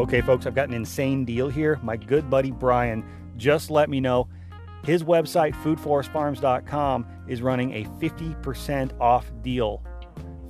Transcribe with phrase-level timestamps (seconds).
[0.00, 1.78] Okay, folks, I've got an insane deal here.
[1.82, 3.04] My good buddy Brian
[3.36, 4.28] just let me know
[4.82, 9.82] his website, foodforestfarms.com, is running a 50% off deal.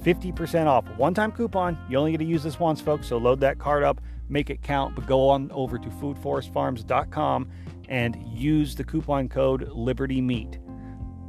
[0.04, 0.86] 50% off.
[0.96, 1.76] One time coupon.
[1.90, 3.08] You only get to use this once, folks.
[3.08, 7.50] So load that card up, make it count, but go on over to foodforestfarms.com
[7.88, 10.60] and use the coupon code Liberty Meat.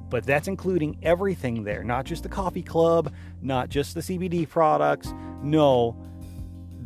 [0.09, 3.11] But that's including everything there, not just the coffee club,
[3.41, 5.11] not just the CBD products.
[5.42, 5.97] No,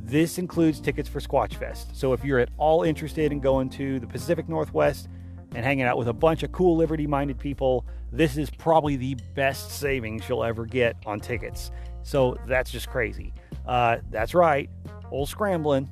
[0.06, 1.96] this includes tickets for Squatch Fest.
[1.98, 5.10] So if you're at all interested in going to the Pacific Northwest
[5.56, 9.16] and hanging out with a bunch of cool liberty minded people, this is probably the
[9.34, 11.72] best savings you'll ever get on tickets.
[12.04, 13.34] So that's just crazy.
[13.66, 14.70] Uh, that's right,
[15.10, 15.90] old scrambling.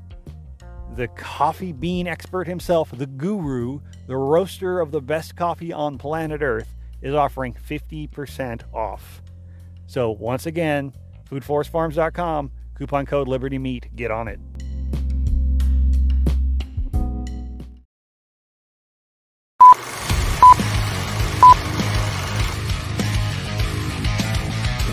[0.95, 6.43] The coffee bean expert himself, the guru, the roaster of the best coffee on planet
[6.43, 9.23] Earth, is offering 50% off.
[9.88, 10.93] So once again,
[11.32, 13.88] foodforestfarms.com Coupon code Liberty Meat.
[13.95, 14.40] Get on it.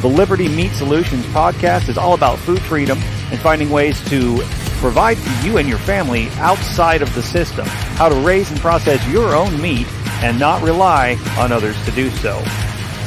[0.00, 2.98] The Liberty Meat Solutions podcast is all about food freedom
[3.30, 4.38] and finding ways to
[4.78, 9.06] provide for you and your family outside of the system, how to raise and process
[9.08, 9.86] your own meat
[10.22, 12.40] and not rely on others to do so.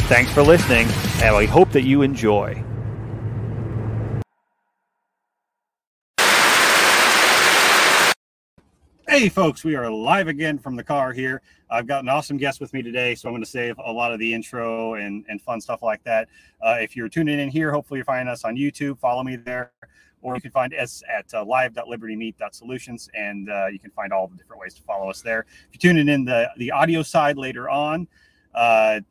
[0.08, 0.88] Thanks for listening,
[1.24, 2.64] and we hope that you enjoy.
[9.14, 11.44] Hey, folks, we are live again from the car here.
[11.70, 14.12] I've got an awesome guest with me today, so I'm going to save a lot
[14.12, 16.30] of the intro and, and fun stuff like that.
[16.60, 18.98] Uh, if you're tuning in here, hopefully you're finding us on YouTube.
[18.98, 19.72] Follow me there,
[20.24, 24.36] or you can find us at uh, live.libertymeat.solutions, and uh, you can find all the
[24.36, 25.46] different ways to follow us there.
[25.72, 28.08] If you're tuning in the, the audio side later on,
[28.56, 29.02] uh,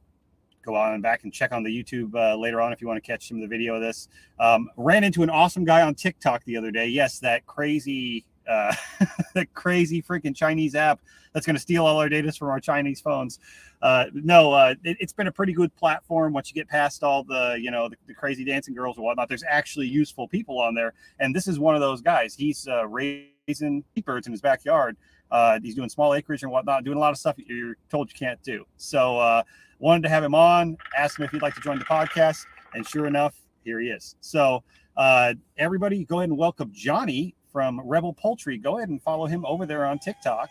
[0.65, 3.07] go on back and check on the YouTube uh, later on if you want to
[3.07, 4.09] catch some of the video of this.
[4.41, 6.89] Um, ran into an awesome guy on TikTok the other day.
[6.89, 8.75] Yes, that crazy uh,
[9.35, 11.01] that crazy freaking Chinese app
[11.33, 13.39] that's going to steal all our data from our Chinese phones.
[13.81, 16.33] Uh, no, uh, it, has been a pretty good platform.
[16.33, 19.29] Once you get past all the, you know, the, the, crazy dancing girls and whatnot,
[19.29, 20.95] there's actually useful people on there.
[21.19, 22.35] And this is one of those guys.
[22.35, 24.97] He's uh, raising birds in his backyard.
[25.31, 28.19] Uh, he's doing small acreage and whatnot, doing a lot of stuff you're told you
[28.19, 28.65] can't do.
[28.77, 29.43] So, uh,
[29.79, 32.45] wanted to have him on, asked him if he'd like to join the podcast,
[32.75, 33.35] and sure enough,
[33.65, 34.15] here he is.
[34.21, 34.63] So,
[34.97, 38.57] uh, everybody, go ahead and welcome Johnny from Rebel Poultry.
[38.57, 40.49] Go ahead and follow him over there on TikTok.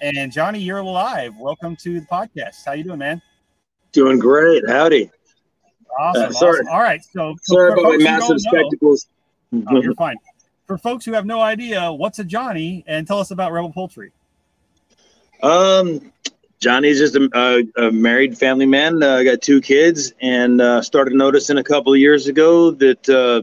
[0.00, 1.36] And Johnny, you're live.
[1.36, 2.64] Welcome to the podcast.
[2.64, 3.20] How you doing, man?
[3.90, 4.62] Doing great.
[4.68, 5.10] Howdy.
[5.98, 6.22] Awesome.
[6.22, 6.60] Uh, sorry.
[6.60, 6.68] Awesome.
[6.68, 7.02] All right.
[7.02, 9.08] So, so sorry about my massive spectacles.
[9.50, 10.16] Know, oh, you're fine.
[10.66, 14.12] For folks who have no idea, what's a Johnny, and tell us about Rebel Poultry.
[15.42, 16.12] Um,
[16.60, 19.02] Johnny's just a, a, a married family man.
[19.02, 23.42] Uh, got two kids, and uh, started noticing a couple of years ago that uh,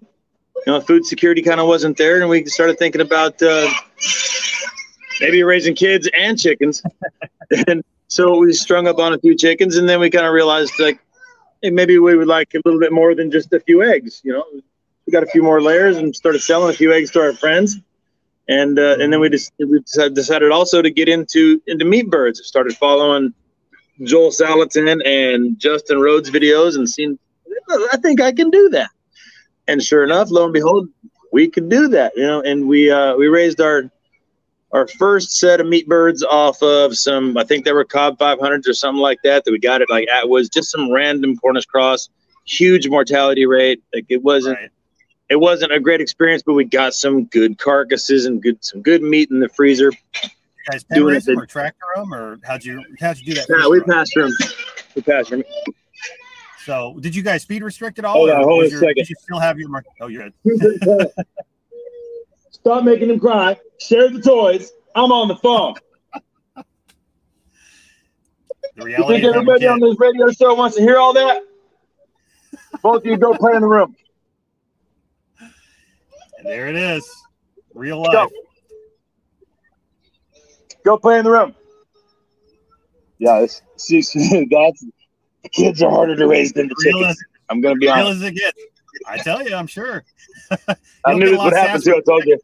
[0.66, 3.70] you know, food security kind of wasn't there, and we started thinking about uh,
[5.22, 6.82] maybe raising kids and chickens.
[7.68, 10.74] and so we strung up on a few chickens, and then we kind of realized
[10.80, 11.00] like
[11.62, 14.22] hey, maybe we would like a little bit more than just a few eggs.
[14.24, 14.46] You know,
[15.06, 17.78] we got a few more layers and started selling a few eggs to our friends.
[18.48, 22.44] And uh, and then we just we decided also to get into into meat birds.
[22.46, 23.34] Started following
[24.04, 27.18] Joel Salatin and Justin Rhodes videos and seen.
[27.92, 28.92] I think I can do that
[29.68, 30.88] and sure enough, lo and behold,
[31.32, 32.42] we could do that, you know.
[32.42, 33.90] And we uh, we raised our
[34.72, 38.68] our first set of meat birds off of some, I think they were Cobb 500s
[38.68, 39.46] or something like that.
[39.46, 42.10] That we got it like at was just some random Cornish cross,
[42.46, 43.82] huge mortality rate.
[43.94, 44.60] Like it wasn't.
[44.60, 44.70] Right.
[45.28, 49.02] It wasn't a great experience, but we got some good carcasses and good some good
[49.02, 49.92] meat in the freezer.
[49.92, 50.30] You
[50.72, 53.48] guys doing it or tractor them, or how'd you how'd you do that?
[53.50, 54.32] Yeah, we passed them.
[54.96, 55.44] We passed them.
[56.66, 58.14] So, did you guys feed restrict at all?
[58.14, 58.96] Hold on, hold on a your, second.
[58.96, 59.70] Did you still have your?
[59.70, 61.12] Mark- Oh, you're good.
[62.50, 63.56] Stop making him cry.
[63.80, 64.72] Share the toys.
[64.96, 65.76] I'm on the phone.
[68.76, 71.44] The you think everybody on this radio show wants to hear all that?
[72.82, 73.96] Both of you go play in the room.
[75.40, 77.08] And there it is.
[77.76, 78.12] Real life.
[78.12, 78.30] Go.
[80.84, 81.54] go play in the room.
[83.20, 84.92] Yeah, it's, that's the
[85.50, 87.24] kids are harder to raise than the chickens.
[87.50, 88.18] I'm gonna be honest.
[88.18, 88.62] As it gets.
[89.08, 90.04] I tell you, I'm sure.
[91.06, 91.96] I knew this would happen too.
[91.96, 92.40] I told you.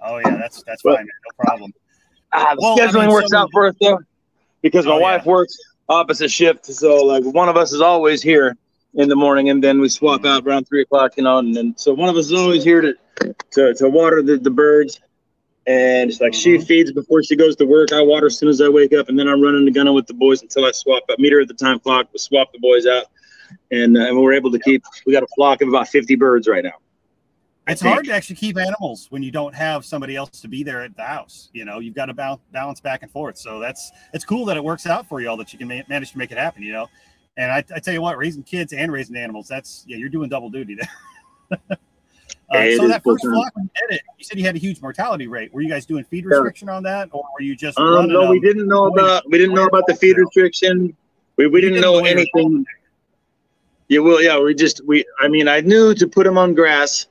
[0.00, 1.08] Oh yeah, that's that's but, fine, man.
[1.08, 1.74] No problem.
[2.32, 3.98] Ah, the well, scheduling I mean, works so, out for us though,
[4.62, 5.32] because my oh, wife yeah.
[5.32, 5.56] works
[5.88, 8.56] opposite shift, so like one of us is always here
[8.94, 11.74] in the morning, and then we swap out around three o'clock, you know, and then
[11.76, 12.94] so one of us is always here to
[13.50, 15.00] to, to water the, the birds
[15.70, 16.64] and it's like she mm-hmm.
[16.64, 17.92] feeds before she goes to work.
[17.92, 20.06] I water as soon as I wake up, and then I'm running the gun with
[20.06, 21.04] the boys until I swap.
[21.08, 22.08] I meet her at the time clock.
[22.12, 23.04] We swap the boys out,
[23.70, 24.82] and uh, and we're able to keep.
[25.06, 26.72] We got a flock of about 50 birds right now.
[27.68, 30.82] it's hard to actually keep animals when you don't have somebody else to be there
[30.82, 31.50] at the house.
[31.52, 33.38] You know, you've got to balance back and forth.
[33.38, 35.82] So that's it's cool that it works out for you all that you can ma-
[35.88, 36.64] manage to make it happen.
[36.64, 36.86] You know,
[37.36, 40.28] and I, I, tell you what, raising kids and raising animals, that's yeah, you're doing
[40.28, 40.76] double duty
[41.48, 41.78] there.
[42.50, 45.28] uh, so that first flock you did it, you said you had a huge mortality
[45.28, 45.52] rate.
[45.52, 47.78] Were you guys doing feed restriction on that, or were you just?
[47.78, 50.96] Um, no, we didn't know about we didn't know about the feed restriction.
[51.36, 52.66] We, we didn't, didn't know anything.
[53.88, 55.04] Yeah, well, yeah, we just we.
[55.20, 57.06] I mean, I knew to put them on grass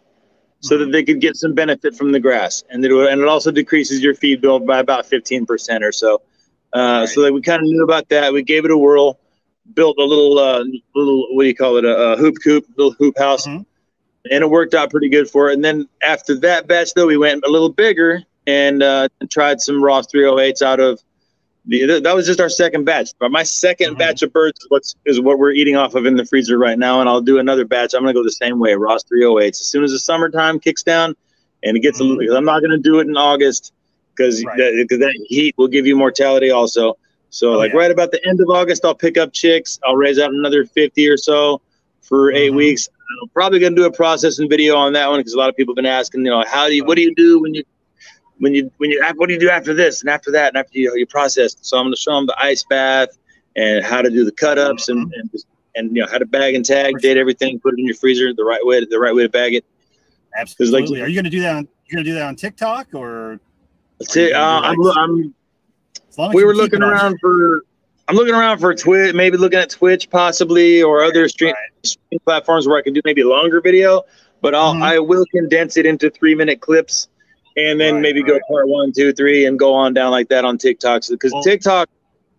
[0.61, 3.51] so that they could get some benefit from the grass, and it and it also
[3.51, 6.21] decreases your feed bill by about fifteen percent or so.
[6.73, 7.09] Uh, right.
[7.09, 8.31] So that we kind of knew about that.
[8.31, 9.19] We gave it a whirl,
[9.73, 10.63] built a little uh,
[10.95, 13.63] little what do you call it a, a hoop coop, little hoop house, mm-hmm.
[14.29, 15.53] And it worked out pretty good for it.
[15.53, 19.83] And then after that batch, though, we went a little bigger and uh, tried some
[19.83, 21.01] Ross 308s out of
[21.65, 23.09] the, that was just our second batch.
[23.19, 23.97] But my 2nd mm-hmm.
[23.97, 26.79] batch of birds is what's is what we're eating off of in the freezer right
[26.79, 27.93] now, and I'll do another batch.
[27.93, 29.49] I'm gonna go the same way, Ross 308s.
[29.49, 31.15] As soon as the summertime kicks down,
[31.63, 32.13] and it gets mm-hmm.
[32.13, 33.73] a little, I'm not gonna do it in August
[34.15, 34.57] because right.
[34.57, 36.97] that, that, heat will give you mortality also.
[37.29, 37.79] So oh, like yeah.
[37.79, 39.79] right about the end of August, I'll pick up chicks.
[39.85, 41.61] I'll raise out another 50 or so
[42.09, 42.57] for 8 mm-hmm.
[42.57, 42.89] weeks.
[43.21, 45.73] I'm probably gonna do a processing video on that one because a lot of people
[45.73, 47.63] have been asking, you know, how do you, what do you do when you
[48.39, 50.77] when you when you what do you do after this and after that and after
[50.77, 51.55] you, you process.
[51.61, 53.09] So I'm going to show them the ice bath
[53.55, 55.01] and how to do the cut ups mm-hmm.
[55.01, 55.43] and, and
[55.75, 58.33] and you know how to bag and tag, date everything, put it in your freezer
[58.33, 59.65] the right way, the right way to bag it.
[60.37, 60.99] Absolutely.
[60.99, 61.55] Like, Are you going to do that?
[61.55, 63.39] On, you're going to do that on TikTok or?
[64.33, 65.33] uh, I'm, I'm
[66.33, 67.63] we were looking around for.
[68.09, 71.85] I'm looking around for Twitch, maybe looking at Twitch possibly, or other stream, right.
[71.85, 74.01] stream platforms where I can do maybe a longer video.
[74.41, 74.81] But I'll mm-hmm.
[74.81, 77.07] I will condense it into three minute clips
[77.55, 78.31] and then right, maybe right.
[78.31, 81.03] go part one, two, three, and go on down like that on TikTok.
[81.07, 81.87] Because well, TikTok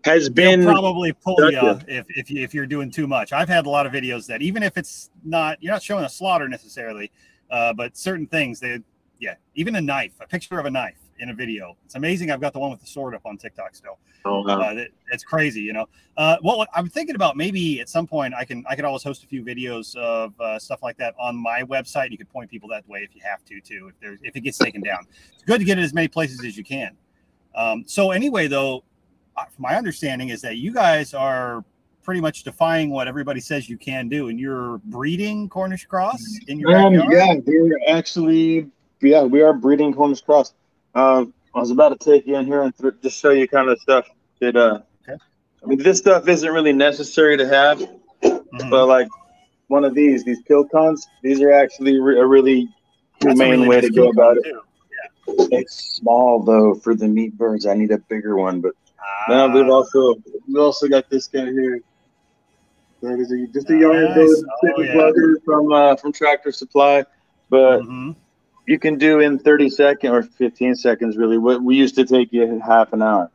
[0.05, 3.33] has been probably pull you if if, you, if you're doing too much.
[3.33, 6.09] I've had a lot of videos that even if it's not you're not showing a
[6.09, 7.13] slaughter necessarily,
[7.49, 8.81] uh, but certain things they
[9.21, 11.77] yeah even a knife, a picture of a knife in a video.
[11.85, 12.31] It's amazing.
[12.31, 13.99] I've got the one with the sword up on TikTok still.
[14.25, 14.61] Oh, wow.
[14.61, 15.87] uh, it, it's crazy, you know.
[16.17, 19.23] Uh, well, I'm thinking about maybe at some point I can I could always host
[19.23, 22.11] a few videos of uh, stuff like that on my website.
[22.11, 23.89] You could point people that way if you have to too.
[23.89, 26.45] If there's if it gets taken down, it's good to get it as many places
[26.45, 26.97] as you can.
[27.55, 28.85] Um, so anyway, though,
[29.37, 31.65] uh, my understanding is that you guys are
[32.03, 36.59] pretty much defying what everybody says you can do, and you're breeding Cornish cross in
[36.59, 37.13] your um, backyard.
[37.47, 38.71] Yeah, we're actually
[39.01, 40.55] yeah we are breeding Cornish cross.
[40.95, 43.69] Um, I was about to take you in here and th- just show you kind
[43.69, 44.09] of stuff
[44.41, 45.19] that uh, okay.
[45.63, 47.79] I mean, this stuff isn't really necessary to have,
[48.23, 48.71] mm-hmm.
[48.71, 49.09] but like
[49.69, 52.69] one of these, these kill cones, these are actually re- a really
[53.21, 54.45] humane really way to go about it.
[54.47, 55.47] Yeah.
[55.53, 57.67] It's small though for the meat birds.
[57.67, 58.73] I need a bigger one, but
[59.29, 59.73] now we've ah.
[59.73, 60.17] also
[60.49, 61.81] we also got this guy here.
[63.03, 63.81] That is a, just a nice.
[63.81, 65.35] young oh, yeah.
[65.45, 67.05] from uh, from Tractor Supply,
[67.49, 67.81] but.
[67.81, 68.13] Mm-hmm
[68.71, 71.39] you can do in 30 seconds or 15 seconds really.
[71.39, 73.29] What we used to take you half an hour.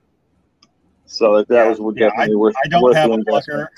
[1.08, 3.70] So like that yeah, was yeah, definitely I, worth i don't have a plucker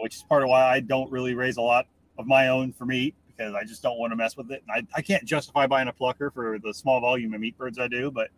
[0.00, 1.86] which is part of why i don't really raise a lot
[2.18, 4.62] of my own for meat because i just don't want to mess with it.
[4.70, 7.88] I, I can't justify buying a plucker for the small volume of meat birds i
[7.88, 8.28] do but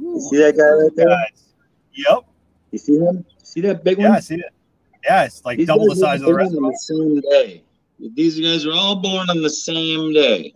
[0.00, 1.08] ooh, see that guy right there?
[1.08, 1.48] guys.
[1.94, 2.20] yep
[2.70, 3.24] you see him?
[3.42, 4.06] See that big one?
[4.06, 4.52] Yeah i see it.
[5.04, 7.64] Yeah it's like These double the size of the rest of them the same day.
[7.98, 10.54] These guys are all born on the same day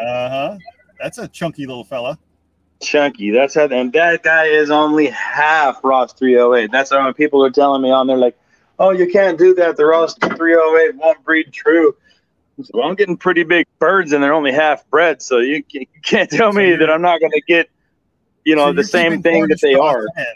[0.00, 0.58] uh huh.
[1.00, 2.18] That's a chunky little fella.
[2.82, 3.30] Chunky.
[3.30, 3.66] That's how.
[3.66, 6.70] And that guy is only half Ross 308.
[6.70, 8.38] That's how people are telling me on there, like,
[8.78, 9.76] oh, you can't do that.
[9.76, 11.94] The Ross 308 won't breed true.
[12.72, 15.22] well, I'm getting pretty big birds and they're only half bred.
[15.22, 17.68] So you, you can't tell me that I'm not going to get,
[18.44, 20.04] you know, so the same thing that they are.
[20.16, 20.28] Hens.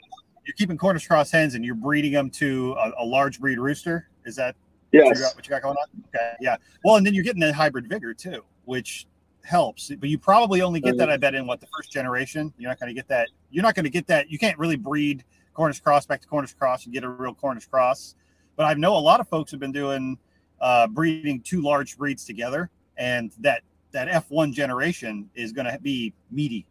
[0.46, 4.08] You're keeping Cornish cross hens and you're breeding them to a, a large breed rooster.
[4.26, 4.54] Is that
[4.92, 5.06] yes.
[5.06, 6.04] what, you got, what you got going on?
[6.14, 6.32] Okay.
[6.40, 6.56] Yeah.
[6.84, 9.06] Well, and then you're getting the hybrid vigor too, which
[9.44, 12.52] helps, but you probably only get that, I bet, in what the first generation.
[12.58, 13.28] You're not going to get that.
[13.50, 14.30] You're not going to get that.
[14.30, 17.66] You can't really breed Cornish cross back to Cornish cross and get a real Cornish
[17.66, 18.14] cross.
[18.56, 20.18] But I know a lot of folks have been doing
[20.60, 26.12] uh, breeding two large breeds together, and that that F1 generation is going to be
[26.30, 26.66] meaty.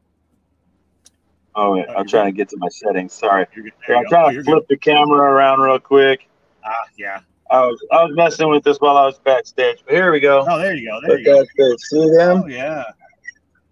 [1.56, 1.86] Oh, yeah.
[1.96, 3.14] I'm trying to get to my settings.
[3.14, 3.46] Sorry.
[3.56, 4.68] I'm trying oh, to flip good.
[4.70, 6.28] the camera around real quick.
[6.66, 7.20] Ah, yeah.
[7.54, 9.84] I was I was messing with this while I was backstage.
[9.86, 10.44] But here we go.
[10.50, 11.00] Oh, there you go.
[11.06, 11.76] There you go.
[11.78, 12.44] See them?
[12.44, 12.84] Oh, yeah.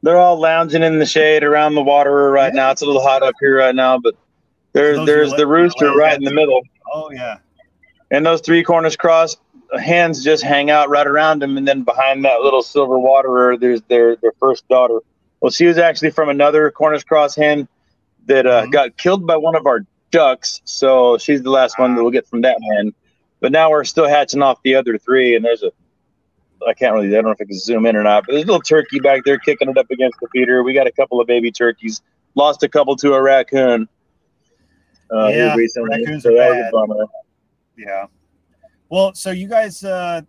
[0.04, 2.62] They're all lounging in the shade around the water right yeah.
[2.62, 2.72] now.
[2.72, 4.14] It's a little hot up here right now, but
[4.74, 6.62] there's there's the rooster right in the middle.
[6.94, 7.40] Oh yeah.
[8.12, 9.38] And those three Cornish cross
[9.80, 13.82] hens just hang out right around him, and then behind that little silver waterer, there's
[13.84, 15.00] their their first daughter.
[15.40, 17.68] Well, she was actually from another Cornish cross hen
[18.28, 18.70] that uh, mm-hmm.
[18.70, 21.86] got killed by one of our ducks, so she's the last wow.
[21.86, 22.94] one that we'll get from that hen.
[23.42, 25.72] But now we're still hatching off the other three, and there's a
[26.68, 27.08] I can't really.
[27.08, 29.00] I don't know if I can zoom in or not, but there's a little turkey
[29.00, 30.64] back there kicking it up against the feeder.
[30.64, 32.02] We got a couple of baby turkeys.
[32.36, 33.90] Lost a couple to a raccoon.
[35.12, 36.72] Uh, yeah, raccoons so are bad.
[37.78, 38.06] Yeah.
[38.90, 40.22] Well, so you guys uh,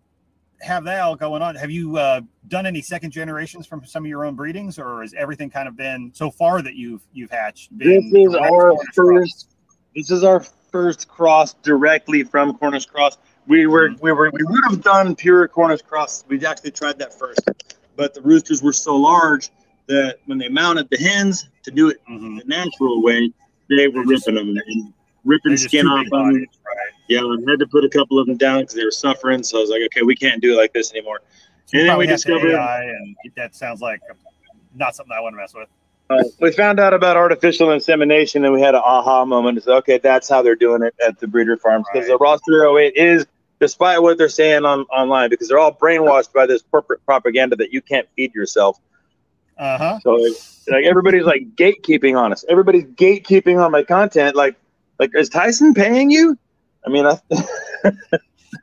[0.61, 1.55] have that all going on.
[1.55, 5.15] Have you uh, done any second generations from some of your own breedings, or has
[5.15, 7.77] everything kind of been so far that you've you've hatched?
[7.77, 9.55] This is our first.
[9.95, 13.19] This is our first cross directly from Cornish cross.
[13.47, 14.03] We were mm-hmm.
[14.03, 16.25] we were we would have done pure Cornish cross.
[16.27, 17.41] We actually tried that first,
[17.97, 19.51] but the roosters were so large
[19.87, 22.39] that when they mounted the hens to do it mm-hmm.
[22.39, 23.33] the natural way,
[23.69, 24.93] they were ripping them and
[25.25, 26.35] ripping skin off them.
[26.35, 26.49] Right.
[27.09, 29.43] Yeah, I had to put a couple of them down because they were suffering.
[29.43, 31.21] So I was like, okay, we can't do it like this anymore.
[31.67, 34.01] So and then we discovered and that sounds like
[34.75, 35.69] not something I want to mess with.
[36.13, 39.59] Uh, we found out about artificial insemination, and we had an aha moment.
[39.59, 42.15] It's okay, that's how they're doing it at the breeder farms because right.
[42.15, 43.27] the Ross 308 is,
[43.61, 47.73] despite what they're saying on online, because they're all brainwashed by this corporate propaganda that
[47.73, 48.79] you can't feed yourself.
[49.59, 49.99] Uh huh.
[50.01, 50.13] So
[50.69, 52.45] like everybody's like gatekeeping on us.
[52.49, 54.37] Everybody's gatekeeping on my content.
[54.37, 54.57] Like,
[54.99, 56.39] like is Tyson paying you?
[56.87, 57.19] I mean, I.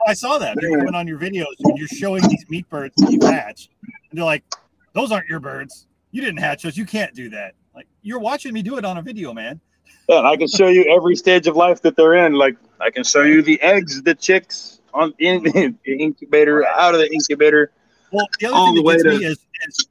[0.08, 0.56] I saw that.
[0.62, 3.70] You're coming on your videos when you're showing these meat birds that you hatch,
[4.10, 4.44] and they're like,
[4.94, 5.88] "Those aren't your birds.
[6.12, 6.78] You didn't hatch those.
[6.78, 9.62] You can't do that." Like you're watching me do it on a video, man.
[10.08, 12.34] Yeah, I can show you every stage of life that they're in.
[12.34, 16.94] Like I can show you the eggs, the chicks on in, in the incubator, out
[16.94, 17.72] of the incubator.
[18.12, 19.46] Well, the other thing that gets to, me is,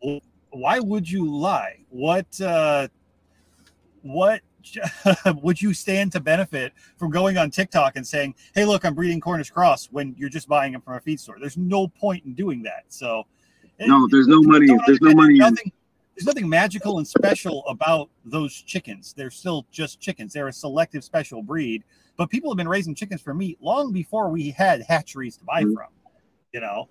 [0.05, 0.21] is
[0.51, 1.85] why would you lie?
[1.91, 2.89] What uh,
[4.03, 4.41] what
[5.43, 9.21] would you stand to benefit from going on TikTok and saying, "Hey, look, I'm breeding
[9.21, 11.37] Cornish cross" when you're just buying them from a feed store?
[11.41, 12.85] There's no point in doing that.
[12.89, 13.25] So,
[13.81, 14.67] no, there's no money.
[14.87, 15.39] There's no money.
[15.39, 15.73] Nothing,
[16.19, 19.13] there's nothing magical and special about those chickens.
[19.17, 20.33] They're still just chickens.
[20.33, 21.85] They're a selective special breed.
[22.17, 25.63] But people have been raising chickens for meat long before we had hatcheries to buy
[25.63, 25.75] mm-hmm.
[25.75, 25.87] from.
[26.53, 26.89] You know,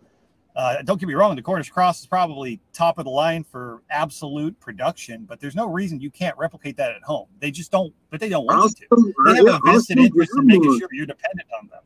[0.55, 3.81] uh, don't get me wrong, the Cornish Cross is probably top of the line for
[3.89, 7.27] absolute production, but there's no reason you can't replicate that at home.
[7.39, 9.13] They just don't, but they don't want to.
[9.25, 11.81] They have a vested interest in making sure you're dependent on them.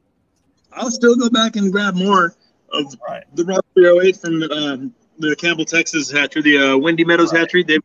[0.74, 2.36] I'll still go back and grab more
[2.72, 3.24] of right.
[3.34, 4.94] the Ross 308 from um,
[5.30, 7.64] the Campbell, Texas hatchery, the uh, Windy Meadows hatchery.
[7.64, 7.80] They,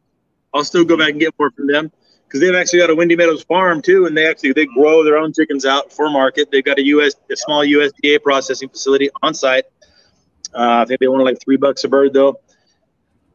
[0.55, 1.93] I'll still go back and get more from them
[2.27, 5.17] because they've actually got a Windy Meadows farm too, and they actually they grow their
[5.17, 6.51] own chickens out for market.
[6.51, 9.65] They've got a US, a small USDA processing facility on site
[10.57, 12.41] uh, I think they wanted like three bucks a bird though.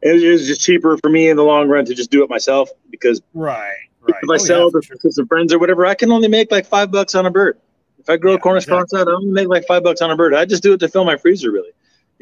[0.01, 2.69] It was, just cheaper for me in the long run to just do it myself
[2.89, 4.15] because right, right.
[4.23, 4.97] If I oh, sell yeah, to, sure.
[4.97, 7.59] to some friends or whatever, I can only make like five bucks on a bird.
[7.99, 8.99] If I grow yeah, a Cornish exactly.
[8.99, 10.33] I only make like five bucks on a bird.
[10.33, 11.69] I just do it to fill my freezer, really.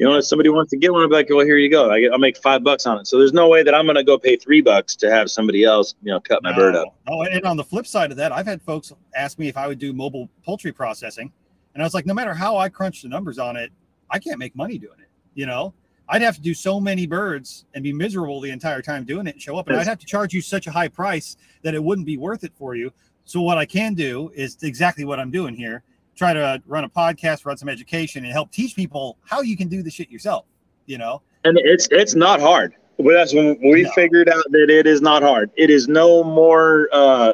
[0.00, 1.90] You know, if somebody wants to get one, I'll be like, well, here you go.
[1.90, 3.06] I will make five bucks on it.
[3.06, 5.62] So there's no way that I'm going to go pay three bucks to have somebody
[5.62, 6.56] else, you know, cut my no.
[6.56, 6.96] bird up.
[7.06, 9.66] Oh, and on the flip side of that, I've had folks ask me if I
[9.66, 11.30] would do mobile poultry processing.
[11.74, 13.72] And I was like, no matter how I crunch the numbers on it,
[14.08, 15.08] I can't make money doing it.
[15.34, 15.74] You know,
[16.08, 19.34] I'd have to do so many birds and be miserable the entire time doing it
[19.34, 19.68] and show up.
[19.68, 22.42] And I'd have to charge you such a high price that it wouldn't be worth
[22.42, 22.90] it for you.
[23.26, 25.82] So what I can do is exactly what I'm doing here.
[26.20, 29.68] Try to run a podcast, run some education, and help teach people how you can
[29.68, 30.44] do the shit yourself.
[30.84, 32.74] You know, and it's it's not hard.
[32.98, 33.90] Well, that's when we no.
[33.92, 35.50] figured out that it is not hard.
[35.56, 37.32] It is no more uh,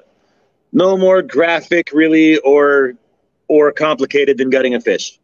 [0.70, 2.92] no more graphic, really, or
[3.48, 5.18] or complicated than gutting a fish.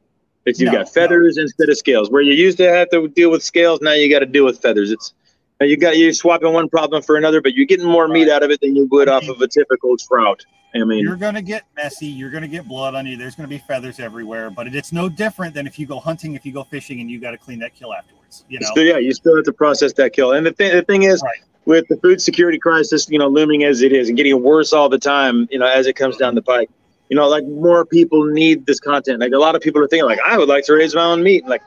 [0.44, 1.44] It's you no, got feathers no.
[1.44, 2.10] instead of scales.
[2.10, 4.60] Where you used to have to deal with scales, now you got to deal with
[4.60, 4.90] feathers.
[4.90, 5.14] It's
[5.62, 8.12] you got you swapping one problem for another, but you're getting more right.
[8.12, 10.44] meat out of it than you would off of a typical trout.
[10.74, 12.06] I mean, you're going to get messy.
[12.06, 13.16] You're going to get blood on you.
[13.16, 16.34] There's going to be feathers everywhere, but it's no different than if you go hunting,
[16.34, 18.44] if you go fishing, and you got to clean that kill afterwards.
[18.48, 20.32] You know, so, yeah, you still have to process that kill.
[20.32, 21.40] And the thing, the thing is, right.
[21.66, 24.88] with the food security crisis, you know, looming as it is and getting worse all
[24.88, 26.70] the time, you know, as it comes down the pike,
[27.10, 29.20] you know, like more people need this content.
[29.20, 31.22] Like a lot of people are thinking, like, I would like to raise my own
[31.22, 31.44] meat.
[31.46, 31.60] Like,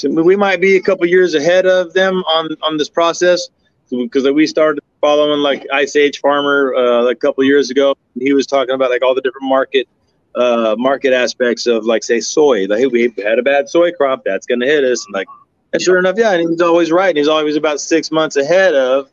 [0.00, 3.48] so we might be a couple years ahead of them on on this process
[3.90, 7.94] because we started following like Ice Age Farmer uh, a couple years ago.
[8.18, 9.86] He was talking about like all the different market
[10.34, 12.66] uh, market aspects of like say soy.
[12.66, 15.04] Like, hey, we had a bad soy crop, that's going to hit us.
[15.06, 15.26] And like,
[15.72, 17.08] and sure enough, yeah, and he's always right.
[17.08, 19.10] And he's always about six months ahead of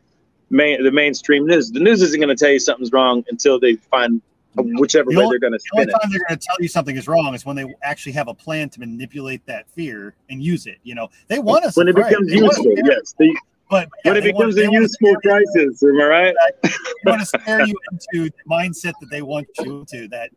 [0.49, 1.71] main the mainstream news.
[1.71, 4.21] The news isn't going to tell you something's wrong until they find
[4.57, 6.67] whichever the way they're going to spin the only time they're going to tell you
[6.67, 10.41] something is wrong is when they actually have a plan to manipulate that fear and
[10.41, 10.77] use it.
[10.83, 12.73] You know, they want us when it becomes useful.
[12.83, 13.33] Yes, they,
[13.69, 16.35] but yeah, when it becomes want, a useful crisis, am I right?
[16.63, 16.71] they
[17.05, 20.07] want to scare you into the mindset that they want you to.
[20.07, 20.31] That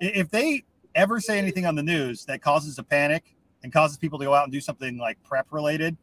[0.00, 4.18] if they ever say anything on the news that causes a panic and causes people
[4.18, 5.96] to go out and do something like prep related,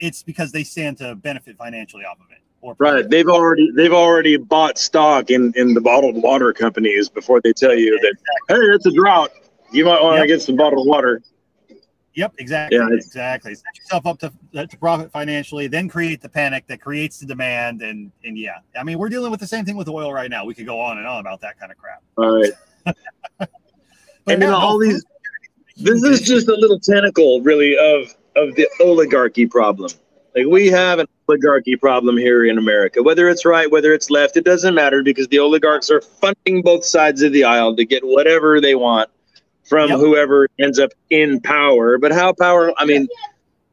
[0.00, 2.41] it's because they stand to benefit financially off of it.
[2.78, 3.08] Right.
[3.08, 7.74] They've already they've already bought stock in in the bottled water companies before they tell
[7.74, 8.14] you that
[8.48, 9.32] hey, it's a drought.
[9.72, 10.28] You might want to yep.
[10.28, 11.22] get some bottled water.
[12.14, 13.54] Yep, exactly, Yeah, exactly.
[13.54, 17.26] Set yourself up to uh, to profit financially, then create the panic that creates the
[17.26, 20.30] demand, and and yeah, I mean we're dealing with the same thing with oil right
[20.30, 20.44] now.
[20.44, 22.02] We could go on and on about that kind of crap.
[22.16, 22.52] All right.
[24.28, 25.04] And then yeah, all no, these-
[25.76, 29.90] This is just a little tentacle, really, of of the oligarchy problem.
[30.34, 33.02] Like we have an oligarchy problem here in America.
[33.02, 36.84] Whether it's right, whether it's left, it doesn't matter because the oligarchs are funding both
[36.84, 39.10] sides of the aisle to get whatever they want
[39.68, 39.98] from Yep.
[39.98, 41.98] whoever ends up in power.
[41.98, 42.72] But how power?
[42.78, 43.08] I mean,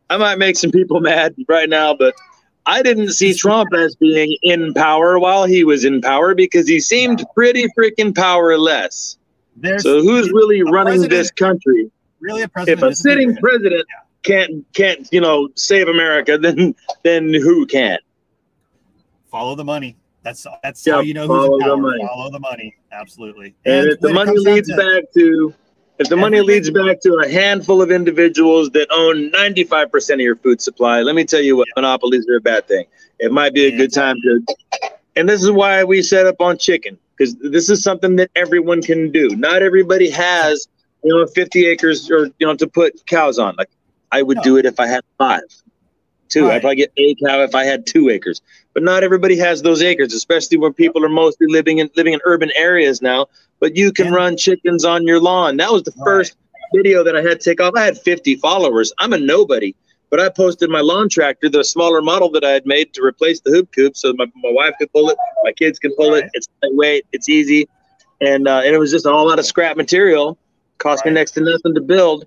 [0.09, 2.13] I might make some people mad right now, but
[2.65, 6.79] I didn't see Trump as being in power while he was in power because he
[6.79, 9.17] seemed pretty freaking powerless.
[9.55, 11.89] There's So who's really running this country?
[12.19, 12.83] really a president.
[12.83, 13.85] If a sitting president
[14.23, 17.97] can't can't you know save America, then then who can?
[19.31, 19.95] follow the money.
[20.23, 21.77] That's that's Yeah, how you know who's follow in the power.
[21.77, 22.05] money.
[22.07, 22.75] Follow the money.
[22.91, 23.53] Absolutely.
[23.65, 25.53] And if the money leads to- back to
[25.99, 30.37] if the money leads back to a handful of individuals that own 95% of your
[30.37, 32.85] food supply, let me tell you what, monopolies are a bad thing.
[33.19, 33.77] It might be a Yeah.
[33.77, 34.41] good time to
[35.15, 38.81] and this is why we set up on chicken because this is something that everyone
[38.81, 39.27] can do.
[39.35, 40.67] Not everybody has,
[41.03, 43.55] you know, 50 acres or you know to put cows on.
[43.57, 43.69] Like
[44.11, 44.43] I would No.
[44.43, 45.41] do it if I had five.
[46.29, 46.45] Two.
[46.47, 46.55] Right.
[46.55, 48.41] I'd probably get a cow if I had two acres.
[48.73, 52.19] But not everybody has those acres, especially when people are mostly living in living in
[52.25, 53.27] urban areas now.
[53.59, 55.57] But you can And- run chickens on your lawn.
[55.57, 56.35] That was the first
[56.75, 57.73] video that I had to take off.
[57.75, 58.93] I had 50 followers.
[58.99, 59.73] I'm a nobody.
[60.11, 63.41] But I posted my lawn tractor, the smaller model that I had made to replace
[63.41, 66.21] the hoop coop, so my, my wife could pull it, my kids can pull it.
[66.21, 66.29] Right.
[66.33, 67.67] It's lightweight, it's easy,
[68.19, 70.35] and uh, and it was just all out of scrap material.
[70.79, 72.25] Cost me next to nothing to build.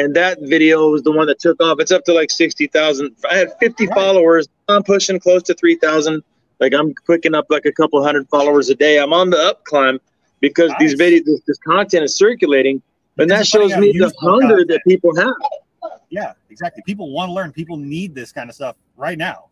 [0.00, 1.78] And that video was the one that took off.
[1.78, 3.14] It's up to like sixty thousand.
[3.30, 3.94] I had fifty Right.
[3.94, 4.48] followers.
[4.68, 6.22] I'm pushing close to three thousand.
[6.58, 8.98] Like I'm picking up like a couple hundred followers a day.
[8.98, 10.00] I'm on the up climb
[10.40, 12.82] because these videos, this, this content is circulating,
[13.18, 14.68] and that shows me the hunger content.
[14.68, 15.34] that people have.
[16.08, 16.82] Yeah, exactly.
[16.86, 17.52] People want to learn.
[17.52, 19.50] People need this kind of stuff right now.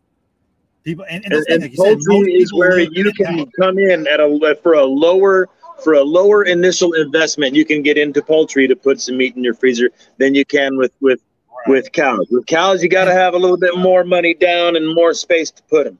[0.83, 4.19] People and, and, and, thing, and like said, is where you can come in at
[4.19, 5.47] a for a lower
[5.83, 7.55] for a lower initial investment.
[7.55, 10.77] You can get into poultry to put some meat in your freezer than you can
[10.77, 11.21] with with
[11.67, 11.73] Right.
[11.73, 12.25] with cows.
[12.31, 15.51] With cows, you got to have a little bit more money down and more space
[15.51, 15.97] to put them.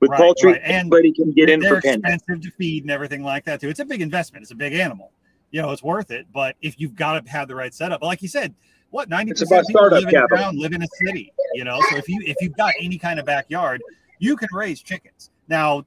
[0.00, 0.62] With Right, poultry, right.
[0.64, 1.96] And anybody can get in for pennies.
[1.96, 3.68] expensive to feed and everything like that too.
[3.68, 4.44] It's a big investment.
[4.44, 5.10] It's a big animal.
[5.50, 6.26] You know, it's worth it.
[6.32, 8.54] But if you've got to have the right setup, but like you said,
[8.90, 11.32] what ninety percent of people live in town, live in a city.
[11.52, 13.82] You know, so if you if you've got any kind of backyard,
[14.20, 15.30] you can raise chickens.
[15.48, 15.84] Now,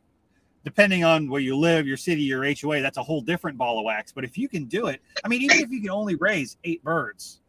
[0.67, 3.85] depending on where you live, your city, your HOA, that's a whole different ball of
[3.85, 4.11] wax.
[4.11, 6.83] But if you can do it, I mean, even if you can only raise eight
[6.83, 7.39] birds,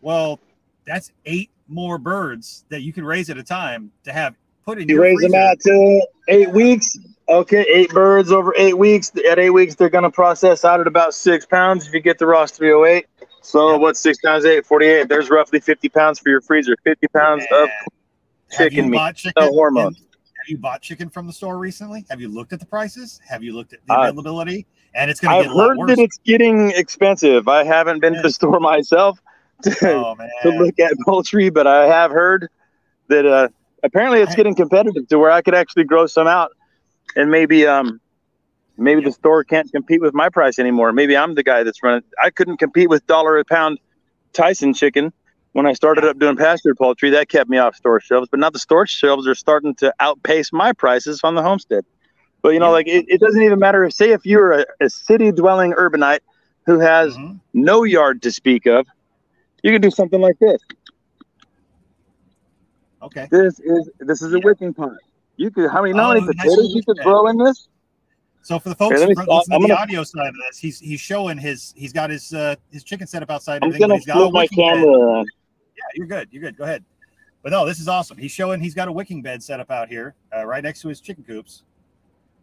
[0.00, 0.40] well,
[0.84, 4.88] that's eight more birds that you can raise at a time to have put in
[4.88, 6.98] You raise them out to uh, eight weeks.
[7.28, 9.12] Okay, eight birds over eight weeks.
[9.30, 12.18] At eight weeks, they're going to process out at about six pounds if you get
[12.18, 13.06] the Ross 308.
[13.42, 13.76] So Yeah.
[13.76, 14.66] what's six times eight?
[14.66, 15.08] 48.
[15.08, 16.74] There's roughly 50 pounds for your freezer.
[16.82, 17.68] 50 pounds of
[18.50, 19.14] chicken meat.
[19.14, 20.02] chicken No hormones.
[20.48, 22.04] You bought chicken from the store recently?
[22.10, 23.20] Have you looked at the prices?
[23.28, 24.66] Have you looked at the I've- availability?
[24.94, 25.50] And it's going to get.
[25.50, 27.48] I've get a lot heard that it's getting expensive.
[27.48, 29.20] I haven't been to the store myself
[29.62, 32.48] to, oh to look at poultry, but I have heard
[33.08, 33.48] that uh,
[33.82, 36.52] apparently it's getting competitive to where I could actually grow some out,
[37.14, 38.00] and maybe um
[38.78, 40.92] maybe the store can't compete with my price anymore.
[40.94, 42.02] Maybe I'm the guy that's running.
[42.22, 43.78] I couldn't compete with dollar a pound
[44.32, 45.12] Tyson chicken
[45.56, 47.08] when I started up doing pasture poultry.
[47.08, 50.52] That kept me off store shelves, but now the store shelves are starting to outpace
[50.52, 51.82] my prices on the homestead.
[52.42, 52.72] But you know, Yeah.
[52.72, 56.20] like it, it doesn't even matter if say if you're a, a city dwelling urbanite
[56.66, 57.40] who has Mhm.
[57.54, 58.86] no yard to speak of,
[59.62, 60.60] you can do something like this.
[63.02, 63.26] okay.
[63.30, 64.44] This is this is a Yeah.
[64.44, 64.92] wicking pot.
[65.38, 67.68] You could how many how Oh, many nice potatoes you could grow in this?
[68.42, 70.34] So for the folks Here, let me- who listen to the gonna- audio side of
[70.48, 73.64] this, he's he's showing his he's got his uh, his chicken set up outside.
[73.64, 75.18] I'm gonna he's got flip my camera.
[75.18, 75.24] Yeah,
[75.94, 76.28] you're good.
[76.30, 76.56] You're good.
[76.56, 76.84] Go ahead.
[77.42, 78.16] But no, this is awesome.
[78.16, 80.88] He's showing he's got a wicking bed set up out here, uh, right next to
[80.88, 81.62] his chicken coops.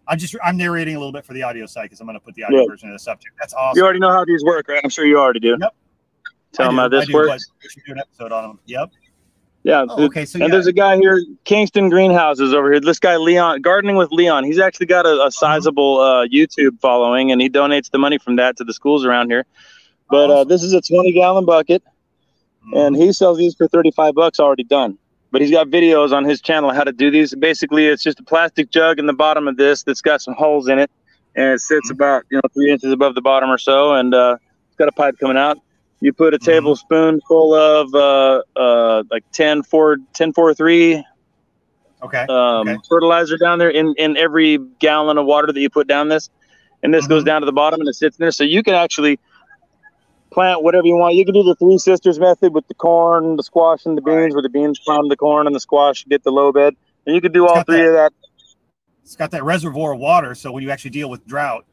[0.07, 2.23] I'm just I'm narrating a little bit for the audio side because I'm going to
[2.23, 2.67] put the audio Yeah.
[2.69, 3.29] version of this up too.
[3.39, 3.77] That's awesome.
[3.77, 4.81] You already know how these work, right?
[4.83, 5.57] I'm sure you already do.
[5.59, 5.75] Yep.
[6.53, 7.51] Tell them do, how I this do, works.
[7.63, 8.59] We should do an episode on them.
[8.65, 8.91] Yep.
[9.63, 9.85] Yeah.
[9.87, 10.25] Oh, okay.
[10.25, 10.47] So and yeah.
[10.49, 12.81] there's a guy here, Kingston Greenhouses over here.
[12.81, 14.43] This guy Leon, gardening with Leon.
[14.43, 15.21] He's actually got Uh-huh.
[15.23, 18.73] a, a sizable uh, YouTube following, and he donates the money from that to the
[18.73, 19.45] schools around here.
[20.09, 21.81] But uh, this is a 20 gallon bucket,
[22.71, 24.97] and he sells these for 35 bucks already done.
[25.31, 27.33] But he's got videos on his channel how to do these.
[27.35, 30.67] Basically, it's just a plastic jug in the bottom of this that's got some holes
[30.67, 30.91] in it,
[31.35, 31.95] and it sits Mhm.
[31.95, 34.91] about you know three inches above the bottom or so, and uh, it's got a
[34.91, 35.57] pipe coming out.
[36.01, 36.43] You put a Mhm.
[36.45, 41.03] tablespoon full of uh, uh, like 10 4 10 4 3
[42.03, 42.25] okay.
[42.29, 42.77] um, Okay.
[42.89, 46.29] fertilizer down there in, in every gallon of water that you put down this,
[46.83, 47.27] and this goes Mhm.
[47.27, 48.31] down to the bottom and it sits there.
[48.31, 49.19] So you can actually
[50.33, 51.15] plant whatever you want.
[51.15, 54.17] You can do the three sisters method with the corn, the squash, and the beans,
[54.17, 54.33] right.
[54.33, 56.75] where the beans farm the corn and the squash get the low bed.
[57.05, 58.13] And you can do all three that, of that.
[59.03, 61.65] It's got that reservoir of water, so when you actually deal with drought,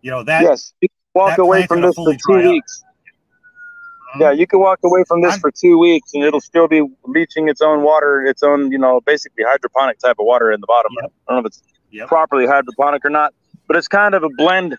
[0.00, 0.42] you know that.
[0.42, 2.82] Yes, you walk away from this for two weeks.
[2.82, 4.22] Mm-hmm.
[4.22, 6.82] Yeah, you can walk away from this I'm, for two weeks, and it'll still be
[7.04, 10.66] leaching its own water, its own, you know, basically hydroponic type of water in the
[10.66, 10.92] bottom.
[11.00, 11.12] Yep.
[11.28, 12.08] I don't know if it's yep.
[12.08, 13.34] properly hydroponic or not,
[13.68, 14.76] but it's kind of a blend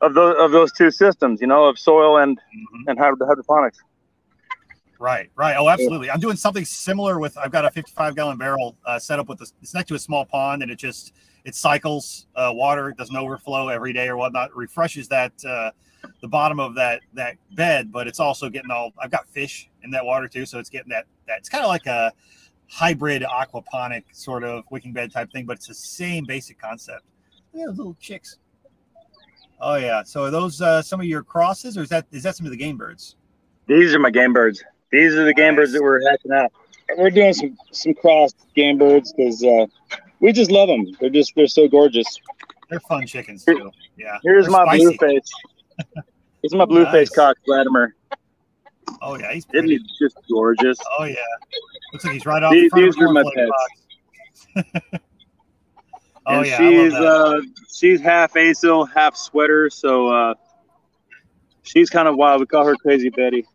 [0.00, 2.88] of those of those two systems, you know, of soil and mm-hmm.
[2.88, 3.78] and hydroponics.
[4.98, 5.56] Right, right.
[5.58, 6.10] Oh, absolutely.
[6.10, 7.36] I'm doing something similar with.
[7.36, 9.52] I've got a 55 gallon barrel uh, set up with this.
[9.60, 11.12] It's next to a small pond, and it just
[11.44, 12.88] it cycles uh, water.
[12.88, 14.50] It doesn't overflow every day or whatnot.
[14.50, 15.70] It refreshes that uh,
[16.22, 18.92] the bottom of that that bed, but it's also getting all.
[18.98, 21.06] I've got fish in that water too, so it's getting that.
[21.26, 22.12] That it's kind of like a
[22.68, 27.02] hybrid aquaponic sort of wicking bed type thing, but it's the same basic concept.
[27.52, 28.38] Yeah, little chicks.
[29.60, 30.02] Oh yeah.
[30.02, 32.52] So are those uh, some of your crosses, or is that is that some of
[32.52, 33.16] the game birds?
[33.66, 34.62] These are my game birds.
[34.92, 35.56] These are the game nice.
[35.56, 36.52] birds that we're hatching out.
[36.96, 39.66] We're doing some some crossed game birds because uh,
[40.20, 40.86] we just love them.
[41.00, 42.06] They're just they're so gorgeous.
[42.70, 43.70] They're fun chickens too.
[43.96, 44.18] Yeah.
[44.22, 45.30] Here's my blue face.
[46.42, 46.92] Here's my blue nice.
[46.92, 47.94] face cock, Vladimir.
[49.02, 49.74] Oh yeah, he's pretty.
[49.74, 50.78] Isn't he just gorgeous?
[50.98, 51.16] Oh yeah.
[51.92, 55.02] Looks like he's right off these, the these the my pets.
[56.26, 57.40] Oh and yeah, she's uh,
[57.72, 60.34] she's half acyl, half sweater, so uh,
[61.62, 62.40] she's kind of wild.
[62.40, 63.46] We call her Crazy Betty.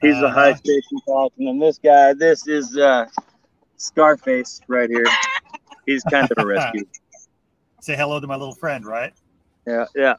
[0.00, 3.06] He's uh, a high station fox, and then this guy, this is uh,
[3.76, 5.06] Scarface right here.
[5.86, 6.84] He's kind of a rescue.
[7.80, 9.12] Say hello to my little friend, right?
[9.66, 10.14] Yeah, yeah.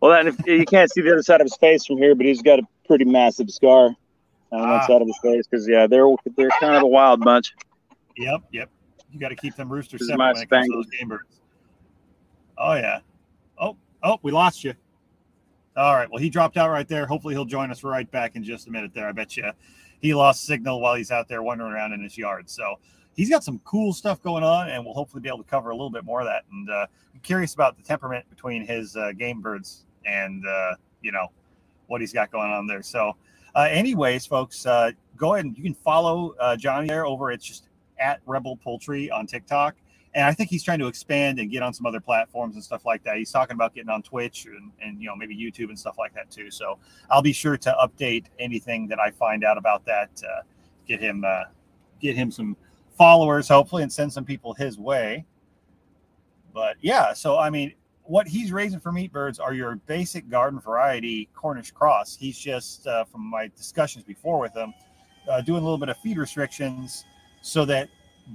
[0.00, 2.24] Well, and if, you can't see the other side of his face from here, but
[2.24, 3.96] he's got a pretty massive scar on
[4.52, 4.78] ah.
[4.78, 6.06] that side of his face because yeah, they're
[6.36, 7.52] they're kind of a wild bunch.
[8.16, 8.70] Yep, yep.
[9.12, 11.40] You got to keep them roosters separate when it comes to those game birds.
[12.58, 13.00] Oh yeah.
[13.58, 14.74] Oh oh, we lost you.
[15.76, 16.10] All right.
[16.10, 17.06] Well, he dropped out right there.
[17.06, 18.92] Hopefully, he'll join us right back in just a minute.
[18.94, 19.50] There, I bet you
[20.00, 22.48] he lost signal while he's out there wandering around in his yard.
[22.50, 22.78] So
[23.14, 25.74] he's got some cool stuff going on, and we'll hopefully be able to cover a
[25.74, 26.44] little bit more of that.
[26.50, 31.12] And uh, I'm curious about the temperament between his uh, game birds and uh, you
[31.12, 31.28] know
[31.86, 32.82] what he's got going on there.
[32.82, 33.16] So,
[33.54, 37.30] uh, anyways, folks, uh, go ahead and you can follow uh, Johnny there over.
[37.30, 37.66] It's just
[38.00, 39.76] at Rebel Poultry on TikTok.
[40.12, 42.84] And I think he's trying to expand and get on some other platforms and stuff
[42.84, 43.16] like that.
[43.16, 46.14] He's talking about getting on Twitch and, and you know maybe YouTube and stuff like
[46.14, 46.50] that too.
[46.50, 46.78] So
[47.10, 50.10] I'll be sure to update anything that I find out about that.
[50.24, 50.42] Uh,
[50.88, 51.44] get him uh,
[52.00, 52.56] get him some
[52.98, 55.24] followers hopefully and send some people his way.
[56.52, 60.58] But yeah, so I mean, what he's raising for meat birds are your basic garden
[60.58, 62.16] variety Cornish cross.
[62.16, 64.74] He's just uh, from my discussions before with him,
[65.30, 67.04] uh, doing a little bit of feed restrictions
[67.42, 67.88] so that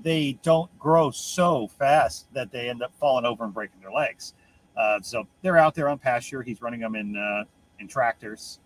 [0.04, 4.34] they don't grow so fast that they end up falling over and breaking their legs.
[4.76, 6.42] Uh, so they're out there on pasture.
[6.42, 7.44] He's running them in uh,
[7.80, 8.60] in tractors,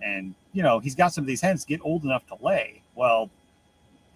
[0.00, 2.82] and you know he's got some of these hens get old enough to lay.
[2.94, 3.30] Well,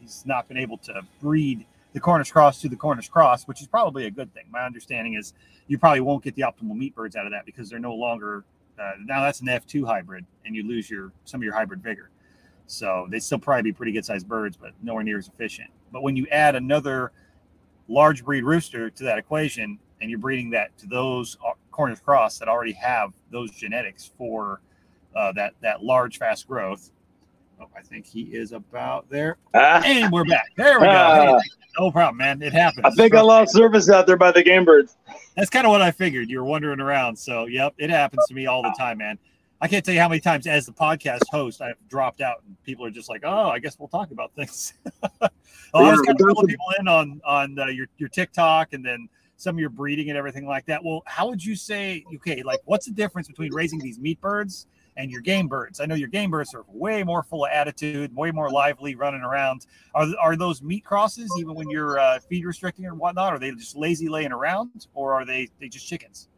[0.01, 3.69] he's not been able to breed the Cornish cross to the Cornish cross, which is
[3.69, 4.45] probably a good thing.
[4.51, 5.35] My understanding is
[5.69, 8.45] you probably won't get the optimal meat birds out of that because they're no longer
[8.79, 12.11] uh, now that's an F2 hybrid, and you lose your some of your hybrid vigor.
[12.67, 15.71] So they still probably be pretty good sized birds, but nowhere near as efficient.
[15.93, 17.13] But when you add another
[17.89, 22.39] large breed rooster to that equation and you're breeding that to those uh, Cornish cross
[22.39, 24.61] that already have those genetics for
[25.15, 26.91] uh, that that large fast growth.
[27.61, 29.39] Oh, I think he is about there.
[29.55, 29.83] Ah.
[29.83, 30.53] And we're back.
[30.57, 30.93] There we go.
[30.93, 31.39] Ah.
[31.39, 32.43] Hey, no problem, man.
[32.43, 32.85] It happens.
[32.85, 34.97] I think I lost service out there by the game birds.
[35.37, 36.29] That's kind of what I figured.
[36.29, 37.17] You were wandering around.
[37.17, 39.19] So, yep, it happens to me all the time, man.
[39.61, 42.63] I can't tell you how many times as the podcast host I've dropped out and
[42.63, 45.29] people are just like, "Oh, I guess we'll talk about things." oh,
[45.75, 49.09] I was kind of pulling people in on on uh, your your TikTok and then
[49.37, 50.85] some of your breeding and everything like that.
[50.85, 52.05] Well, how would you say?
[52.17, 54.67] Okay, like what's the difference between raising these meat birds
[54.99, 55.81] and your game birds?
[55.81, 59.23] I know your game birds are way more full of attitude, way more lively, running
[59.23, 59.67] around.
[59.95, 63.33] Are are those meat crosses even when you're uh, feed restricting or whatnot?
[63.33, 66.29] Are they just lazy laying around, or are they they just chickens?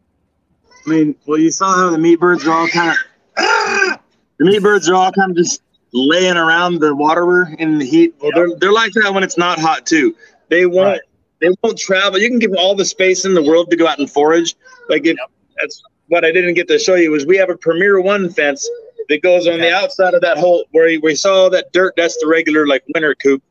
[0.88, 4.00] I mean, well, you saw how the meat birds are all kind of
[4.38, 8.14] the meat birds are all kind of just laying around the water in the heat.
[8.20, 10.16] Well, they're they're like that when it's not hot too.
[10.48, 11.00] They won't right.
[11.40, 12.18] they won't travel.
[12.18, 14.54] You can give them all the space in the world to go out and forage.
[14.88, 15.30] Like if yep.
[15.60, 18.68] that's what I didn't get to show you was we have a Premier One fence
[19.10, 19.68] that goes on okay.
[19.68, 21.94] the outside of that hole where we saw that dirt.
[21.98, 23.42] That's the regular like winter coop.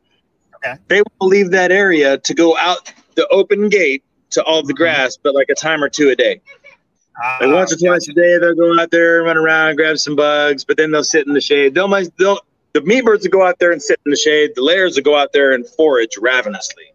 [0.56, 0.76] Okay.
[0.88, 4.84] They will leave that area to go out the open gate to all the mm-hmm.
[4.84, 6.42] grass, but like a time or two a day.
[7.24, 9.78] Uh, like once or twice a day, they'll go out there, and run around, and
[9.78, 11.74] grab some bugs, but then they'll sit in the shade.
[11.74, 12.40] They'll, they'll
[12.74, 14.52] the meat birds will go out there and sit in the shade.
[14.56, 16.94] The layers will go out there and forage ravenously.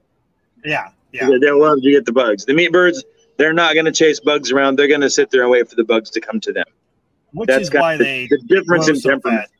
[0.64, 1.28] Yeah, yeah.
[1.40, 2.44] They, will love to get the bugs.
[2.44, 3.02] The meat birds,
[3.36, 4.78] they're not going to chase bugs around.
[4.78, 6.66] They're going to sit there and wait for the bugs to come to them.
[7.32, 9.40] which That's is why the- they the difference in so temperament.
[9.40, 9.52] fast.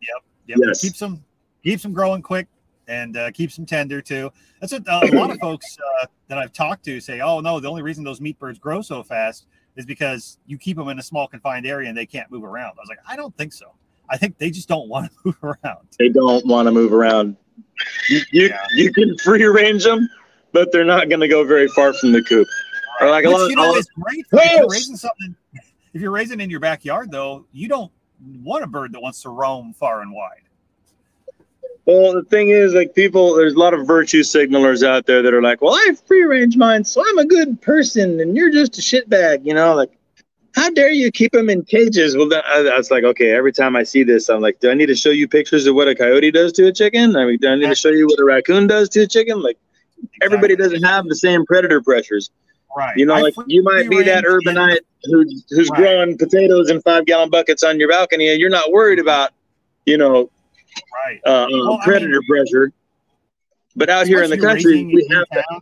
[0.00, 0.68] Yeah, yep, yep.
[0.68, 0.80] Yes.
[0.80, 1.22] Keeps them
[1.62, 2.46] keeps them growing quick
[2.88, 4.30] and uh, keeps them tender too.
[4.60, 7.20] That's what uh, a lot of folks uh, that I've talked to say.
[7.20, 10.76] Oh no, the only reason those meat birds grow so fast is because you keep
[10.76, 12.70] them in a small confined area and they can't move around.
[12.78, 13.74] I was like, I don't think so.
[14.08, 15.86] I think they just don't want to move around.
[15.98, 17.36] They don't want to move around.
[18.08, 18.64] You you, Yeah.
[18.74, 20.08] you can free range them,
[20.52, 22.46] but they're not going to go very far from the coop.
[23.00, 24.24] Or like a lot, you know, lot- is great.
[24.32, 25.36] If you're raising something,
[25.92, 27.92] if you're raising in your backyard, though, you don't
[28.42, 30.42] want a bird that wants to roam far and wide.
[31.86, 35.32] Well, the thing is, like people, there's a lot of virtue signalers out there that
[35.32, 38.76] are like, "Well, I free range mine, so I'm a good person, and you're just
[38.78, 39.74] a shitbag," you know?
[39.74, 39.92] Like,
[40.56, 42.16] how dare you keep them in cages?
[42.16, 43.30] Well, then, I, I was like, okay.
[43.32, 45.74] Every time I see this, I'm like, do I need to show you pictures of
[45.76, 47.14] what a coyote does to a chicken?
[47.14, 49.40] I mean, do I need to show you what a raccoon does to a chicken?
[49.40, 49.58] Like,
[50.22, 52.30] everybody doesn't have the same predator pressures.
[52.76, 52.96] right.
[52.96, 55.78] You know, I like you might be that urbanite who's who's Right.
[55.78, 59.30] growing potatoes in five gallon buckets on your balcony, and you're not worried about,
[59.84, 60.30] you know,
[60.94, 61.20] Right.
[61.26, 62.72] uh, uh, Well, I predator pressure.
[63.74, 65.60] But out here in the country, we have town.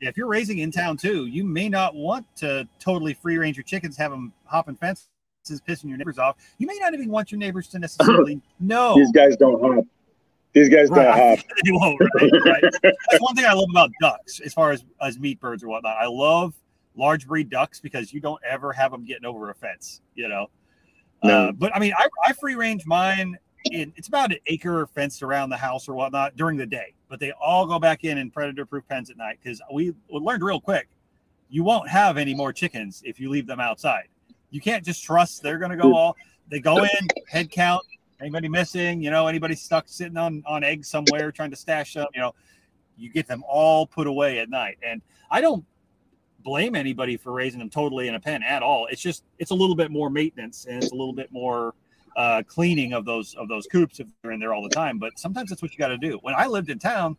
[0.00, 3.56] Yeah, if you're raising in town too, you may not want to totally free range
[3.56, 5.08] your chickens, have them hopping fences,
[5.48, 6.36] pissing your neighbors off.
[6.58, 8.94] You may not even want your neighbors to necessarily know.
[8.96, 9.84] These guys don't hop.
[10.52, 11.38] These guys don't hop.
[11.64, 12.30] they won't, right?
[12.44, 12.72] right.
[12.82, 15.96] That's one thing I love about ducks, as far as as meat birds or whatnot.
[15.98, 16.54] I love
[16.96, 20.00] large breed ducks because you don't ever have them getting over a fence.
[20.14, 20.46] You know.
[21.24, 21.48] No.
[21.48, 23.36] Uh, but I mean, I, I free range mine.
[23.64, 27.20] In, it's about an acre fenced around the house or whatnot during the day, but
[27.20, 30.42] they all go back in in predator proof pens at night because we we learned
[30.42, 30.88] real quick
[31.48, 34.08] you won't have any more chickens if you leave them outside.
[34.50, 35.94] You can't just trust they're going to go hmm.
[35.94, 36.16] all.
[36.50, 37.82] They go in, head count,
[38.20, 42.06] anybody missing, you know, anybody stuck sitting on on eggs somewhere trying to stash them,
[42.14, 42.34] you know,
[42.96, 44.78] you get them all put away at night.
[44.82, 45.64] And I don't
[46.42, 48.86] blame anybody for raising them totally in a pen at all.
[48.86, 51.74] It's just it's a little bit more maintenance and it's a little bit more
[52.18, 54.98] uh, cleaning of those of those coops if they're in there all the time.
[54.98, 56.18] But sometimes that's what you got to do.
[56.22, 57.16] When I lived in town,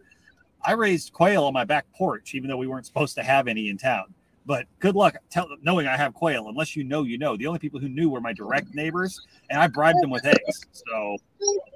[0.63, 3.69] I raised quail on my back porch, even though we weren't supposed to have any
[3.69, 4.13] in town.
[4.45, 7.37] But good luck tell, knowing I have quail, unless you know, you know.
[7.37, 10.65] The only people who knew were my direct neighbors, and I bribed them with eggs.
[10.73, 11.17] So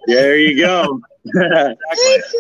[0.08, 1.00] There you go.
[1.26, 1.78] exactly.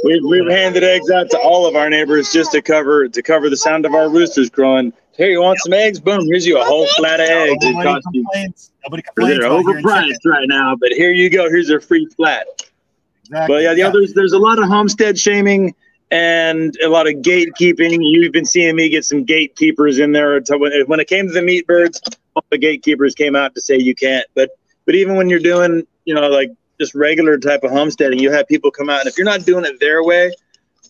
[0.04, 3.50] we've, we've handed eggs out to all of our neighbors just to cover to cover
[3.50, 4.91] the sound of our roosters crowing.
[5.15, 5.99] Here, you want some eggs?
[5.99, 6.26] Boom!
[6.26, 7.63] Here's you a whole flat of eggs.
[7.63, 8.23] It nobody cost you.
[8.23, 8.71] complains.
[8.84, 9.39] Nobody complains.
[9.39, 11.49] They're overpriced right now, but here you go.
[11.49, 12.47] Here's a free flat.
[13.26, 13.56] Exactly.
[13.56, 15.76] But yeah, the others, there's a lot of homestead shaming
[16.12, 17.97] and a lot of gatekeeping.
[18.02, 20.41] You've been seeing me get some gatekeepers in there.
[20.49, 22.02] When when it came to the meat birds,
[22.36, 24.26] all the gatekeepers came out to say you can't.
[24.34, 24.49] But
[24.86, 26.49] but even when you're doing, you know, like
[26.80, 29.63] just regular type of homesteading, you have people come out, and if you're not doing
[29.63, 30.32] it their way,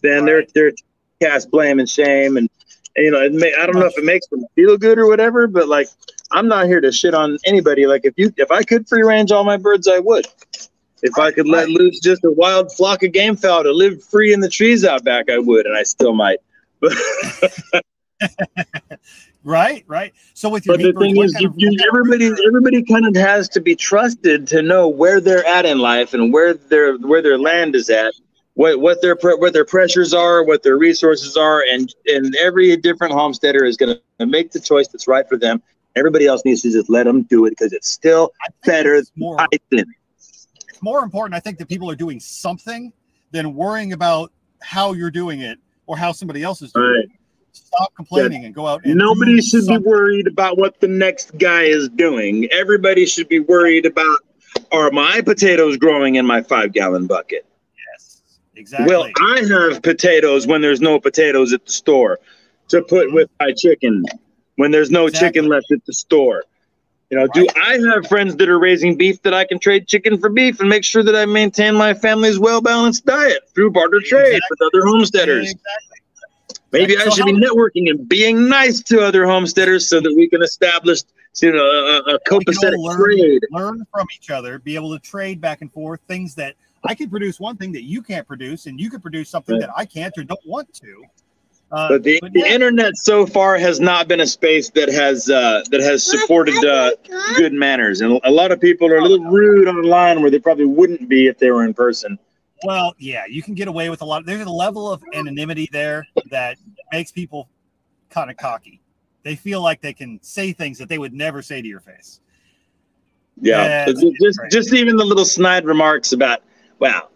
[0.02, 0.50] then Right.
[0.54, 0.72] they're they're
[1.22, 2.63] cast blame and shame, and, and
[2.96, 5.48] you know, it may, I don't know if it makes them feel good or whatever,
[5.48, 5.88] but like
[6.32, 7.86] I'm not here to shit on anybody.
[7.86, 10.28] Like if you if I could free range all my birds, I would.
[11.02, 14.32] If I could let loose just a wild flock of game fowl to live free
[14.34, 16.40] in the trees out back, I would, and I still might.
[16.80, 16.94] But,
[19.44, 20.14] right, right.
[20.34, 22.84] So with your but the birds, thing is, you, you, what kind of everybody everybody
[22.84, 26.54] kind of has to be trusted to know where they're at in life and where
[26.54, 28.14] their where their land is at,
[28.56, 32.76] what what their pre- what their pressures are, what their resources are, and and every
[32.78, 35.62] different homesteader is going to make the choice that's right for them.
[35.96, 39.12] Everybody else needs to just let them do it because it's still I better it's
[39.16, 39.38] more
[39.72, 39.86] than
[40.20, 42.92] it's more important, I think, that people are doing something
[43.32, 47.04] than worrying about how you're doing it or how somebody else is doing Right.
[47.06, 47.10] it.
[47.52, 51.38] Stop complaining and go out and Nobody do should be worried about what the next
[51.38, 52.48] guy is doing.
[52.52, 54.18] Everybody should be worried about
[54.72, 57.46] are my potatoes growing in my five gallon bucket?
[58.56, 58.88] Exactly.
[58.88, 62.20] Well, I have potatoes when there's no potatoes at the store
[62.70, 63.16] to put mm-hmm.
[63.16, 64.06] with my chicken
[64.56, 65.28] when there's no Exactly.
[65.28, 66.44] chicken left at the store.
[67.10, 70.18] You know, do I have friends that are raising beef that I can trade chicken
[70.18, 74.02] for beef and make sure that I maintain my family's well balanced diet through barter
[74.04, 75.52] trade with other homesteaders?
[75.52, 76.00] Exactly.
[76.72, 80.42] Maybe I should be networking and being nice to other homesteaders so that we can
[80.42, 81.04] establish,
[81.40, 83.42] you know, a, a copacetic learn, trade.
[83.52, 86.56] learn from each other, be able to trade back and forth things that
[86.86, 89.62] I can produce one thing that you can't produce, and you can produce something Right.
[89.68, 91.04] that I can't or don't want to.
[91.72, 95.30] Uh, But the, the yeah, internet so far has not been a space that has
[95.30, 96.92] uh, that has supported uh,
[97.36, 100.66] good manners, and a lot of people are a little rude online where they probably
[100.66, 102.20] wouldn't be if they were in person.
[102.64, 104.26] Well, yeah, you can get away with a lot.
[104.26, 106.58] There's a level of anonymity there that
[106.92, 107.50] makes people
[108.10, 108.80] kind of cocky.
[109.24, 112.20] They feel like they can say things that they would never say to your face.
[113.42, 116.44] Yeah, Yeah, So just just even the little snide remarks about,
[116.84, 117.10] well,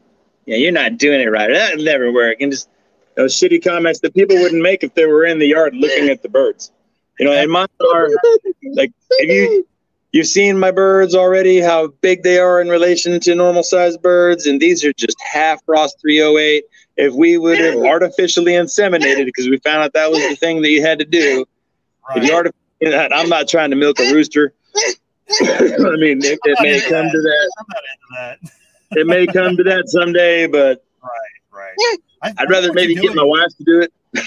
[0.45, 1.49] yeah, you're not doing it right.
[1.51, 2.69] That'll never work, and just
[3.17, 6.21] those shitty comments that people wouldn't make if they were in the yard looking at
[6.21, 6.71] the birds.
[7.19, 8.07] You know, and mine are
[8.71, 9.67] like if you
[10.13, 14.45] you've seen my birds already, how big they are in relation to normal sized birds,
[14.45, 16.63] and these are just half Ross 308.
[16.95, 20.69] If we would have artificially inseminated, because we found out that was the thing that
[20.71, 21.45] you had to do,
[22.07, 22.23] Right.
[22.23, 24.53] if you artificially, I'm not trying to milk a rooster.
[24.77, 27.51] I mean, it, it may come to that.
[27.59, 28.51] I'm not into that.
[28.91, 30.83] It may come to that someday, but
[31.57, 31.75] Right.
[32.21, 33.93] I, I'd rather maybe get my wife to do it.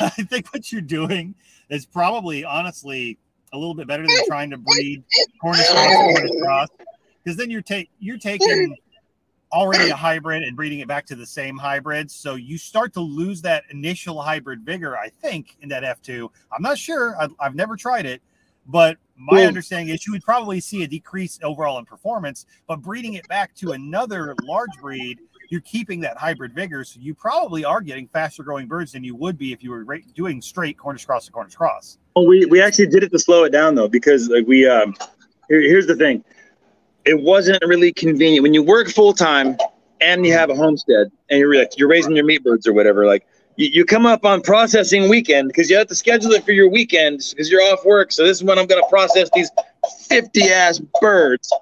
[0.00, 1.34] I think what you're doing
[1.68, 3.18] is probably honestly
[3.52, 5.02] a little bit better than trying to breed
[5.40, 6.68] Cornish cross, Cornish cross,
[7.22, 8.76] because then you're take you're taking
[9.52, 12.10] already a hybrid and breeding it back to the same hybrid.
[12.10, 14.96] So you start to lose that initial hybrid vigor.
[14.96, 16.28] I think in that F2.
[16.52, 17.16] I'm not sure.
[17.20, 18.22] I've, I've never tried it,
[18.68, 22.46] but my Well- understanding is you would probably see a decrease overall in performance.
[22.68, 25.18] But breeding it back to another large breed
[25.50, 29.14] you're keeping that hybrid vigor, so you probably are getting faster growing birds than you
[29.14, 31.98] would be if you were doing straight Cornish cross to Cornish cross.
[32.14, 34.94] Well, we, we actually did it to slow it down though, because like we um
[35.48, 36.22] here, here's the thing.
[37.04, 39.56] It wasn't really convenient when you work full time
[40.00, 43.06] and you have a homestead and you're like you're raising your meat birds or whatever.
[43.06, 43.26] Like
[43.58, 46.68] you, you come up on processing weekend because you have to schedule it for your
[46.70, 48.12] weekends because you're off work.
[48.12, 49.50] So this is when I'm gonna process these
[50.08, 51.52] 50 ass birds.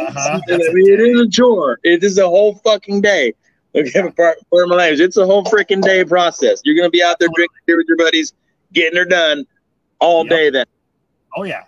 [0.00, 0.40] Uh-huh.
[0.48, 1.80] I mean, it is a chore.
[1.82, 3.32] It is a whole fucking day.
[3.74, 5.00] Okay, part, of my language.
[5.00, 6.60] It's a whole freaking day process.
[6.64, 8.32] You're gonna be out there drinking beer with your buddies,
[8.72, 9.46] getting her done
[10.00, 10.30] all Yep.
[10.30, 10.50] day.
[10.50, 10.66] Then
[11.36, 11.64] Oh yeah,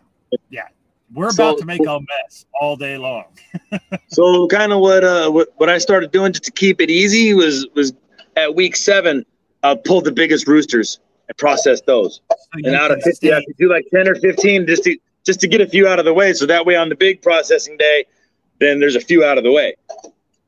[0.50, 0.68] yeah.
[1.14, 3.24] We're So- about to make a mess all day long.
[4.08, 7.32] So kind of what uh what, what I started doing just to keep it easy
[7.34, 7.92] was was
[8.36, 9.24] at week seven,
[9.62, 12.20] uh pull the biggest roosters and process those.
[12.31, 14.96] So And out of fifty, stay- I could do like ten or fifteen just to
[15.27, 16.33] just to get a few out of the way.
[16.33, 18.07] So that way on the big processing day,
[18.59, 19.75] then there's a few out of the way.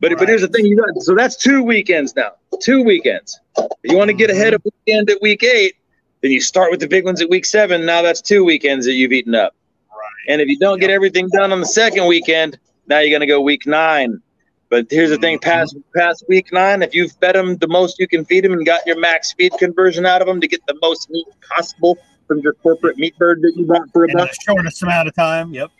[0.01, 2.33] But but here's the thing, you got so that's two weekends now.
[2.61, 3.38] Two weekends.
[3.57, 5.77] If you want to get ahead of weekend at week eight,
[6.22, 7.87] then you start with the big ones at week seven.
[7.87, 9.55] Now that's two weekends that you've eaten up.
[10.29, 13.40] And if you don't get everything done on the second weekend, now you're gonna go
[13.40, 14.20] week nine.
[14.72, 15.50] But here's the thing: mm-hmm.
[15.50, 18.64] past past week nine, if you've fed them the most you can feed them and
[18.64, 22.38] got your max feed conversion out of them to get the most meat possible from
[22.38, 25.52] your corporate meat bird that you bought for a buck, the shortest amount of time.
[25.52, 25.70] Yep.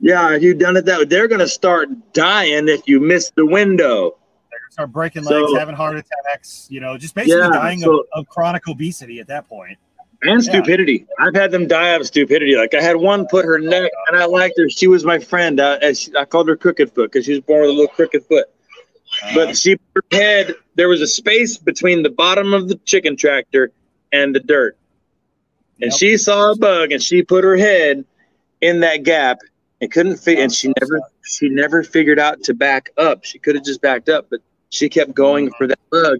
[0.00, 3.46] yeah, if you've done it that way, they're gonna start dying if you miss the
[3.46, 4.18] window.
[4.50, 6.66] They're gonna start breaking So- legs, having heart attacks.
[6.70, 9.78] You know, just basically Yeah, dying so- of, of chronic obesity at that point.
[10.22, 10.52] And Yeah.
[10.52, 11.06] stupidity.
[11.18, 12.54] I've had them die of stupidity.
[12.54, 14.68] Like I had one put her neck, and I liked her.
[14.68, 15.60] She was my friend.
[15.60, 18.46] I, I called her Crooked Foot because she was born with a little crooked foot.
[19.34, 19.54] But uh-huh.
[19.54, 20.54] she put her head.
[20.74, 23.72] There was a space between the bottom of the chicken tractor
[24.12, 24.76] and the dirt,
[25.80, 25.98] and Yep.
[25.98, 28.04] she saw a bug, and she put her head
[28.60, 29.38] in that gap
[29.80, 30.38] and couldn't fit.
[30.38, 33.24] And she never, she never figured out to back up.
[33.24, 36.18] She could have just backed up, but she kept going for that bug.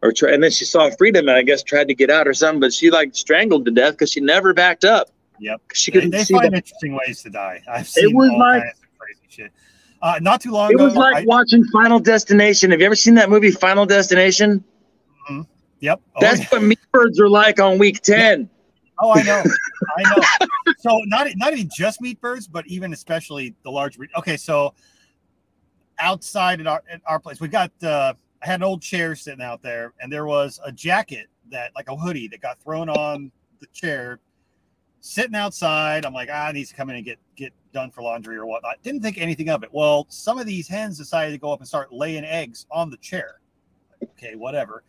[0.00, 2.32] Or try, and then she saw freedom, and I guess tried to get out or
[2.34, 5.10] something, but she like strangled to death because she never backed up.
[5.40, 5.60] Yep.
[5.74, 6.58] She they, couldn't they see find that.
[6.58, 7.60] interesting ways to die.
[7.68, 8.62] I've seen was all like-
[8.98, 9.52] crazy shit.
[10.00, 12.70] Uh, not too long It ago, was like I- watching Final Destination.
[12.70, 14.62] Have you ever seen that movie, Final Destination?
[15.80, 16.00] yep.
[16.14, 16.46] Oh, That's yeah.
[16.50, 18.48] what meat birds are like on week 10.
[19.00, 19.42] Oh, I know,
[19.98, 20.22] I know.
[20.78, 24.10] So not not even just meat birds, but even especially the large breed.
[24.18, 24.74] Okay, so
[25.98, 29.42] outside at our at our place, we got uh, I had an old chair sitting
[29.42, 33.32] out there, and there was a jacket that like a hoodie that got thrown on
[33.60, 34.20] the chair,
[35.00, 36.04] sitting outside.
[36.04, 38.46] I'm like, ah, it needs to come in and get get done for laundry or
[38.46, 38.82] whatnot.
[38.82, 39.70] Didn't think anything of it.
[39.72, 42.96] Well, some of these hens decided to go up and start laying eggs on the
[42.98, 43.40] chair.
[44.02, 44.84] Okay, whatever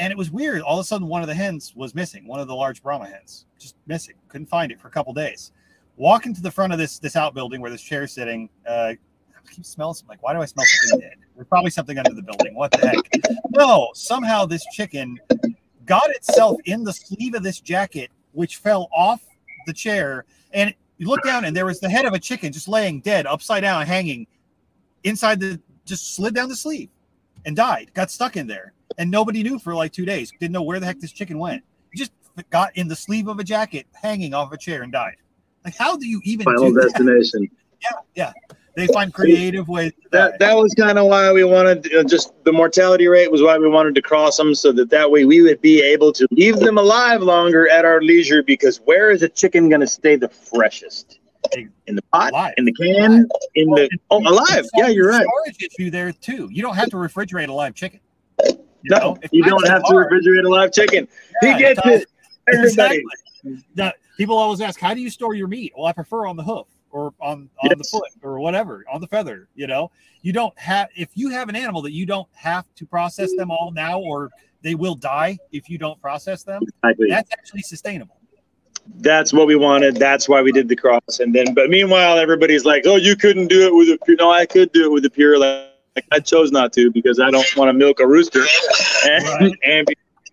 [0.00, 0.62] and it was weird.
[0.62, 2.26] All of a sudden, one of the hens was missing.
[2.26, 4.14] One of the large Brahma hens, just missing.
[4.28, 5.52] Couldn't find it for a couple days.
[5.96, 8.94] Walking to the front of this this outbuilding where this chair's sitting, uh,
[9.46, 10.08] I keep smelling something.
[10.08, 11.16] Like, why do I smell something dead?
[11.34, 12.54] There's probably something under the building.
[12.54, 12.96] What the heck?
[13.50, 15.18] No, somehow this chicken
[15.86, 19.22] got itself in the sleeve of this jacket, which fell off
[19.66, 20.24] the chair.
[20.52, 23.26] And you look down, and there was the head of a chicken just laying dead,
[23.26, 24.26] upside down, hanging
[25.04, 25.60] inside the.
[25.86, 26.88] Just slid down the sleeve
[27.46, 27.90] and died.
[27.94, 30.32] Got stuck in there and nobody knew for like two days.
[30.38, 31.62] Didn't know where the heck this chicken went.
[31.92, 32.12] He just
[32.50, 35.16] got in the sleeve of a jacket, hanging off a chair, and died.
[35.64, 36.92] Like, how do you even Final do that?
[36.92, 37.50] Destination.
[37.82, 38.32] Yeah, yeah.
[38.76, 39.92] They find creative ways.
[40.12, 43.58] That, that was kind of why we wanted uh, just the mortality rate was why
[43.58, 46.56] we wanted to cross them so that that way we would be able to leave
[46.60, 50.28] them alive longer at our leisure because where is a chicken going to stay the
[50.28, 51.18] freshest?
[51.86, 52.54] In the pot, Alive.
[52.58, 54.66] in the can, in the oh alive.
[54.76, 55.26] Yeah, you're right.
[55.26, 56.48] Storage issue there too.
[56.52, 57.98] You don't have to refrigerate a live chicken.
[58.46, 61.08] You No, know, you don't have to refrigerate a live chicken.
[61.42, 62.06] yeah, he gets it.
[62.46, 63.02] Everybody.
[63.42, 63.64] Exactly.
[63.74, 66.42] Now, people always ask, "How do you store your meat?" Well, I prefer on the
[66.44, 69.48] hoof or on on the foot or whatever on the feather.
[69.54, 69.90] You know,
[70.22, 73.50] you don't have if you have an animal that you don't have to process them
[73.50, 74.30] all now, or
[74.62, 76.62] they will die if you don't process them.
[76.62, 77.08] Exactly.
[77.08, 78.16] That's actually sustainable.
[78.96, 79.96] that's what we wanted.
[79.96, 81.20] That's why we did the cross.
[81.20, 84.30] And then, but meanwhile, everybody's like, "Oh, you couldn't do it with a pure." No,
[84.30, 85.38] I could do it with a pure.
[85.38, 85.68] Like,
[86.12, 88.44] I chose not to because I don't want to milk a rooster,
[89.04, 89.58] and, right.
[89.64, 89.88] and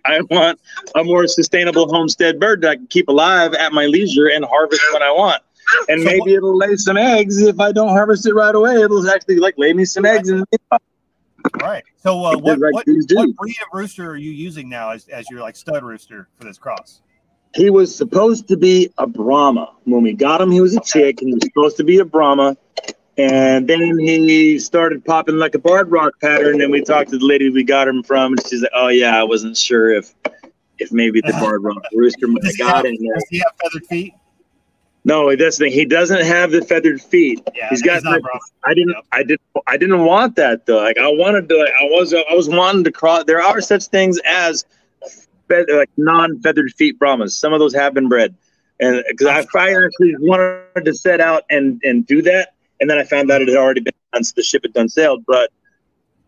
[0.05, 0.59] I want
[0.95, 4.81] a more sustainable homestead bird that I can keep alive at my leisure and harvest
[4.93, 5.43] when I want.
[5.89, 8.75] And maybe it'll lay some eggs if I don't harvest it right away.
[8.75, 10.29] It'll actually like lay me some eggs.
[10.29, 10.43] In
[11.61, 11.83] right.
[11.97, 15.41] So uh, what, what, what breed of rooster are you using now as, as your
[15.41, 17.01] like stud rooster for this cross?
[17.55, 19.73] He was supposed to be a Brahma.
[19.85, 22.05] When we got him, he was a chick, and he was supposed to be a
[22.05, 22.57] Brahma.
[23.17, 26.61] And then he started popping like a barred rock pattern.
[26.61, 29.19] And we talked to the lady we got him from, and she's like, "Oh yeah,
[29.19, 30.13] I wasn't sure if
[30.77, 33.85] if maybe the barred rock rooster might have got in there." Does he have feathered
[33.87, 34.13] feet?
[35.07, 35.73] No, that's the thing.
[35.73, 37.41] He doesn't have the feathered feet.
[37.55, 38.03] Yeah, he's got.
[38.03, 38.21] Like,
[38.65, 38.89] I didn't.
[38.89, 39.05] Yep.
[39.13, 39.41] I didn't.
[39.65, 40.83] I didn't want that though.
[40.83, 41.57] Like I wanted to.
[41.57, 42.13] Like, I was.
[42.13, 43.23] I was wanting to cross.
[43.23, 44.65] There are such things as
[45.49, 47.37] like non-feathered feet Brahmas.
[47.37, 48.35] Some of those have been bred,
[48.81, 52.97] and because I, I actually wanted to set out and and do that, and then
[52.97, 54.25] I found out it had already been done.
[54.25, 55.51] So the ship had done sailed, but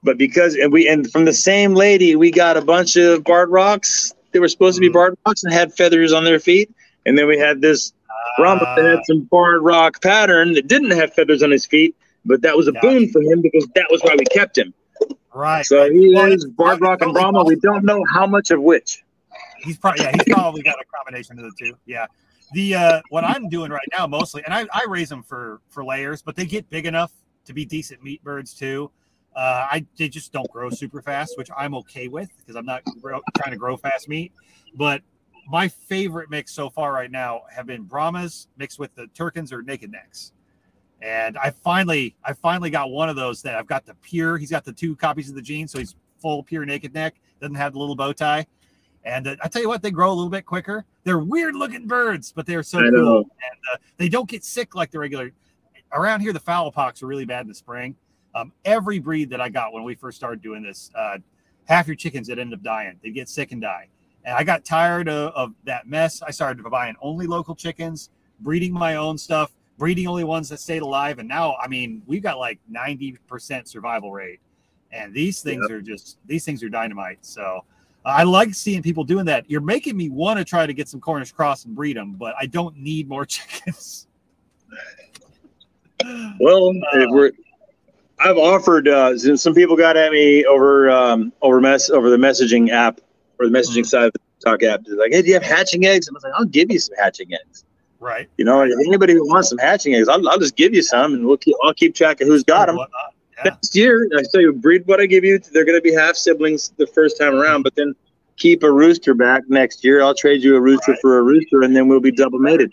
[0.03, 3.49] but because and we and from the same lady we got a bunch of barred
[3.49, 4.13] rocks.
[4.31, 4.93] They were supposed to be mm-hmm.
[4.93, 6.73] barred rocks and had feathers on their feet,
[7.05, 7.91] and then we had this
[8.37, 11.95] Brahma that had some barred rock pattern that didn't have feathers on his feet,
[12.25, 14.73] but that was a boon for him because that was why we kept him.
[15.33, 15.65] Right.
[15.65, 17.43] So he well, is barred rock and Brahma.
[17.43, 19.03] We don't know how much of which.
[19.63, 21.75] He's probably yeah, he's probably got a combination of the two.
[21.85, 22.07] Yeah.
[22.53, 25.85] The uh what I'm doing right now mostly, and I, I raise them for for
[25.85, 27.11] layers, but they get big enough
[27.45, 28.91] to be decent meat birds too.
[29.35, 32.83] Uh, I they just don't grow super fast, which I'm okay with because I'm not
[33.01, 34.33] grow, trying to grow fast meat.
[34.75, 35.01] But
[35.49, 39.63] my favorite mix so far right now have been Brahmas mixed with the Turkens or
[39.63, 40.31] naked necks.
[41.01, 44.37] And I finally, I finally got one of those that I've got the pure.
[44.37, 47.15] He's got the two copies of the gene, so he's full pure naked neck.
[47.41, 48.45] Doesn't have the little bow tie.
[49.05, 50.85] And uh, I tell you what, they grow a little bit quicker.
[51.03, 53.17] They're weird looking birds, but they're so cool.
[53.19, 55.31] And uh, they don't get sick like the regular.
[55.93, 57.95] Around here, the fowl pox are really bad in the spring.
[58.35, 61.17] Um, every breed that I got when we first started doing this, uh,
[61.65, 62.99] half your chickens that end up dying.
[63.01, 63.87] They get sick and die.
[64.25, 66.21] And I got tired of, of that mess.
[66.21, 68.09] I started buying only local chickens,
[68.41, 71.19] breeding my own stuff, breeding only ones that stayed alive.
[71.19, 74.39] And now, I mean, we've got like 90% survival rate.
[74.91, 75.77] And these things yep.
[75.77, 77.19] are just, these things are dynamite.
[77.21, 77.63] So,
[78.05, 79.49] I like seeing people doing that.
[79.49, 82.33] You're making me want to try to get some Cornish cross and breed them, but
[82.39, 84.07] I don't need more chickens.
[86.39, 87.31] Well, uh, we're,
[88.19, 88.87] I've offered.
[88.87, 93.01] Uh, some people got at me over um, over mess over the messaging app
[93.39, 93.83] or the messaging mm-hmm.
[93.85, 94.81] side of the talk app.
[94.85, 96.07] They're like, hey, do you have hatching eggs?
[96.07, 97.65] And I was like, I'll give you some hatching eggs.
[97.99, 98.29] Right.
[98.37, 101.25] You know, anybody who wants some hatching eggs, I'll, I'll just give you some, and
[101.25, 101.55] we'll keep.
[101.63, 102.77] I'll keep track of who's got them.
[102.77, 103.43] Yeah.
[103.45, 105.39] Next year, I say you breed what I give you.
[105.39, 107.93] They're going to be half siblings the first time around, but then
[108.37, 110.01] keep a rooster back next year.
[110.01, 111.01] I'll trade you a rooster right.
[111.01, 112.71] for a rooster, and then we'll be double mated.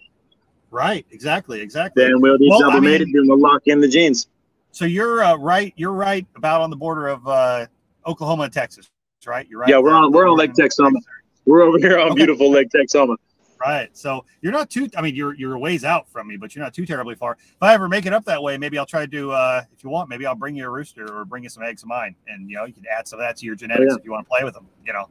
[0.70, 1.06] Right.
[1.10, 1.60] Exactly.
[1.60, 2.04] Exactly.
[2.04, 4.28] Then we'll be well, double I mean, mated, then we'll lock in the genes.
[4.70, 5.72] So you're uh, right.
[5.76, 7.66] You're right about on the border of uh,
[8.06, 8.90] Oklahoma and Texas,
[9.26, 9.46] right?
[9.48, 9.68] You're right.
[9.68, 10.98] Yeah, we're on we're on Lake Texoma.
[11.44, 12.16] We're over here on okay.
[12.16, 13.16] beautiful Lake Texoma.
[13.58, 13.88] Right.
[13.96, 14.88] So you're not too.
[14.96, 17.38] I mean, you're you're a ways out from me, but you're not too terribly far.
[17.40, 19.32] If I ever make it up that way, maybe I'll try to.
[19.32, 21.82] Uh, if you want, maybe I'll bring you a rooster or bring you some eggs
[21.82, 23.94] of mine, and you know you can add some of that to your genetics oh,
[23.94, 23.98] yeah.
[23.98, 24.66] if you want to play with them.
[24.84, 25.08] You know.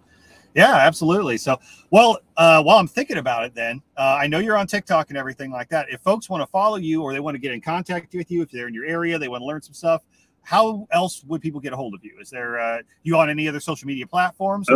[0.55, 1.37] Yeah, absolutely.
[1.37, 1.59] So,
[1.91, 5.17] well, uh, while I'm thinking about it, then uh, I know you're on TikTok and
[5.17, 5.87] everything like that.
[5.89, 8.41] If folks want to follow you or they want to get in contact with you,
[8.41, 10.01] if they're in your area, they want to learn some stuff,
[10.45, 12.13] how else would people get a hold of you?
[12.21, 14.69] Is there uh, you on any other social media platforms?
[14.69, 14.73] Uh,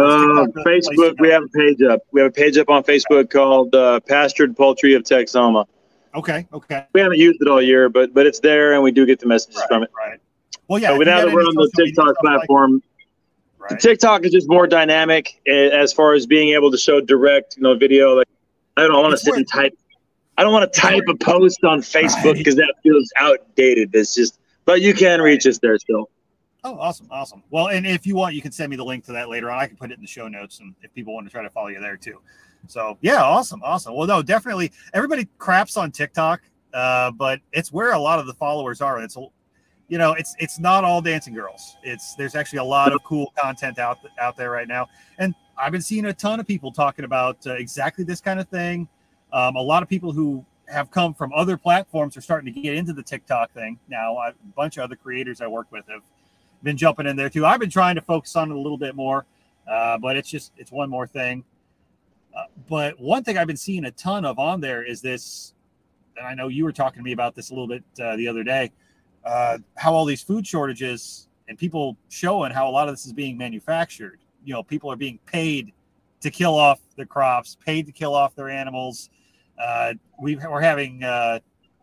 [0.65, 1.19] Facebook.
[1.19, 2.01] We have a page up.
[2.11, 5.67] We have a page up on Facebook called uh, Pastured Poultry of Texoma.
[6.15, 6.47] Okay.
[6.51, 6.87] Okay.
[6.93, 9.27] We haven't used it all year, but but it's there, and we do get the
[9.27, 9.91] messages right, from it.
[9.95, 10.19] Right.
[10.67, 10.89] Well, yeah.
[10.89, 12.81] So now that we're on the TikTok platform,
[13.59, 13.79] like, right.
[13.79, 17.75] TikTok is just more dynamic as far as being able to show direct, you know,
[17.75, 18.15] video.
[18.15, 18.27] Like
[18.75, 19.77] I don't want to sit and type.
[20.35, 23.93] I don't want to type a post on Facebook because that feels outdated.
[23.93, 24.38] It's just
[24.69, 26.11] but you can reach us there still.
[26.63, 27.41] Oh, awesome, awesome.
[27.49, 29.57] Well, and if you want, you can send me the link to that later on.
[29.57, 31.49] I can put it in the show notes, and if people want to try to
[31.49, 32.21] follow you there too.
[32.67, 33.95] So yeah, awesome, awesome.
[33.95, 34.71] Well, no, definitely.
[34.93, 36.41] Everybody craps on TikTok,
[36.71, 39.01] uh, but it's where a lot of the followers are.
[39.01, 39.17] It's
[39.87, 41.75] you know, it's it's not all dancing girls.
[41.81, 45.71] It's there's actually a lot of cool content out out there right now, and I've
[45.71, 48.87] been seeing a ton of people talking about uh, exactly this kind of thing.
[49.33, 52.75] Um, a lot of people who have come from other platforms are starting to get
[52.75, 54.17] into the TikTok thing now.
[54.17, 56.01] a bunch of other creators I work with have
[56.63, 57.45] been jumping in there too.
[57.45, 59.25] I've been trying to focus on it a little bit more,
[59.69, 61.43] uh, but it's just it's one more thing.
[62.35, 65.53] Uh, but one thing I've been seeing a ton of on there is this,
[66.17, 68.27] and I know you were talking to me about this a little bit uh, the
[68.27, 68.71] other day.
[69.25, 73.13] Uh, how all these food shortages and people showing how a lot of this is
[73.13, 74.19] being manufactured.
[74.45, 75.73] You know, people are being paid
[76.21, 79.09] to kill off the crops, paid to kill off their animals
[79.59, 81.39] Uh, we we're having uh,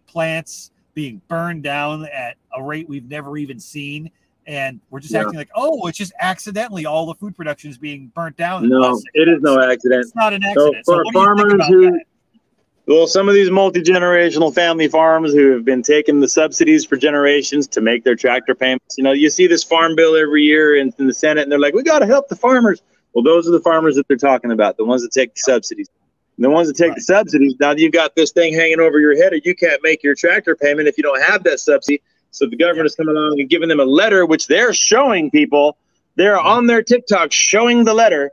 [0.06, 4.10] plants being burned down at a rate we've never even seen.
[4.46, 5.22] And we're just Yeah.
[5.22, 8.68] acting like, oh, it's just accidentally all the food production is being burnt down.
[8.68, 10.02] No, it is no accident.
[10.02, 10.86] It's not an accident.
[10.86, 12.04] So, for what do you think farmers who, that?
[12.86, 16.96] well, some of these multi generational family farms who have been taking the subsidies for
[16.96, 20.76] generations to make their tractor payments, you know, you see this farm bill every year
[20.76, 22.80] in, in the Senate, and they're like, we got to help the farmers.
[23.12, 25.88] Well, those are the farmers that they're talking about, the ones that take the subsidies.
[26.38, 29.32] The ones that take the subsidies, now you've got this thing hanging over your head,
[29.32, 32.02] and you can't make your tractor payment if you don't have that subsidy.
[32.30, 35.78] So the government is coming along and giving them a letter, which they're showing people.
[36.16, 38.30] They're on their TikTok showing the letter,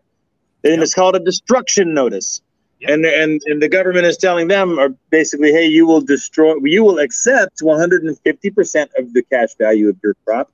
[0.65, 0.81] and Yep.
[0.83, 2.41] it's called a destruction notice.
[2.81, 2.89] Yep.
[2.91, 6.83] And and and the government is telling them, or basically, hey, you will destroy, you
[6.83, 10.51] will accept 150 percent of the cash value of your crop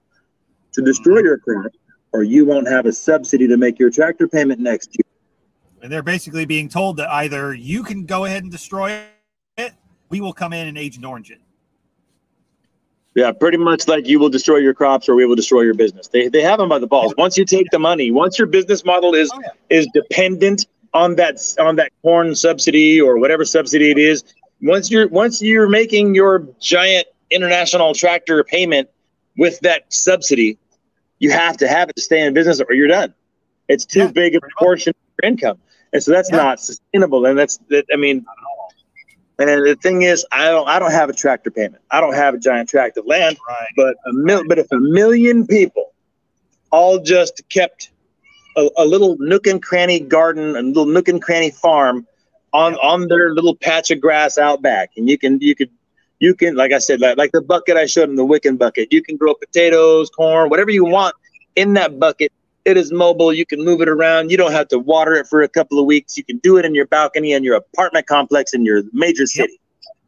[0.74, 1.24] to destroy Mhm.
[1.24, 1.72] your crop,
[2.14, 5.09] or you won't have a subsidy to make your tractor payment next year.
[5.82, 9.00] And they're basically being told that either you can go ahead and destroy
[9.58, 9.74] it,
[10.10, 11.40] we will come in and Agent Orange it.
[13.16, 16.08] Yeah, pretty much like you will destroy your crops or we will destroy your business.
[16.08, 17.14] They, they have them by the balls.
[17.18, 19.78] Once you take the money, once your business model is Oh, yeah.
[19.78, 24.24] is dependent on that on that corn subsidy or whatever subsidy it is,
[24.62, 28.90] once you're once you're making your giant international tractor payment
[29.38, 30.58] with that subsidy,
[31.20, 33.14] you have to have it to stay in business or you're done.
[33.68, 35.58] It's too Yeah, big a portion of your income.
[35.94, 36.38] And so that's Yeah.
[36.38, 37.26] not sustainable.
[37.26, 38.26] And that's that I mean
[39.40, 41.82] and the thing is, I don't I don't have a tractor payment.
[41.92, 43.38] I don't have a giant tract of land.
[43.48, 43.68] Right.
[43.76, 45.94] But a mil- but if a million people
[46.72, 47.90] all just kept
[48.58, 52.06] a, a little nook and cranny garden, a little nook and cranny farm
[52.54, 52.80] on Yeah.
[52.80, 55.70] on their little patch of grass out back, and you can you could
[56.20, 58.92] you can like I said like, like the bucket I showed them the wicking bucket,
[58.92, 61.16] you can grow potatoes, corn, whatever you want
[61.56, 62.32] in that bucket.
[62.66, 63.34] It is mobile.
[63.34, 64.32] You can move it around.
[64.32, 66.18] You don't have to water it for a couple of weeks.
[66.18, 69.60] You can do it in your balcony in your apartment complex in your major city.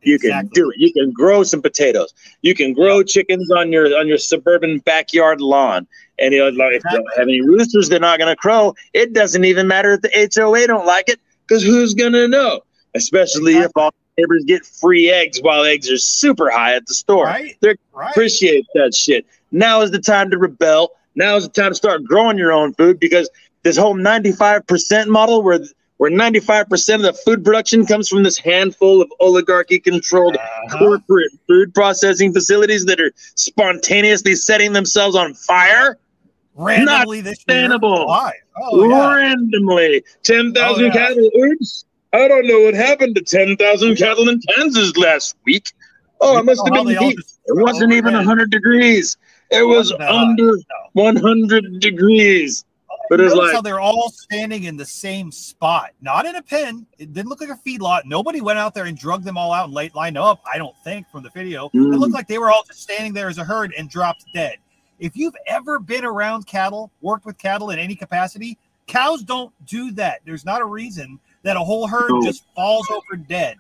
[0.04, 0.76] You can do it.
[0.80, 2.14] You can grow some potatoes.
[2.42, 5.88] You can grow chickens on your on your suburban backyard lawn.
[6.20, 8.76] And you know, like, if you don't have any roosters, they're not going to crow.
[8.94, 12.62] It doesn't even matter if the HOA don't like it, because who's going to know?
[12.96, 17.26] Especially if all neighbors get free eggs while eggs are super high at the store.
[17.26, 17.56] Right.
[17.62, 18.10] They're- Right.
[18.12, 19.26] Appreciate that shit.
[19.52, 20.92] Now is the time to rebel.
[21.16, 23.30] Now is the time to start growing your own food because
[23.64, 25.60] this whole 95% model where
[25.98, 30.78] where 95% of the food production comes from this handful of oligarchy controlled Uh-huh.
[30.80, 36.00] corporate food processing facilities that are spontaneously setting themselves on fire
[36.56, 37.36] Randomly this year.
[37.36, 38.08] sustainable.
[38.08, 38.32] Why?
[38.60, 39.16] Oh, yeah.
[39.16, 40.04] randomly.
[40.24, 40.92] 10,000 Oh, yeah.
[40.92, 41.30] cattle.
[41.38, 41.86] Oops.
[42.14, 45.72] I don't know what happened to 10,000 cattle in Kansas last week.
[46.20, 47.20] Oh, it must have been heat.
[47.46, 48.14] It wasn't even.
[48.16, 49.18] 100 degrees.
[49.52, 50.58] It was wasn't that under
[50.94, 52.66] 100 degrees.
[53.10, 56.42] But it's Notice like- how they're all standing in the same spot, not in a
[56.42, 56.86] pen.
[56.98, 58.04] It didn't look like a feedlot.
[58.06, 60.42] Nobody went out there and drug them all out and laid, lined up.
[60.52, 61.68] I don't think from the video.
[61.76, 61.94] Mm.
[61.94, 64.56] It looked like they were all just standing there as a herd and dropped dead.
[65.00, 69.92] If you've ever been around cattle, worked with cattle in any capacity, cows don't do
[69.94, 70.22] that.
[70.26, 72.22] There's not a reason that a whole herd No.
[72.22, 73.58] just falls over dead.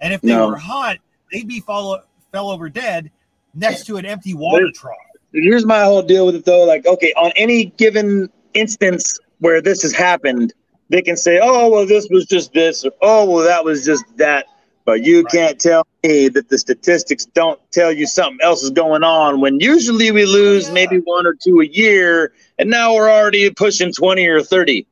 [0.00, 0.46] And if they No.
[0.48, 0.96] were hot,
[1.30, 2.00] they'd be fall
[2.32, 3.10] fell over dead
[3.54, 4.96] next to an empty water trough.
[5.32, 6.64] Here's my whole deal with it though.
[6.64, 10.52] Like, okay, on any given instance where this has happened,
[10.90, 14.04] they can say, oh, well, this was just this, or oh, well, that was just
[14.16, 14.46] that.
[14.86, 15.30] But you Right.
[15.32, 19.60] can't tell me that the statistics don't tell you something else is going on when
[19.60, 20.74] usually we lose Yeah.
[20.74, 24.86] maybe one or two a year, and now we're already pushing 20 or 30.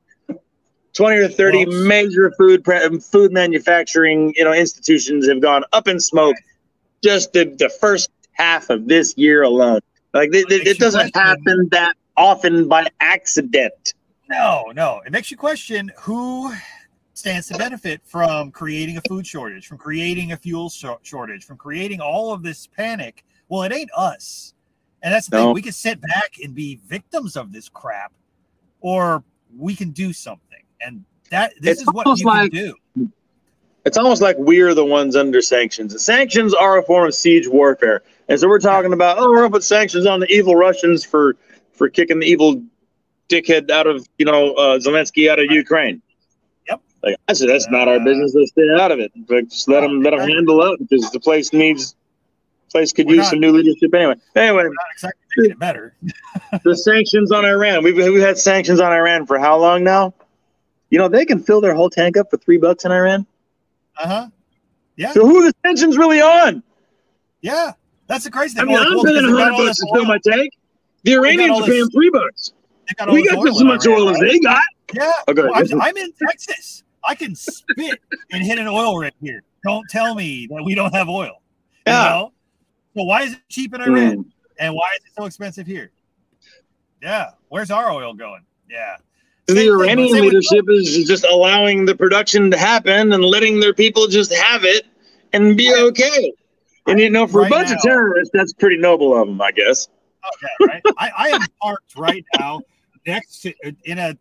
[0.95, 5.63] 20 or 30 Well, major food pre- um, food manufacturing you know institutions have gone
[5.73, 6.37] up in smoke
[7.03, 9.81] just the, the first half of this year alone
[10.17, 13.95] like it, it, it doesn't happen that often by accident
[14.29, 15.01] No, no.
[15.07, 16.53] It makes you question who
[17.15, 21.57] stands to benefit from creating a food shortage, from creating a fuel shor- shortage, from
[21.57, 23.25] creating all of this panic.
[23.49, 24.55] Well, it ain't us.
[25.03, 25.45] And that's the No.
[25.47, 25.55] thing.
[25.55, 28.13] We can sit back and be victims of this crap,
[28.81, 29.23] or
[29.57, 30.63] we can do something.
[30.81, 33.11] And that this It's is what you like- can do.
[33.85, 38.03] it's almost like we're the ones under sanctions sanctions are a form of siege warfare
[38.29, 41.37] and so we're talking about oh we're gonna put sanctions on the evil russians for
[41.73, 42.63] for kicking the evil
[43.29, 46.01] dickhead out of you know uh, zelensky out of ukraine
[46.69, 46.81] Yep.
[47.03, 49.69] like i said that's not our Uh, business let's stay out of it like, just
[49.69, 51.95] let them let them handle it because the place needs
[52.71, 55.95] place could use not- some new leadership anyway anyway exactly it better.
[56.65, 57.85] the sanctions on Iran.
[57.85, 60.15] We've, we've had sanctions on Iran for how long now?
[60.89, 63.27] You know, they can fill their whole tank up for three bucks in Iran.
[64.03, 64.29] Uh huh.
[64.97, 65.13] Yeah.
[65.13, 66.63] So who are the sanctions really on?
[67.43, 67.73] Yeah.
[68.07, 68.65] That's the crazy thing.
[68.65, 70.53] I mean, I'm paying a hundred bucks to fill my tank.
[71.03, 72.53] The Iranians are paying three bucks.
[72.97, 74.63] Got We got just as much oil as they got.
[74.95, 75.11] Yeah.
[75.29, 75.43] Okay.
[75.43, 76.85] Well, I'm, I'm in Texas.
[77.05, 78.01] I can spit
[78.33, 79.43] and hit an oil rig here.
[79.65, 81.43] Don't tell me that we don't have oil.
[81.87, 82.03] Yeah.
[82.03, 82.33] You know?
[82.97, 84.19] So why is it cheap in Iran?
[84.19, 84.25] Mm.
[84.59, 85.91] And why is it so expensive here?
[87.03, 87.31] Yeah.
[87.49, 88.43] Where's our oil going?
[88.71, 88.97] Yeah.
[89.47, 94.09] The Same Iranian leadership is just allowing the production to happen and letting their people
[94.09, 94.87] just have it
[95.33, 96.33] and be okay.
[96.87, 99.51] And you know, for Right a bunch of terrorists, that's pretty noble of them, I
[99.53, 99.89] guess.
[100.43, 100.83] Yeah, right.
[100.99, 102.61] I, I am parked right now
[103.07, 103.53] next to
[103.85, 104.17] in a,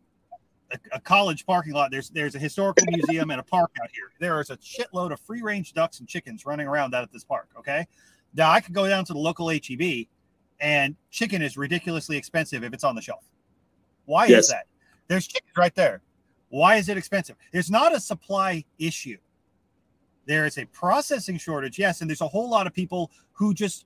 [0.72, 1.90] a a college parking lot.
[1.92, 4.12] There's there's a historical museum and a park out here.
[4.20, 7.24] There is a shitload of free range ducks and chickens running around out at this
[7.24, 7.50] park.
[7.58, 7.86] Okay,
[8.36, 10.06] now I could go down to the local HEB,
[10.60, 13.24] and chicken is ridiculously expensive if it's on the shelf.
[14.06, 14.44] Why Yes.
[14.46, 14.68] is that?
[15.08, 16.02] There's chickens right there.
[16.50, 17.36] Why is it expensive?
[17.52, 19.18] There's not a supply issue.
[20.26, 23.86] There is a processing shortage, yes, and there's a whole lot of people who just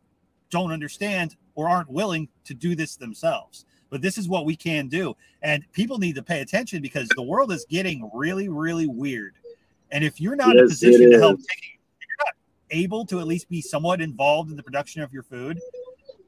[0.49, 3.65] don't understand or aren't willing to do this themselves.
[3.89, 5.15] But this is what we can do.
[5.41, 9.33] And people need to pay attention because the world is getting really, really weird.
[9.91, 12.35] And if you're not in a position to help take, you're not
[12.69, 15.59] able to at least be somewhat involved in the production of your food,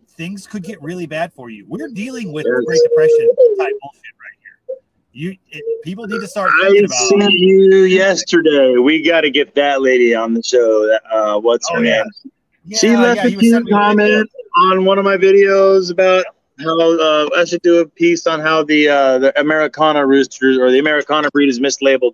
[0.09, 1.65] things could get really bad for you.
[1.67, 2.65] We're dealing with Yes.
[2.65, 4.37] Great Depression type bullshit right.
[5.13, 5.35] You
[5.83, 8.77] people need to start I about sent you yesterday.
[8.77, 10.97] We got to get that lady on the show.
[11.11, 11.97] Uh, what's her Oh, yeah.
[11.97, 12.05] name?
[12.65, 14.05] Yeah, she left yeah, a cute sending me a video.
[14.05, 16.23] comment on one of my videos about
[16.59, 20.71] how uh, I should do a piece on how the uh, the Americana roosters or
[20.71, 22.13] the Americana breed is mislabeled.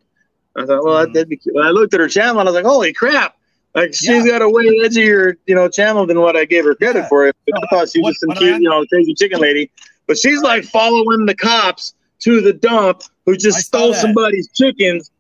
[0.56, 1.14] I thought, well, Mhm.
[1.14, 1.54] that'd be cute.
[1.54, 3.36] When I looked at her channel, and I was like, holy crap!
[3.76, 7.08] Like she's got a way edgier, you know, channel than what I gave her credit
[7.10, 7.28] for.
[7.28, 7.32] I
[7.70, 9.70] thought she was what- just some I cute, you know, crazy chicken lady.
[10.08, 15.12] But she's like following the cops to the dump who just I stole somebody's chickens.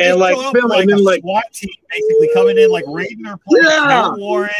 [0.00, 3.24] And, like, show up film like and like- SWAT team basically coming in, like raiding
[3.24, 3.86] her place, Yeah.
[3.86, 4.52] no warrant,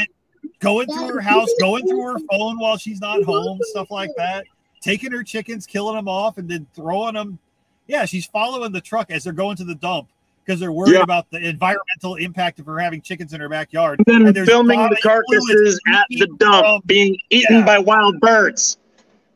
[0.60, 4.44] going through her house, going through her phone while she's not home, stuff like that,
[4.80, 7.40] taking her chickens, killing them off, and then throwing them.
[7.88, 10.08] Yeah, she's following the truck as they're going to the dump
[10.44, 11.02] because they're worried Yeah.
[11.02, 13.98] about the environmental impact of her having chickens in her backyard.
[14.06, 17.64] And And then there's filming the carcasses at the dump from- being eaten Yeah.
[17.66, 18.78] by wild birds.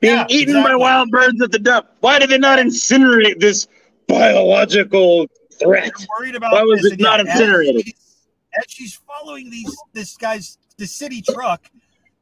[0.00, 1.88] Being Yeah, eaten by wild birds at the dump.
[2.00, 3.68] Why did they not incinerate this
[4.08, 5.26] biological
[5.58, 5.92] threat?
[5.98, 7.92] They're worried about Why was this, it and not incinerated?
[8.58, 11.70] As she's following these this guy's the city truck,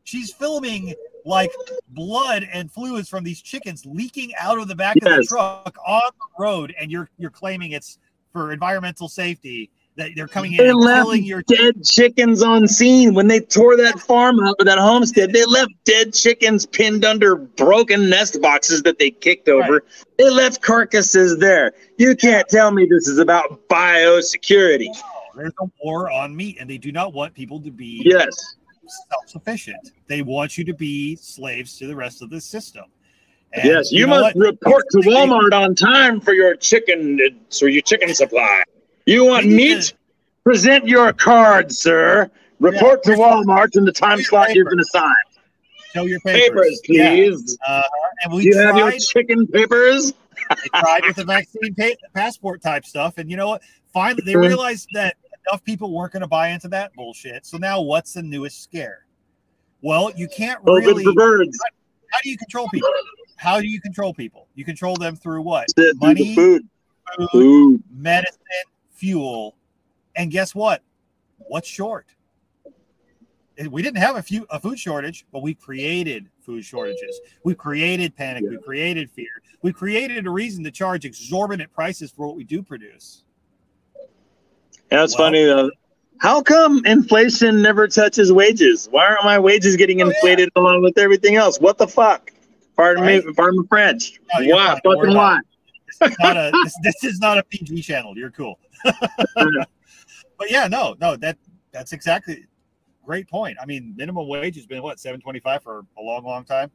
[0.04, 1.52] she's filming like
[1.90, 6.02] blood and fluids from these chickens leaking out of the back of the truck on
[6.04, 7.98] the road, and you're you're claiming it's
[8.32, 12.66] for environmental safety that they're coming in They and left killing your dead chickens on
[12.66, 15.32] scene when they tore that farm up or that homestead.
[15.32, 19.82] They left dead chickens pinned under broken nest boxes that they kicked over.
[20.16, 21.72] They left carcasses there.
[21.98, 24.88] You can't tell me this is about biosecurity.
[25.36, 28.56] There's a war on meat, and they do not want people to be Yes.
[29.10, 29.92] self-sufficient.
[30.06, 32.84] They want you to be slaves to the rest of the system.
[33.52, 34.46] And Yes, you, know must what?
[34.46, 37.18] report to Walmart on time for your chicken
[37.56, 38.62] for your chicken supply.
[39.08, 39.94] You want meat?
[40.44, 42.30] Present your card, sir.
[42.60, 45.14] Report to Walmart in the time slot you're going to sign.
[45.94, 47.10] Show your papers, Papers, Yeah.
[47.14, 47.58] please.
[47.66, 47.82] Uh,
[48.24, 50.12] and we Do you have your tried, chicken papers?
[50.50, 53.62] they tried with the vaccine pa- passport type stuff, and you know what?
[53.94, 55.16] Finally, they realized that
[55.48, 57.46] enough people weren't going to buy into that bullshit.
[57.46, 59.06] So now, what's the newest scare?
[59.80, 61.04] Well, you can't COVID really.
[61.04, 61.58] for birds.
[62.10, 62.90] How do you control people?
[63.36, 64.48] How do you control people?
[64.54, 65.66] You control them through what?
[65.94, 66.68] Money, food.
[67.16, 67.82] food, Food.
[67.90, 68.38] medicine,
[68.98, 69.56] fuel,
[70.16, 70.82] and guess what?
[71.38, 72.06] What's short?
[73.56, 77.20] Eh, We didn't have a few a food shortage, but we created food shortages.
[77.44, 78.44] We created panic.
[78.48, 79.30] We created fear.
[79.62, 83.22] We created a reason to charge exorbitant prices for what we do produce.
[84.90, 85.70] That's Well- funny though.
[86.20, 88.88] How come inflation never touches wages?
[88.90, 90.12] Why aren't my wages getting Oh, yeah.
[90.14, 91.60] inflated along with everything else?
[91.60, 92.32] What the fuck?
[92.76, 93.24] Pardon Right.
[93.24, 94.18] me, pardon my French.
[94.40, 94.66] No, why?
[94.66, 94.80] fine.
[94.82, 95.38] Don't worry Fucking why?
[96.00, 98.16] This is not a this, this is not a PG channel.
[98.16, 98.58] You're cool.
[99.34, 101.36] but yeah, no, no, that
[101.72, 102.44] that's exactly
[103.04, 103.56] great point.
[103.60, 106.70] I mean, minimum wage has been what seven twenty five for a long, long time.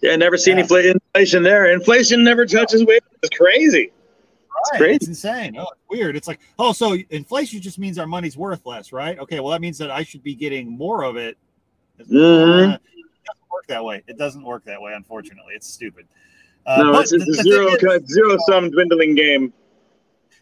[0.00, 0.66] Yeah, never see any Yeah.
[0.68, 1.72] fla- inflation there.
[1.72, 3.08] Inflation never touches wages.
[3.22, 3.90] It's crazy.
[4.72, 4.78] Right.
[4.78, 4.96] crazy.
[4.96, 5.56] It's insane.
[5.58, 6.16] Oh, it's weird.
[6.16, 9.18] It's like, oh, so inflation just means our money's worth less, right?
[9.18, 11.36] Okay, well, that means that I should be getting more of it.
[12.00, 12.72] Mhm.
[12.74, 14.02] Uh, it doesn't work that way.
[14.08, 15.54] It doesn't work that way, unfortunately.
[15.54, 16.06] It's stupid.
[16.68, 19.52] Uh, no, it's, it's a zero is, cut, zero sum dwindling game.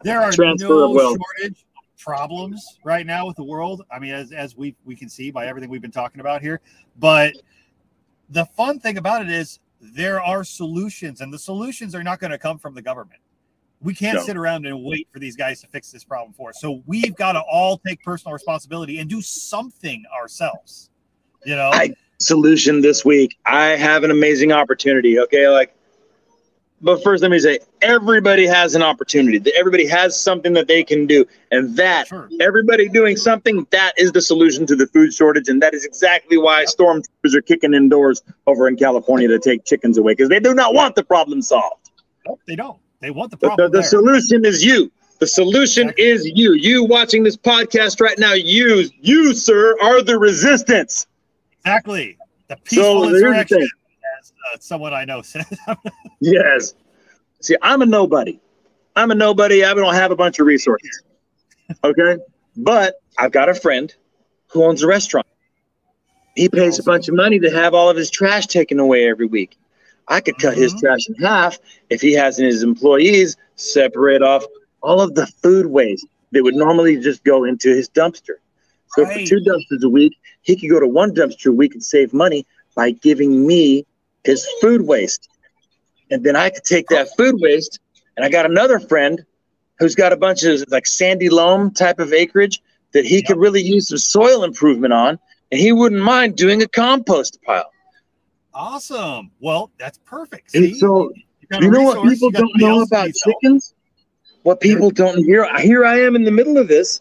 [0.02, 3.84] there are transfer no shortage of problems right now with the world.
[3.92, 6.60] I mean, as, as we, we can see by everything we've been talking about here.
[6.98, 7.34] But
[8.30, 12.32] the fun thing about it is there are solutions, and the solutions are not going
[12.32, 13.20] to come from the government.
[13.80, 14.24] We can't No.
[14.24, 16.60] sit around and wait for these guys to fix this problem for us.
[16.60, 20.90] So we've got to all take personal responsibility and do something ourselves.
[21.44, 23.36] You know, I- Solution this week.
[23.44, 25.20] I have an amazing opportunity.
[25.20, 25.75] Okay, like
[26.86, 29.38] but first let me say everybody has an opportunity.
[29.58, 32.28] Everybody has something that they can do, and that Sure.
[32.40, 36.38] everybody doing something that is the solution to the food shortage, and that is exactly
[36.38, 40.54] why stormtroopers are kicking indoors over in California to take chickens away because they do
[40.54, 41.90] not want the problem solved.
[42.26, 42.78] Nope, they don't.
[43.00, 43.72] They want the The, problem.
[43.72, 44.90] the solution is you.
[45.18, 46.04] The solution Exactly.
[46.04, 46.52] is you.
[46.54, 51.06] You watching this podcast right now, you, you, sir, are the resistance.
[51.64, 52.16] exactly.
[52.48, 53.62] The So peaceful here's the insurrection, thing.
[53.62, 53.85] as uh,
[54.62, 55.46] someone I know said.
[56.20, 56.74] Yes.
[57.40, 58.40] See, I'm a nobody.
[58.96, 59.64] I'm a nobody.
[59.64, 61.02] I don't have a bunch of resources.
[61.84, 62.16] Okay.
[62.56, 63.94] But I've got a friend
[64.48, 65.26] who owns a restaurant.
[66.34, 69.26] He pays a bunch of money to have all of his trash taken away every
[69.26, 69.58] week.
[70.08, 70.80] I could cut his Mhm.
[70.80, 71.58] trash in half
[71.90, 74.44] if he has his employees separate off
[74.82, 78.36] all of the food waste that would normally just go into his dumpster.
[78.94, 79.20] So Right.
[79.20, 82.14] for two dumpsters a week, he could go to one dumpster a week and save
[82.14, 83.84] money by giving me
[84.26, 85.28] his food waste.
[86.10, 87.80] And then I could take that food waste,
[88.16, 89.24] and I got another friend
[89.78, 92.60] who's got a bunch of like sandy loam type of acreage
[92.92, 95.18] that he could really use some soil improvement on,
[95.50, 97.70] and he wouldn't mind doing a compost pile.
[98.52, 99.30] awesome.
[99.40, 100.50] Well, that's perfect.
[100.50, 100.74] See?
[100.74, 101.12] so
[101.60, 103.74] you a know what people don't know about chickens?
[104.42, 107.00] What people don't hear here I am in the middle of this.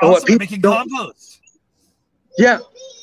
[0.00, 1.40] What also making compost.
[2.38, 2.58] Yeah,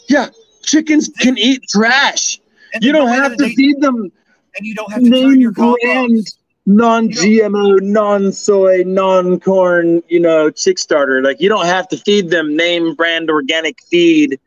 [0.10, 0.30] yeah.
[0.64, 2.41] Chickens can eat trash.
[2.74, 4.12] And You don't have to feed them
[4.58, 6.40] and you don't have to turn name your compost.
[6.66, 11.22] non-GMO, non-soy, non-corn, you know, chick starter.
[11.22, 14.40] Like you don't have to feed them name brand organic feed.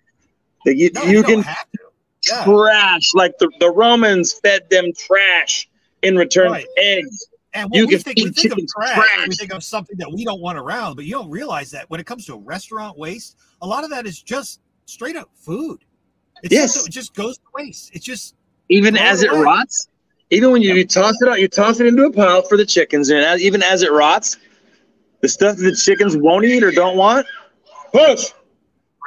[0.67, 1.79] Like you, No, you, you, can don't have to.
[2.27, 2.45] Yeah.
[2.45, 5.69] trash like the, the Romans fed them trash
[6.03, 6.65] in return Right.
[6.65, 7.27] for eggs.
[7.53, 9.29] And You when we can think, we think of trash, trash.
[9.29, 12.01] we think of something that we don't want around, but you don't realize that when
[12.01, 15.81] it comes to restaurant waste, a lot of that is just straight up food.
[16.43, 16.75] It's Yes.
[16.75, 17.91] just, it just goes to waste.
[17.95, 18.35] It's just
[18.69, 19.43] Even as it it away.
[19.45, 19.89] rots,
[20.31, 22.67] even when you, you toss it out, you toss it into a pile for the
[22.67, 24.37] chickens, and as, even as it rots,
[25.21, 27.27] the stuff that the chickens won't eat or don't want,
[27.93, 28.27] push.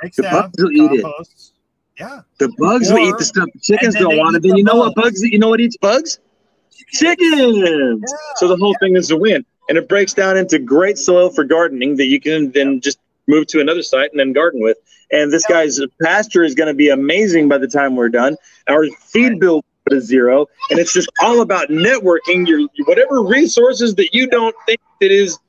[0.01, 1.05] breaks The down, bugs will eat it.
[1.99, 2.21] Yeah.
[2.37, 4.35] The bugs will eat the stuff the chickens don't want.
[4.35, 5.19] And then you know what bugs.
[5.19, 5.23] bugs?
[5.23, 6.19] You know what eats bugs?
[6.93, 7.57] Chickens.
[7.57, 7.95] Yeah.
[8.35, 11.43] So the whole thing is a win, and it breaks down into great soil for
[11.43, 14.77] gardening that you can then just move to another site and then garden with.
[15.11, 18.35] And this guy's pasture is going to be amazing by the time we're done.
[18.67, 22.45] Our feed bill is zero, and it's just all about networking.
[22.45, 25.39] Your whatever resources that you don't think that is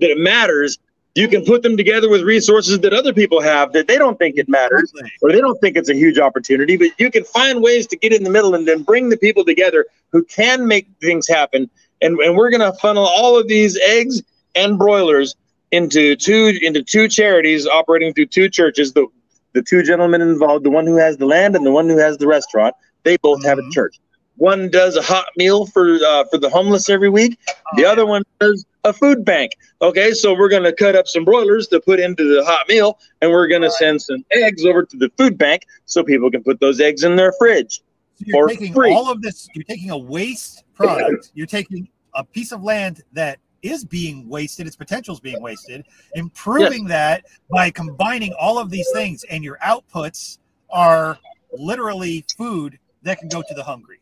[0.00, 0.78] that it matters,
[1.14, 4.36] you can put them together with resources that other people have that they don't think
[4.36, 7.88] it matters or they don't think it's a huge opportunity, but you can find ways
[7.88, 11.26] to get in the middle and then bring the people together who can make things
[11.26, 11.68] happen.
[12.00, 14.22] And, and we're going to funnel all of these eggs
[14.54, 15.34] and broilers
[15.72, 18.92] into two into two charities operating through two churches.
[18.92, 19.06] The
[19.54, 22.18] the two gentlemen involved, the one who has the land and the one who has
[22.18, 23.72] the restaurant, they both have a Mhm.
[23.72, 23.96] church.
[24.36, 27.38] One does a hot meal for uh, for the homeless every week.
[27.76, 29.52] The Oh, other one does a food bank.
[29.82, 32.98] Okay, so we're going to cut up some broilers to put into the hot meal,
[33.20, 36.42] and we're going to send some eggs over to the food bank so people can
[36.44, 37.80] put those eggs in their fridge.
[38.16, 38.92] So you're for taking free.
[38.94, 43.38] all of this, you're taking a waste product, you're taking a piece of land that
[43.62, 45.84] is being wasted, its potential is being wasted,
[46.14, 50.38] improving that by combining all of these things, and your outputs
[50.70, 51.18] are
[51.52, 54.00] literally food that can go to the hungry.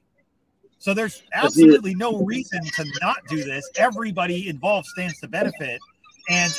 [0.78, 3.68] So there's absolutely no reason to not do this.
[3.76, 5.80] Everybody involved stands to benefit.
[6.28, 6.52] And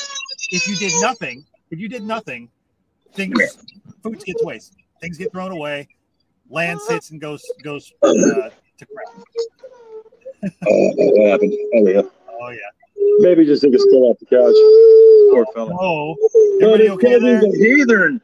[0.51, 2.49] if you did nothing, if you did nothing,
[3.13, 3.57] things
[4.03, 4.77] food gets wasted.
[5.01, 5.87] Things get thrown away.
[6.49, 9.07] Land sits and goes goes uh, to crap.
[10.67, 11.53] Oh, what happened?
[11.75, 12.01] Oh, yeah.
[12.29, 12.57] Oh yeah.
[13.21, 14.55] Baby just took a spill off the couch.
[15.31, 15.75] Poor fella.
[15.79, 16.15] Oh,
[16.59, 17.43] But everybody his okay there?
[17.43, 18.21] a heathen.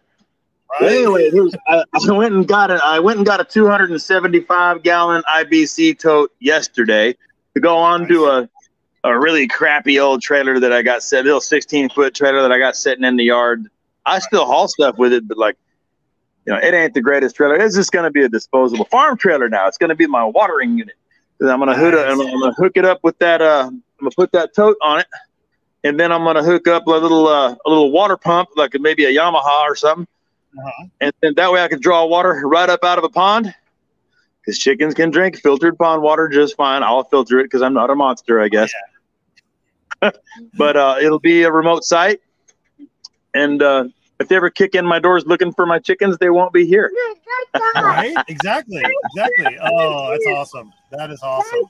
[0.80, 0.92] Right?
[0.92, 2.82] anyway, here's, I, I went and got it.
[2.84, 7.16] I went and got a 275 gallon IBC tote yesterday
[7.54, 8.50] to go on to a
[9.06, 12.58] a really crappy old trailer that I got set, little 16 foot trailer that I
[12.58, 13.68] got sitting in the yard.
[14.06, 15.58] I still haul stuff with it, but like,
[16.46, 17.56] you know, it ain't the greatest trailer.
[17.56, 19.68] It's just going to be a disposable farm trailer now.
[19.68, 20.96] It's going to be my watering unit.
[21.42, 22.00] I'm gonna hook it.
[22.00, 23.42] I'm, I'm gonna hook it up with that.
[23.42, 23.72] Uh,
[24.04, 25.08] I'm gonna put that tote on it,
[25.86, 29.06] and then I'm gonna hook up a little uh, a little water pump, like maybe
[29.06, 30.06] a Yamaha or something,
[30.58, 30.86] Uh-huh.
[31.00, 33.54] and then that way I can draw water right up out of a pond.
[34.42, 36.84] Because chickens can drink filtered pond water just fine.
[36.84, 38.74] I'll filter it because I'm not a monster, I guess.
[40.58, 42.20] but uh, it'll be a remote site,
[43.34, 43.86] and uh,
[44.20, 46.92] if they ever kick in my doors looking for my chickens, they won't be here.
[47.76, 48.14] right?
[48.28, 48.84] Exactly.
[49.16, 49.58] Exactly.
[49.62, 50.74] Oh, that's awesome.
[50.92, 51.62] That is awesome.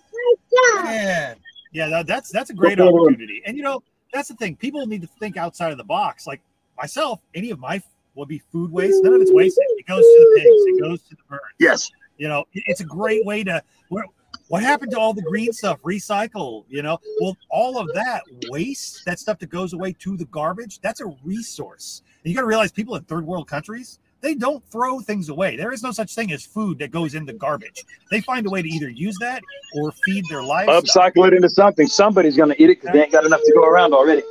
[0.84, 1.36] Man.
[1.74, 3.42] Yeah, that, that's that's a great opportunity.
[3.46, 4.56] And you know, that's the thing.
[4.56, 6.26] People need to think outside of the box.
[6.28, 6.42] Like
[6.78, 7.82] myself, any of my
[8.16, 9.04] will be food waste.
[9.04, 9.64] None of it's wasted.
[9.78, 10.50] It goes to the pigs.
[10.68, 11.42] It goes to the birds.
[11.60, 11.92] Yes.
[12.18, 13.62] You know, it- it's a great way to.
[13.90, 14.06] Where,
[14.50, 15.82] What happened to all the green stuff?
[15.82, 17.00] Recycle, you know?
[17.22, 21.08] Well, all of that waste, that stuff that goes away to the garbage, that's a
[21.24, 22.04] resource.
[22.24, 25.56] And you got to realize people in third world countries, they don't throw things away.
[25.56, 27.84] There is no such thing as food that goes in the garbage.
[28.10, 29.44] They find a way to either use that
[29.76, 30.68] or feed their life.
[30.68, 31.86] Upcycle it into something.
[31.86, 34.24] Somebody's going to eat it because they ain't got enough to go around already.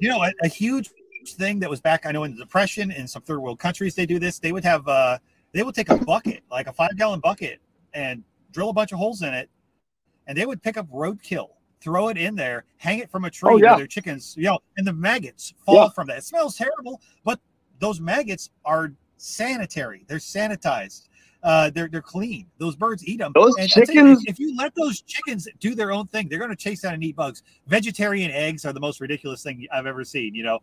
[0.00, 0.90] You know, a, a, huge
[1.26, 4.06] thing that was back, I know, in the Depression in some third world countries, they
[4.06, 4.38] do this.
[4.38, 5.18] They would have, uh,
[5.52, 7.60] they would take a bucket, like a five gallon bucket,
[7.92, 9.50] and drill a bunch of holes in it
[10.26, 11.48] and they would pick up roadkill,
[11.80, 13.70] throw it in there, hang it from a tree oh, yeah.
[13.70, 15.88] where their chickens, you know, and the maggots fall yeah.
[15.90, 16.18] from that.
[16.18, 17.40] It smells terrible, but
[17.78, 18.92] those maggots are
[19.22, 20.04] sanitary.
[20.08, 21.08] They're sanitized.
[21.42, 22.46] Uh, they're they're clean.
[22.58, 23.32] Those birds eat them.
[23.34, 24.22] Those and chickens.
[24.22, 26.94] You, if you let those chickens do their own thing, they're going to chase down
[26.94, 27.42] and eat bugs.
[27.66, 30.36] Vegetarian eggs are the most ridiculous thing I've ever seen.
[30.36, 30.58] You know,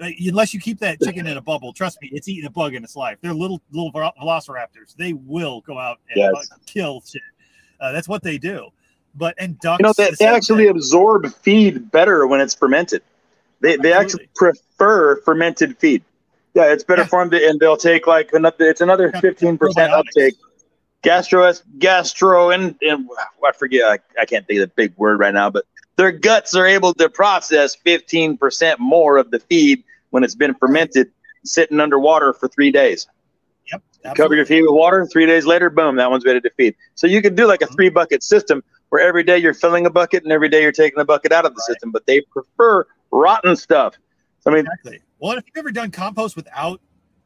[0.00, 2.74] uh, unless you keep that chicken in a bubble, trust me, it's eating a bug
[2.74, 3.16] in its life.
[3.22, 4.94] They're little little velociraptors.
[4.96, 6.50] They will go out and yes.
[6.66, 7.22] kill shit.
[7.80, 8.68] Uh, that's what they do.
[9.14, 10.76] But and ducks, you know, they, they actually thing.
[10.76, 13.02] absorb feed better when it's fermented.
[13.60, 16.04] They they actually prefer fermented feed.
[16.54, 17.08] Yeah, it's better yeah.
[17.08, 18.68] for them, to, and they'll take like another.
[18.68, 20.34] It's another fifteen percent uptake.
[21.02, 23.08] Gastro, gastro, and, and
[23.46, 23.84] I forget.
[23.84, 25.64] I, I can't think of the big word right now, but
[25.96, 30.54] their guts are able to process fifteen percent more of the feed when it's been
[30.54, 31.10] fermented,
[31.44, 33.06] sitting underwater for three days.
[33.72, 33.82] Yep.
[34.04, 34.16] Absolutely.
[34.16, 35.06] Cover your feed with water.
[35.06, 36.74] Three days later, boom, that one's ready to feed.
[36.96, 37.74] So you could do like a mm-hmm.
[37.74, 40.98] three bucket system where every day you're filling a bucket and every day you're taking
[40.98, 41.74] a bucket out of the right.
[41.74, 43.94] system, but they prefer rotten stuff.
[44.46, 45.00] I mean, exactly.
[45.20, 46.80] Well, if you've ever done compost without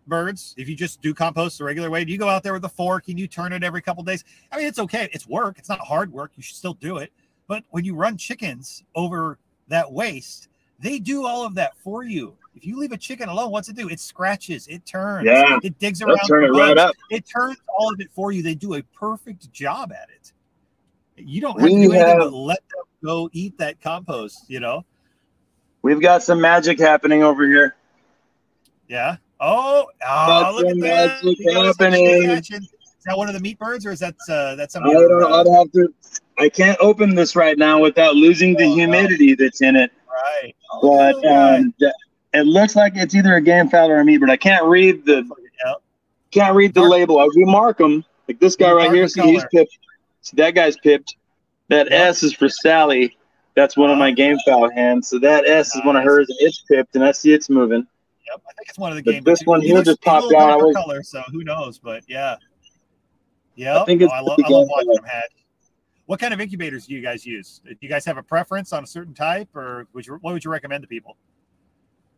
[0.06, 2.64] birds, if you just do compost the regular way, do you go out there with
[2.64, 4.24] a fork and you turn it every couple days?
[4.50, 5.08] I mean, it's okay.
[5.12, 5.58] It's work.
[5.58, 6.32] It's not hard work.
[6.36, 7.12] You should still do it.
[7.46, 9.38] But when you run chickens over
[9.68, 10.48] that waste,
[10.80, 12.36] they do all of that for you.
[12.56, 13.88] If you leave a chicken alone, what's it do?
[13.88, 16.94] It scratches, it turns, yeah, it digs around, turn it, right up.
[17.10, 18.42] it turns all of it for you.
[18.42, 20.32] They do a perfect job at it.
[21.16, 24.44] You don't have we to do anything have, but let them go eat that compost,
[24.48, 24.84] you know?
[25.82, 27.74] We've got some magic happening over here.
[28.88, 29.16] Yeah.
[29.40, 31.10] Oh, oh look at that.
[31.78, 32.06] happening.
[33.04, 34.90] Is that one of the meat birds or is that uh that's something?
[34.90, 35.92] I don't I'd have to
[36.38, 39.92] I can't open this right now without losing the oh, humidity that's in it.
[40.08, 40.56] Right.
[40.72, 41.74] Oh, but um,
[42.32, 44.30] it looks like it's either a game fowl or a meat bird.
[44.30, 45.28] I can't read the
[45.64, 45.82] yep.
[46.30, 46.92] can't read the mark.
[46.92, 47.18] label.
[47.20, 48.04] I do mark them.
[48.28, 49.78] Like this guy right here, see he's pipped.
[50.22, 51.16] See, that guy's pipped.
[51.68, 52.08] That yep.
[52.08, 53.16] S is for Sally.
[53.54, 55.08] That's one of my game fowl hands.
[55.08, 55.76] So that S nice.
[55.76, 57.86] is one of hers, and it's pipped, and I see it's moving.
[58.30, 59.24] Yep, I think it's one of the games.
[59.24, 60.50] This one here just popped out.
[60.50, 61.78] I was, color, so who knows?
[61.78, 62.36] But yeah,
[63.54, 63.82] yeah.
[63.82, 65.30] I think it's oh, I, lo- I love watching them hatch.
[66.06, 67.60] What kind of incubators do you guys use?
[67.64, 70.44] Do you guys have a preference on a certain type, or would you, what would
[70.44, 71.16] you recommend to people?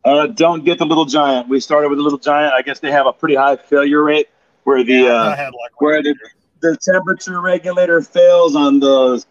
[0.03, 1.49] Uh, don't get the little giant.
[1.49, 2.53] We started with the little giant.
[2.53, 4.27] I guess they have a pretty high failure rate
[4.63, 6.15] where the yeah, uh, where the,
[6.61, 9.25] the temperature regulator fails on those.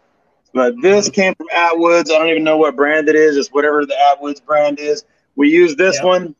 [0.53, 2.09] But this came from Atwoods.
[2.11, 3.37] I don't even know what brand it is.
[3.37, 5.03] It's whatever the Atwoods brand is.
[5.35, 6.05] We use this yep.
[6.05, 6.35] one.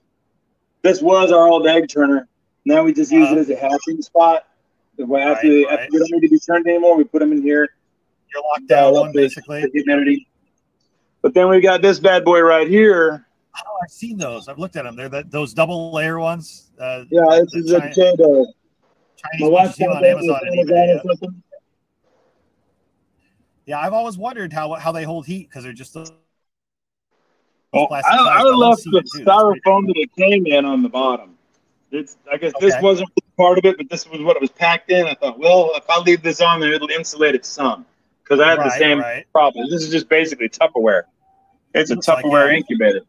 [0.82, 2.28] This was our old egg turner.
[2.66, 3.42] Now we just use uh, it uh-huh.
[3.42, 4.46] as a hatching spot.
[5.00, 5.90] After, right, after, right.
[5.92, 7.70] we don't need to be turned anymore, we put them in here.
[8.34, 9.70] You're locked down one, basically.
[9.72, 10.28] humidity.
[11.22, 13.28] But then we got this bad boy right here.
[13.58, 14.48] Oh, I've seen those.
[14.48, 14.96] I've looked at them.
[14.96, 16.70] They're the, those double layer ones.
[16.80, 18.46] Uh, yeah, this is a potato.
[19.18, 20.40] Chinese ones on Amazon.
[20.48, 21.44] Amazon
[23.18, 23.28] yeah.
[23.66, 25.98] yeah, I've always wondered how how they hold heat because they're just.
[27.78, 31.38] Oh, I, I left the styrofoam that it came in on the bottom.
[31.92, 32.66] It's, I guess okay.
[32.66, 35.06] this wasn't part of it, but this was what it was packed in.
[35.06, 37.86] I thought, well, if I leave this on there, it'll insulate it some
[38.24, 39.26] because I have right, the same right.
[39.32, 39.70] problem.
[39.70, 41.04] This is just basically Tupperware.
[41.74, 43.02] It's a Tupperware like incubator.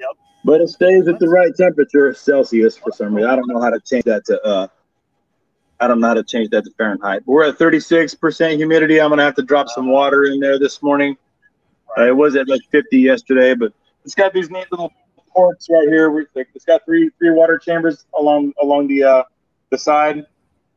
[0.00, 0.10] Yep.
[0.44, 3.30] But it stays at the right temperature, Celsius, for some reason.
[3.30, 4.42] I don't know how to change that to.
[4.42, 4.68] uh
[5.78, 7.22] I don't know how to change that to Fahrenheit.
[7.26, 8.98] But we're at 36% humidity.
[8.98, 11.18] I'm gonna have to drop some water in there this morning.
[11.98, 13.72] Uh, it was at like 50 yesterday, but
[14.06, 14.92] it's got these neat little
[15.34, 16.26] ports right here.
[16.36, 19.22] It's got three three water chambers along along the uh,
[19.70, 20.24] the side,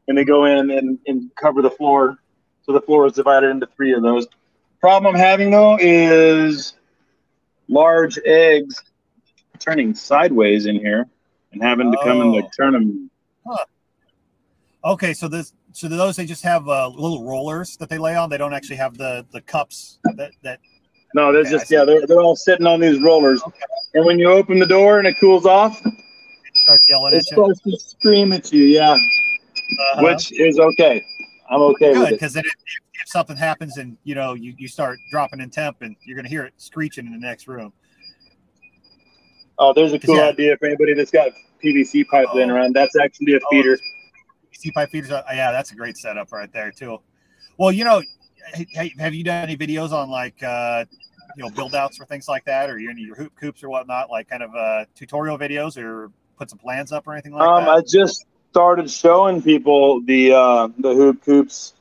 [0.08, 2.18] and they go in and, and cover the floor.
[2.64, 4.28] So the floor is divided into three of those.
[4.82, 6.74] Problem I'm having though is
[7.68, 8.82] large eggs
[9.60, 11.08] turning sideways in here
[11.52, 12.50] and having to come in to oh.
[12.58, 13.12] turn them.
[13.46, 13.66] Huh.
[14.86, 18.32] Okay, so this so those they just have uh, little rollers that they lay on.
[18.32, 20.60] They don't actually have the the cups that that.
[21.16, 23.42] No, they're okay, just yeah, they're, they're all sitting on these rollers.
[23.42, 23.60] Okay.
[23.96, 25.94] And when you open the door and it cools off, it
[26.54, 27.36] starts yelling it at you.
[27.36, 28.92] starts to scream at you, yeah.
[28.92, 30.02] Uh-huh.
[30.04, 31.04] Which is okay.
[31.50, 35.40] I'm okay Good, because if, if, something happens and you know you, you start dropping
[35.40, 37.74] in temp and you're gonna hear it screeching in the next room.
[39.58, 40.30] Oh, there's a cool yeah.
[40.30, 41.32] idea for anybody that's got
[41.64, 42.38] PVC pipe oh.
[42.38, 42.74] laying around.
[42.74, 43.78] That's actually a oh, feeder.
[44.54, 45.12] PVC pipe feeders.
[45.12, 47.00] Uh, yeah, that's a great setup right there too.
[47.58, 48.02] Well, you know,
[48.54, 50.86] hey, have you done any videos on like uh,
[51.36, 54.10] you know build outs or things like that, or your your hoop coops or whatnot,
[54.10, 57.66] like kind of uh, tutorial videos, or put some plans up or anything like um,
[57.66, 57.70] that?
[57.70, 61.74] I just started showing people the uh, the hoop coops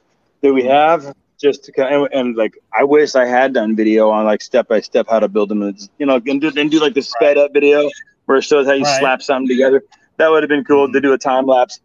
[0.43, 4.11] that we have, just to kind of, and like I wish I had done video
[4.11, 5.63] on like step by step how to build them.
[5.63, 7.89] It's, you know, and do, and do like the sped up video
[8.27, 8.99] where it shows how you Right.
[8.99, 9.83] slap something together.
[10.19, 11.81] That would have been cool to do a time lapse.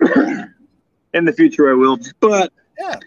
[1.14, 1.98] In the future, I will.
[2.20, 2.98] But Yeah,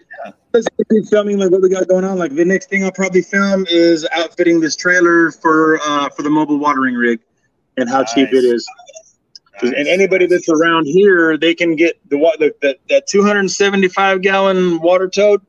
[0.52, 2.18] let's keep filming like what we got going on.
[2.18, 6.30] Like the next thing I'll probably film is outfitting this trailer for uh, for the
[6.30, 7.20] mobile watering rig,
[7.76, 8.44] and how cheap Nice.
[8.44, 8.68] it is.
[9.62, 14.80] Nice, and anybody that's around here, they can get the the that, that 275 gallon
[14.80, 15.42] water tote.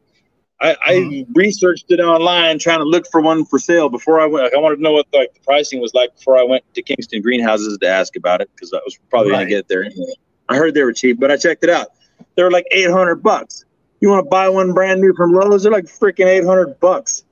[0.61, 1.31] I, I Mm-hmm.
[1.35, 4.43] researched it online, trying to look for one for sale before I went.
[4.43, 6.81] Like, I wanted to know what like the pricing was like before I went to
[6.81, 9.37] Kingston Greenhouses to ask about it because I was probably Right.
[9.39, 9.85] gonna get there.
[9.85, 10.11] Anyway.
[10.49, 11.87] I heard they were cheap, but I checked it out.
[12.35, 13.63] They were like 800 bucks.
[14.01, 15.63] You want to buy one brand new from Lowe's?
[15.63, 17.23] They're like freaking 800 bucks.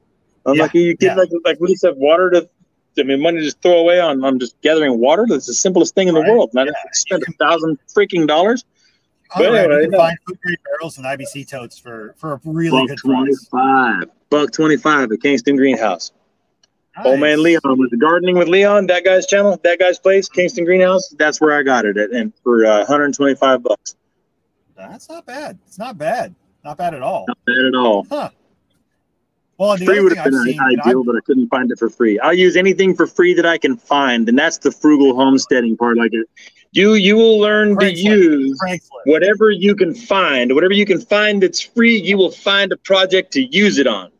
[0.45, 1.15] I'm Yeah, like, you get yeah.
[1.15, 2.49] like like we just have water to.
[2.99, 5.25] I mean, money to just throw away on, on just gathering water.
[5.29, 6.49] That's the simplest thing in the Right, world.
[6.53, 6.73] Not yeah.
[6.93, 8.65] spend a thousand freaking dollars.
[9.35, 12.39] All right, anyway, you can find food grade barrels and IBC totes for for a
[12.43, 13.47] really good price.
[13.51, 14.05] five.
[14.29, 16.11] Buck twenty five at Kingston Greenhouse.
[17.05, 18.87] Old man Leon with the gardening with Leon.
[18.87, 21.09] That guy's channel, that guy's place, Kingston Greenhouse.
[21.19, 23.95] That's where I got it at, and for uh, 125 bucks.
[24.75, 25.59] That's not bad.
[25.67, 26.33] It's not bad.
[26.67, 27.23] Not bad at all.
[27.29, 28.05] Not bad at all.
[28.09, 28.29] Huh.
[29.57, 32.19] Well, the free would have been seen, ideal, but I couldn't find it for free.
[32.19, 35.97] I'll use anything for free that I can find, and that's the frugal homesteading part.
[35.97, 36.27] Like it,
[36.73, 38.89] you, you will learn to use Craigslist.
[39.05, 40.53] whatever you can find.
[40.53, 44.11] Whatever you can find that's free, you will find a project to use it on.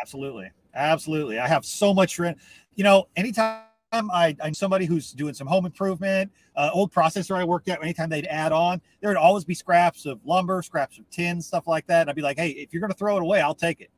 [0.00, 0.48] Absolutely.
[0.72, 1.40] Absolutely.
[1.40, 2.38] I have so much rent.
[2.76, 3.62] You know, anytime
[3.92, 8.08] I, I'm somebody who's doing some home improvement, uh, old processor I worked at, anytime
[8.08, 11.86] they'd add on, there would always be scraps of lumber, scraps of tin, stuff like
[11.88, 12.02] that.
[12.02, 13.90] And I'd be like, hey, if you're going to throw it away, I'll take it.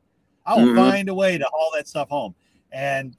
[0.46, 0.74] I will Mhm.
[0.76, 2.34] find a way to haul that stuff home.
[2.72, 3.16] And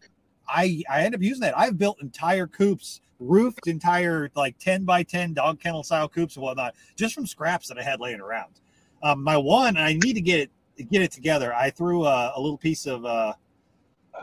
[0.47, 1.57] I, I end up using that.
[1.57, 6.43] I've built entire coops, roofed entire like 10 by 10 dog kennel style coops and
[6.43, 8.59] whatnot, just from scraps that I had laying around.
[9.03, 11.53] Um, my one, I need to get it, get it together.
[11.53, 13.33] I threw a, a little piece of, uh,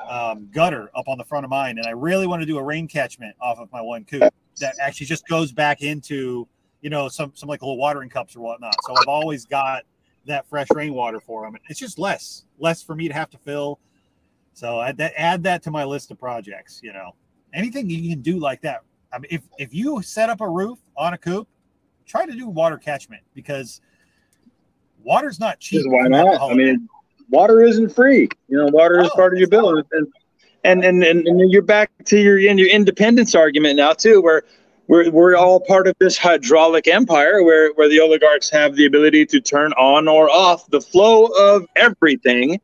[0.08, 2.62] um, gutter up on the front of mine, and I really want to do a
[2.62, 6.46] rain catchment off of my one coop that actually just goes back into
[6.80, 8.74] you know some some like little watering cups or whatnot.
[8.86, 9.84] So I've always got
[10.26, 11.56] that fresh rainwater for them.
[11.68, 13.78] It's just less less for me to have to fill.
[14.52, 16.80] So add that add that to my list of projects.
[16.82, 17.14] You know,
[17.52, 18.82] anything you can do like that.
[19.12, 21.48] I mean, if if you set up a roof on a coop,
[22.06, 23.80] try to do water catchment because
[25.02, 25.82] water's not cheap.
[25.86, 26.40] Why not?
[26.40, 26.88] I mean,
[27.30, 28.28] water isn't free.
[28.48, 29.84] You know, water is No, part of your bill, and
[30.64, 34.42] and and and, and you're back to your in your independence argument now too, where
[34.88, 39.26] we're we're all part of this hydraulic empire, where where the oligarchs have the ability
[39.26, 42.60] to turn on or off the flow of everything,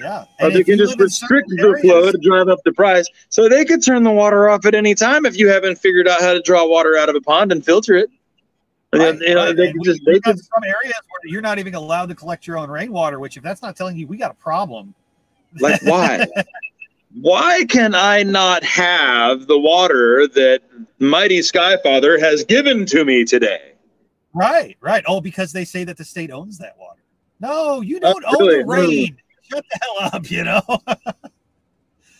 [0.00, 2.60] yeah, or And they can just live in certain restrict the flow to drive up
[2.64, 3.06] the price.
[3.28, 6.20] So they could turn the water off at any time if you haven't figured out
[6.20, 8.10] how to draw water out of a pond and filter it.
[8.92, 11.58] Right, you know, they And could we- just they could some areas where you're not
[11.60, 13.20] even allowed to collect your own rainwater.
[13.20, 14.94] Which, if that's not telling you, we got a problem.
[15.60, 16.26] Like, why?
[17.20, 20.62] why can I not have the water that
[20.98, 23.72] mighty Skyfather has given to me today?
[24.34, 25.04] Right, right.
[25.06, 27.00] Oh, because they say that the state owns that water.
[27.40, 28.56] No, you don't Oh, really?
[28.60, 29.16] own the rain.
[29.50, 30.30] Shut the hell up.
[30.30, 30.62] You know.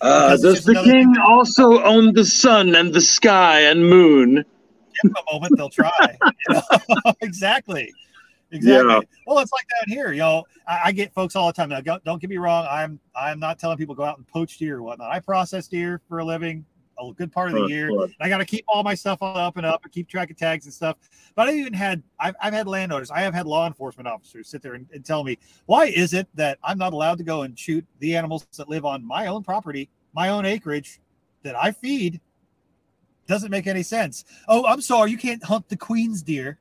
[0.02, 4.42] Uh, does the king also own the sun and the sky and moon?
[5.02, 6.18] Give them a moment, they'll try.
[6.22, 7.12] you know?
[7.20, 7.92] exactly.
[8.52, 8.92] Exactly.
[8.92, 9.00] Yeah.
[9.26, 10.12] Well, it's like that here.
[10.12, 11.68] You know, I, I get folks all the time.
[11.68, 12.66] Now, don't, don't get me wrong.
[12.68, 15.10] I'm I'm not telling people go out and poach deer or whatnot.
[15.10, 16.64] I process deer for a living
[17.00, 17.90] a good part of the Oh, year.
[18.20, 20.66] I got to keep all my stuff up and up and keep track of tags
[20.66, 20.96] and stuff.
[21.34, 24.62] But I even had, I've, I've had landowners, I have had law enforcement officers sit
[24.62, 27.58] there and, and tell me, why is it that I'm not allowed to go and
[27.58, 31.00] shoot the animals that live on my own property, my own acreage
[31.42, 32.20] that I feed?
[33.30, 34.24] Doesn't make any sense.
[34.48, 36.58] Oh, I'm sorry, you can't hunt the queen's deer.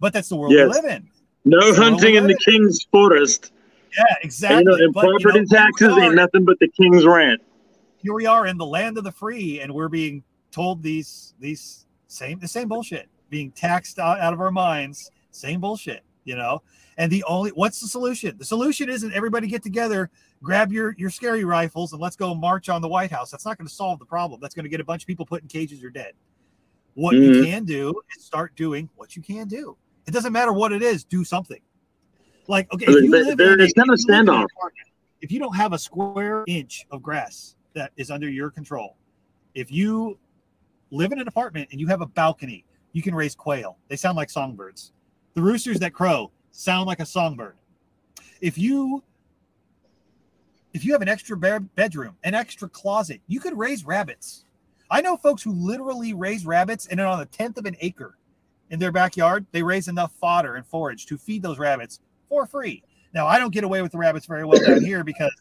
[0.00, 0.68] But that's the world Yes.
[0.68, 1.08] we live in.
[1.46, 3.52] No hunting in the king's forest.
[3.96, 4.58] Yeah, And, exactly.
[4.58, 7.40] you know, and But, you know, property taxes ain't nothing but the king's rent.
[7.96, 11.86] here we are in the land of the free and we're being told these these
[12.06, 16.62] same the same bullshit being taxed out, out of our minds same bullshit you know
[16.98, 20.10] and the only what's the solution the solution isn't everybody get together
[20.42, 23.58] grab your your scary rifles and let's go march on the white house that's not
[23.58, 25.48] going to solve the problem that's going to get a bunch of people put in
[25.48, 26.12] cages or dead
[26.94, 27.44] what you Mhm.
[27.44, 29.76] can do is start doing what you can do
[30.06, 31.60] it doesn't matter what it is do something
[32.46, 34.06] like okay if There- you there- live there in a- is not a if you
[34.14, 34.46] live in an standoff.
[35.20, 38.96] if you don't have a square inch of grass that is under your control,
[39.54, 40.18] if you
[40.90, 43.76] live in an apartment and you have a balcony, you can raise quail.
[43.88, 44.92] They sound like songbirds.
[45.34, 47.56] The roosters that crow sound like a songbird.
[48.40, 49.02] If you
[50.72, 54.44] if you have an extra bedroom, an extra closet, you could raise rabbits.
[54.90, 58.16] I know folks who literally raise rabbits and on a tenth of an acre
[58.70, 62.82] in their backyard, they raise enough fodder and forage to feed those rabbits for free.
[63.14, 65.34] Now, I don't get away with the rabbits very well down here because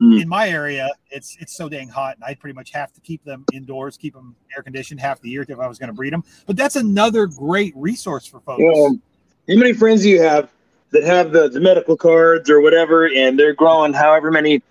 [0.00, 0.20] mm.
[0.22, 3.22] in my area, it's it's so dang hot, and I pretty much have to keep
[3.24, 6.12] them indoors, keep them air conditioned half the year if I was going to breed
[6.12, 6.24] them.
[6.46, 8.62] But that's another great resource for folks.
[8.62, 10.50] How many friends do you have
[10.90, 14.62] that have the, the medical cards or whatever, and they're growing however many,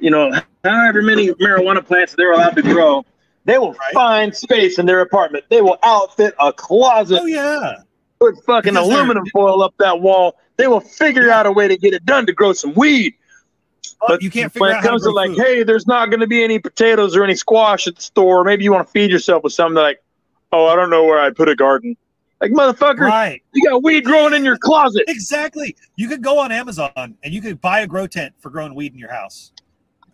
[0.00, 0.32] you know,
[0.64, 3.04] however many marijuana plants they're allowed to grow?
[3.44, 3.94] They will right.
[3.94, 5.44] find space in their apartment.
[5.48, 7.20] They will outfit a closet.
[7.22, 7.76] Oh yeah.
[8.18, 10.36] Put fucking because aluminum foil up that wall.
[10.56, 11.38] They will figure yeah.
[11.38, 13.14] out a way to get it done to grow some weed.
[14.00, 15.38] Oh, but you can't figure when it comes to, to like, food.
[15.38, 18.42] hey, there's not going to be any potatoes or any squash at the store.
[18.42, 20.02] Maybe you want to feed yourself with something They're like,
[20.52, 21.96] oh, I don't know where I put a garden.
[22.40, 23.42] Like motherfucker, right.
[23.54, 25.04] you got weed growing in your closet.
[25.08, 25.74] Exactly.
[25.96, 28.92] You could go on Amazon and you could buy a grow tent for growing weed
[28.92, 29.52] in your house.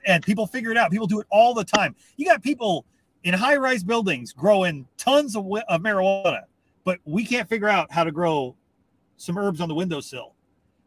[0.06, 0.90] And people figure it out.
[0.90, 1.96] People do it all the time.
[2.16, 2.86] You got people
[3.24, 6.42] in high-rise buildings growing tons of, of marijuana,
[6.84, 8.56] but we can't figure out how to grow
[9.16, 10.34] some herbs on the windowsill.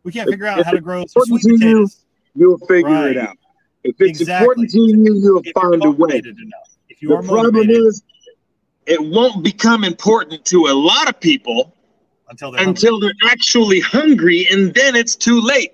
[0.03, 2.05] We can't figure out how to grow some sweet potatoes.
[2.35, 3.11] You, will figure right.
[3.11, 3.37] it out.
[3.83, 4.45] If it's exactly.
[4.45, 6.17] important to you, you'll if find a way.
[6.17, 6.77] Enough.
[6.89, 8.03] If you the are problem is,
[8.85, 11.73] it won't become important to a lot of people
[12.29, 15.73] until they're until they're actually hungry, and then it's too late.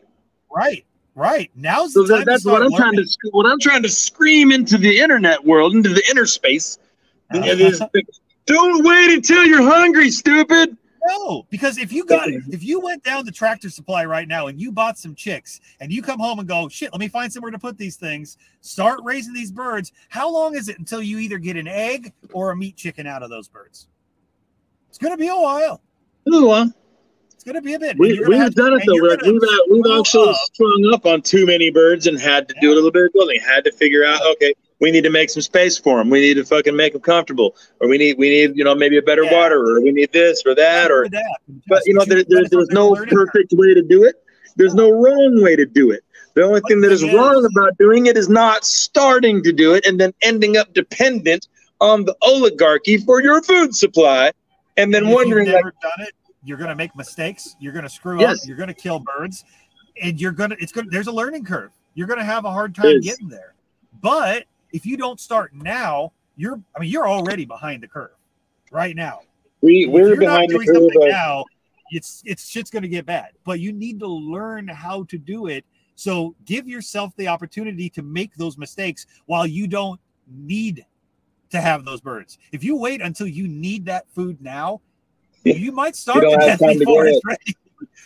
[0.53, 0.85] Right.
[1.13, 1.51] Right.
[1.55, 2.77] Now's so that, that's what I'm learning.
[2.77, 6.79] trying to what I'm trying to scream into the internet world, into the inner space.
[7.33, 7.87] Uh-huh.
[8.45, 10.77] Don't wait until you're hungry, stupid.
[11.07, 14.59] No, because if you got if you went down the tractor supply right now and
[14.59, 17.51] you bought some chicks and you come home and go, shit, let me find somewhere
[17.51, 19.91] to put these things, start raising these birds.
[20.09, 23.23] How long is it until you either get an egg or a meat chicken out
[23.23, 23.87] of those birds?
[24.89, 25.81] It's gonna be a while.
[26.27, 26.71] A little while.
[27.33, 27.97] It's going to be a bit.
[27.97, 29.01] We, we've done it though.
[29.01, 29.41] We've,
[29.71, 30.35] we've actually up.
[30.53, 32.61] strung up on too many birds and had to yeah.
[32.61, 33.39] do a little bit of building.
[33.39, 36.09] Had to figure out, okay, we need to make some space for them.
[36.09, 38.97] We need to fucking make them comfortable, or we need we need you know maybe
[38.97, 39.33] a better yeah.
[39.33, 41.07] water, or we need this or that, or.
[41.67, 44.15] But you know, there, there, there's no perfect way to do it.
[44.57, 46.03] There's no wrong way to do it.
[46.33, 49.85] The only thing that is wrong about doing it is not starting to do it
[49.85, 51.47] and then ending up dependent
[51.79, 54.31] on the oligarchy for your food supply,
[54.77, 56.13] and then wondering you've never like, done it,
[56.43, 57.55] you're going to make mistakes.
[57.59, 58.41] You're going to screw yes.
[58.41, 58.47] up.
[58.47, 59.45] You're going to kill birds,
[60.01, 60.57] and you're going to.
[60.59, 60.89] It's going.
[60.89, 61.71] There's a learning curve.
[61.93, 63.53] You're going to have a hard time getting there.
[64.01, 66.59] But if you don't start now, you're.
[66.75, 68.15] I mean, you're already behind the curve
[68.71, 69.21] right now.
[69.61, 71.09] We we're behind the curve.
[71.09, 71.45] Now,
[71.91, 73.31] it's it's shit's going to get bad.
[73.45, 75.65] But you need to learn how to do it.
[75.95, 80.85] So give yourself the opportunity to make those mistakes while you don't need
[81.51, 82.39] to have those birds.
[82.51, 84.81] If you wait until you need that food now,
[85.43, 87.55] you might start you that before it's ready.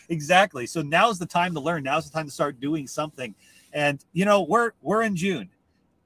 [0.09, 0.65] exactly.
[0.65, 1.83] So now's the time to learn.
[1.83, 3.33] Now's the time to start doing something.
[3.71, 5.49] And you know, we're we're in June.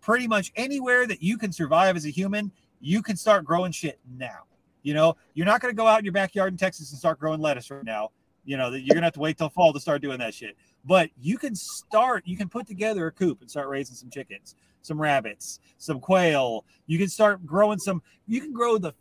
[0.02, 4.00] Pretty much anywhere that you can survive as a human, you can start growing shit
[4.18, 4.44] now.
[4.82, 7.20] You know, you're not going to go out in your backyard in Texas and start
[7.20, 8.12] growing lettuce right now.
[8.46, 10.34] You know, that you're going to have to wait till fall to start doing that
[10.34, 10.56] shit.
[10.86, 14.56] But you can start, you can put together a coop and start raising some chickens,
[14.82, 16.66] some rabbits, some quail.
[16.88, 18.94] You can start growing some, you can grow the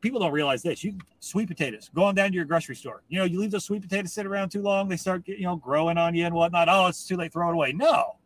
[0.00, 0.82] people don't realize this.
[0.82, 3.02] You sweet potatoes going down to your grocery store.
[3.08, 5.56] You know, you leave those sweet potatoes sit around too long, they start you know
[5.56, 6.68] growing on you and whatnot.
[6.68, 7.72] Oh, it's too late, throw it away.
[7.72, 8.16] No,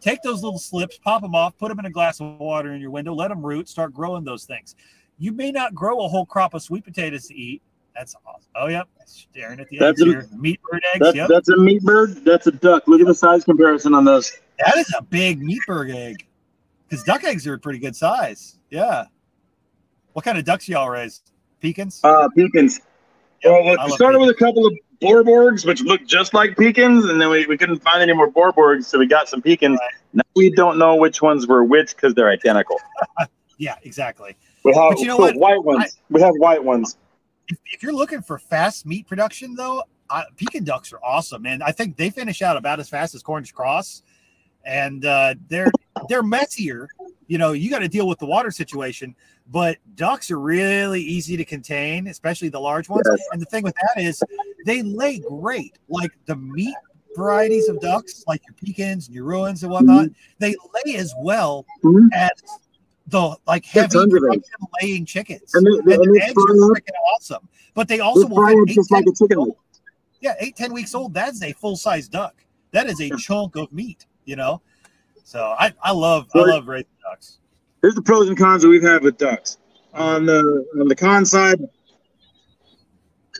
[0.00, 2.80] take those little slips, pop them off, put them in a glass of water in
[2.80, 4.74] your window, let them root, start growing those things.
[5.18, 7.62] You may not grow a whole crop of sweet potatoes to eat.
[7.94, 8.50] That's awesome.
[8.54, 8.88] Oh, yep.
[9.06, 10.28] Staring at the that's eggs a, here.
[10.36, 11.00] Meat bird eggs.
[11.00, 11.28] That's, yep.
[11.28, 12.24] that's a meat bird.
[12.24, 12.86] That's a duck.
[12.86, 14.38] Look at the size comparison on those.
[14.64, 16.24] That is a big meat bird egg.
[16.88, 18.60] Because duck eggs are a pretty good size.
[18.70, 19.06] Yeah.
[20.12, 21.22] What kind of ducks y'all raise?
[21.60, 22.00] Pekins?
[22.04, 22.80] Uh, pekins.
[23.42, 27.20] Yep, well, we started with a couple of boerboergs, which looked just like pekins, and
[27.20, 29.78] then we, we couldn't find any more Borborgs, so we got some pekins.
[29.80, 29.90] Right.
[30.14, 32.80] Now we don't know which ones were which because they're identical.
[33.58, 34.36] yeah, exactly.
[34.64, 35.36] We have but you know what?
[35.36, 35.84] white ones.
[35.84, 36.96] I, we have white ones.
[37.48, 39.82] If, if, you're looking for fast meat production, though,
[40.36, 41.62] Pekin ducks are awesome, man.
[41.62, 44.02] I think they finish out about as fast as Cornish cross,
[44.64, 45.70] and uh, they're
[46.08, 46.88] they're messier.
[47.26, 49.14] You know, you got to deal with the water situation,
[49.50, 53.06] but ducks are really easy to contain, especially the large ones.
[53.10, 53.20] Yes.
[53.32, 54.22] And the thing with that is
[54.66, 55.78] they lay great.
[55.88, 56.76] Like the meat
[57.16, 60.12] varieties of ducks, like your pekins and your Rouens and whatnot, mm-hmm.
[60.38, 62.08] they lay as well mm-hmm.
[62.12, 62.30] as
[63.06, 63.98] the like heavy
[64.82, 65.54] laying chickens.
[65.54, 67.48] And, they, and, and the eggs are freaking awesome.
[67.74, 69.38] But they also will eight, just like a chicken.
[69.38, 69.56] Old.
[70.20, 71.14] Yeah, eight, ten weeks old.
[71.14, 72.34] That's a full size duck.
[72.72, 74.60] That is a chunk of meat, you know.
[75.24, 77.38] So I, I love I love raising ducks
[77.82, 79.58] here's the pros and cons that we've had with ducks.
[79.94, 81.60] On the on the con side,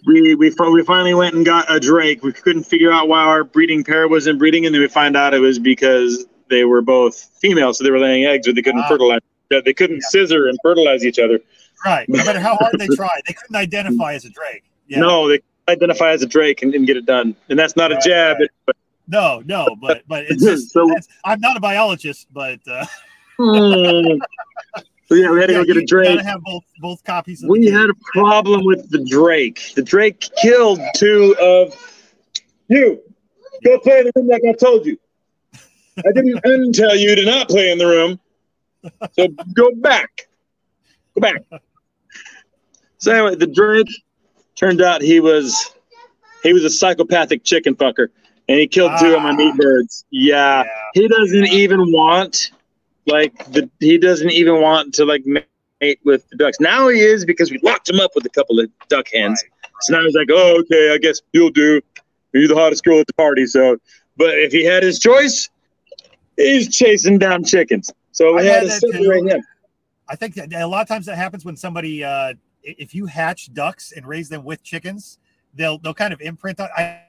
[0.06, 2.22] we we we finally went and got a drake.
[2.22, 5.34] We couldn't figure out why our breeding pair wasn't breeding, and then we find out
[5.34, 8.80] it was because they were both females, so they were laying eggs, but they couldn't
[8.82, 8.88] Ah.
[8.88, 9.20] fertilize.
[9.50, 10.08] They couldn't Yeah.
[10.08, 11.40] scissor and fertilize each other.
[11.84, 12.08] Right.
[12.08, 14.64] No matter how hard they tried, they couldn't identify as a drake.
[14.88, 15.00] Yeah.
[15.00, 18.04] No, they identify as a drake and, and get it done, and that's not Right,
[18.04, 18.38] a jab.
[18.40, 18.48] right.
[18.66, 20.90] But No, no, but but it's just So-
[21.24, 22.84] I'm not a biologist, but uh,
[23.38, 24.18] Hmm.
[25.06, 26.20] so yeah, we had to yeah, go get a drake.
[26.20, 27.44] have both both copies.
[27.48, 29.72] We had a problem with the Drake.
[29.74, 31.74] The Drake killed two of
[32.68, 33.00] you.
[33.64, 34.98] Go play in the room like I told you.
[35.54, 38.20] I didn't untell you to not play in the room.
[39.12, 40.28] So go back.
[41.14, 41.42] Go back.
[42.98, 43.88] So anyway, the Drake
[44.54, 45.72] turned out he was
[46.42, 48.08] he was a psychopathic chicken fucker.
[48.48, 49.34] And he killed two of my Ah.
[49.34, 50.04] meat birds.
[50.10, 50.62] Yeah.
[50.64, 50.70] Yeah.
[50.94, 52.50] He doesn't even want
[53.08, 56.60] like the he doesn't even want to like mate with the ducks.
[56.60, 59.42] Now he is because we locked him up with a couple of duck hens.
[59.42, 59.72] Right.
[59.80, 61.80] So now he's like, oh, okay, I guess you'll do.
[62.32, 63.46] You're the hottest girl at the party.
[63.46, 63.78] So,
[64.16, 65.48] but if he had his choice,
[66.36, 67.92] he's chasing down chickens.
[68.12, 69.42] So we I had had to separate him.
[70.08, 73.52] I think that a lot of times that happens when somebody, uh, if you hatch
[73.52, 75.18] ducks and raise them with chickens,
[75.54, 76.60] they'll they'll kind of imprint.
[76.60, 77.02] On, I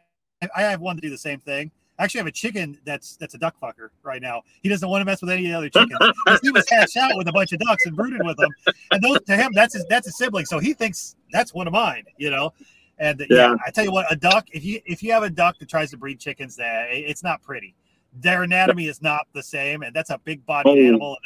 [0.55, 1.71] I have one to do the same thing.
[1.99, 4.41] I actually have a chicken that's that's a duck fucker right now.
[4.63, 6.39] He doesn't want to mess with any of the other chickens.
[6.41, 8.49] he was hatched out with a bunch of ducks and brooded with them,
[8.91, 10.45] and those to him that's his that's his sibling.
[10.45, 12.53] So he thinks that's one of mine, you know.
[12.99, 13.51] And yeah.
[13.51, 13.55] Yeah.
[13.65, 15.91] I tell you what, a duck if you if you have a duck that tries
[15.91, 17.75] to breed chickens, that it's not pretty.
[18.13, 20.75] Their anatomy is not the same, and that's a big body Oh.
[20.77, 21.17] animal.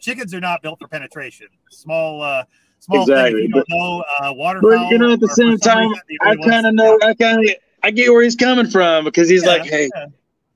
[0.00, 1.48] Chickens are not built for penetration.
[1.70, 2.44] Small, uh,
[2.78, 3.16] small thing.
[3.16, 4.70] Exactly, If you don't know, uh, waterfowl.
[4.70, 5.90] But you know, at the same time,
[6.22, 6.96] I kind of know.
[7.02, 7.54] I kind of.
[7.82, 10.06] I get where he's coming from because he's Yeah, like, hey, yeah.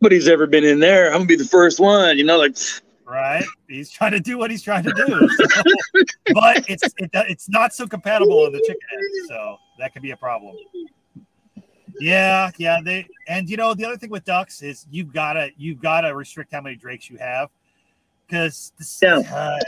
[0.01, 1.09] nobody's ever been in there.
[1.09, 2.19] I'm gonna be the first one.
[2.19, 2.57] You know, like
[3.07, 3.45] right?
[3.69, 5.29] He's trying to do what he's trying to do.
[5.29, 5.63] So,
[6.35, 10.11] but it's it, it's not so compatible in the chicken end, so that could be
[10.11, 10.57] a problem.
[12.01, 12.81] Yeah, yeah.
[12.85, 16.53] They and you know the other thing with ducks is you've gotta you've gotta restrict
[16.53, 17.51] how many drakes you have
[18.33, 18.73] because
[19.03, 19.19] Yeah.
[19.19, 19.59] uh,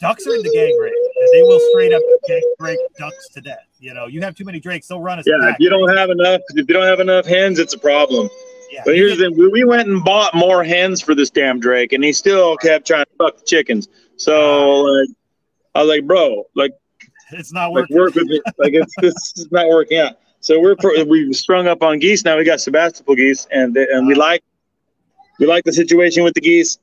[0.00, 0.92] ducks are in the gang rape.
[1.32, 3.66] They will straight up gang rape ducks to death.
[3.80, 5.24] You know, you have too many drakes, they'll run us.
[5.26, 5.34] yeah.
[5.40, 5.54] pack.
[5.54, 8.28] If you don't have enough, if you don't have enough hens, it's a problem.
[8.70, 11.60] Yeah, But here's the thing: we, we went and bought more hens for this damn
[11.60, 13.88] Drake, and he still kept trying to fuck the chickens.
[14.16, 15.08] So like,
[15.74, 16.72] I was like, bro, like,
[17.32, 17.96] it's not like working.
[17.96, 18.42] work with it.
[18.58, 20.18] Like it's this is not working out.
[20.40, 22.36] So we're pro- we strung up on geese now.
[22.36, 24.42] We got Sebastopol geese, and they, and we like
[25.38, 26.78] we like the situation with the geese.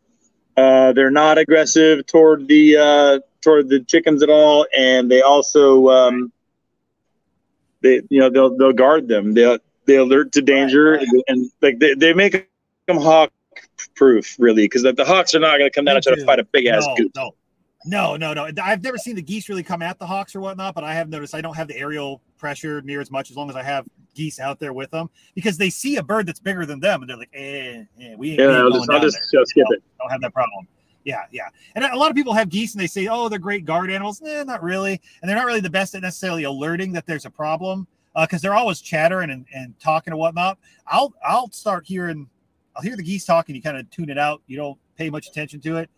[0.60, 5.88] Uh, they're not aggressive toward the uh, toward the chickens at all, and they also
[5.88, 6.34] um,
[7.82, 9.34] they you know they'll they'll guard them.
[9.34, 11.08] They'll they alert to danger, right.
[11.30, 12.50] and like they, they make
[12.88, 13.32] them hawk
[13.96, 16.26] proof really because like, the hawks are not going to come down and try to
[16.26, 17.12] fight a big ass no, goose.
[17.16, 17.32] no,
[17.86, 18.62] no, no, no.
[18.62, 21.08] I've never seen the geese really come at the hawks or whatnot, but I have
[21.08, 23.86] noticed I don't have the aerial pressure near as much as long as I have
[24.16, 27.10] geese out there with them because they see a bird that's bigger than them and
[27.10, 29.42] they're like, eh, eh we ain't, Yeah, I'll just, I'll just there.
[29.42, 29.84] uh, skip You it.
[30.00, 30.68] Don't have that problem.
[31.06, 31.48] Yeah, yeah.
[31.76, 34.22] And a lot of people have geese and they say, oh, they're great guard animals.
[34.26, 35.00] Eh, not really.
[35.22, 38.56] And they're not really the best at necessarily alerting that there's a problem because they're
[38.56, 40.58] always chattering and, and talking and whatnot.
[40.88, 42.28] I'll I'll start hearing,
[42.76, 43.56] I'll hear the geese talking.
[43.56, 44.42] You kind of tune it out.
[44.48, 45.90] You don't pay much attention to it.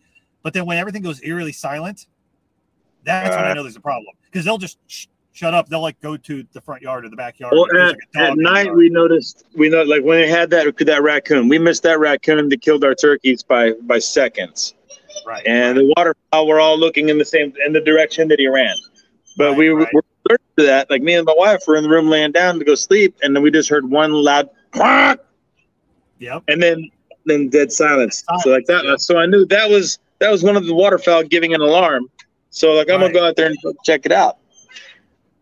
[0.42, 2.06] But then when everything goes eerily silent,
[3.04, 5.68] that's when I Uh, know there's a problem because they'll just sh- shut up.
[5.68, 7.52] They'll like go to the front yard or the backyard.
[7.52, 11.02] Well, at, like, at night we noticed we know like when they had that that
[11.02, 14.74] raccoon, we missed that raccoon that killed our turkeys by by seconds,
[15.26, 18.46] right, and the waterfowl were all looking in the same in the direction that he
[18.48, 18.76] ran.
[19.36, 19.88] But Right, we right.
[19.92, 20.90] were alerted to that.
[20.90, 23.34] Like me and my wife were in the room laying down to go sleep, and
[23.34, 25.18] then we just heard one loud quack,
[26.18, 26.90] yep, and then
[27.24, 28.22] then dead silence.
[28.26, 28.96] Silence, So like that, yeah.
[28.96, 32.08] so I knew that was that was one of the waterfowl giving an alarm.
[32.50, 33.06] So like I'm Right.
[33.06, 34.36] gonna go out there and check it out.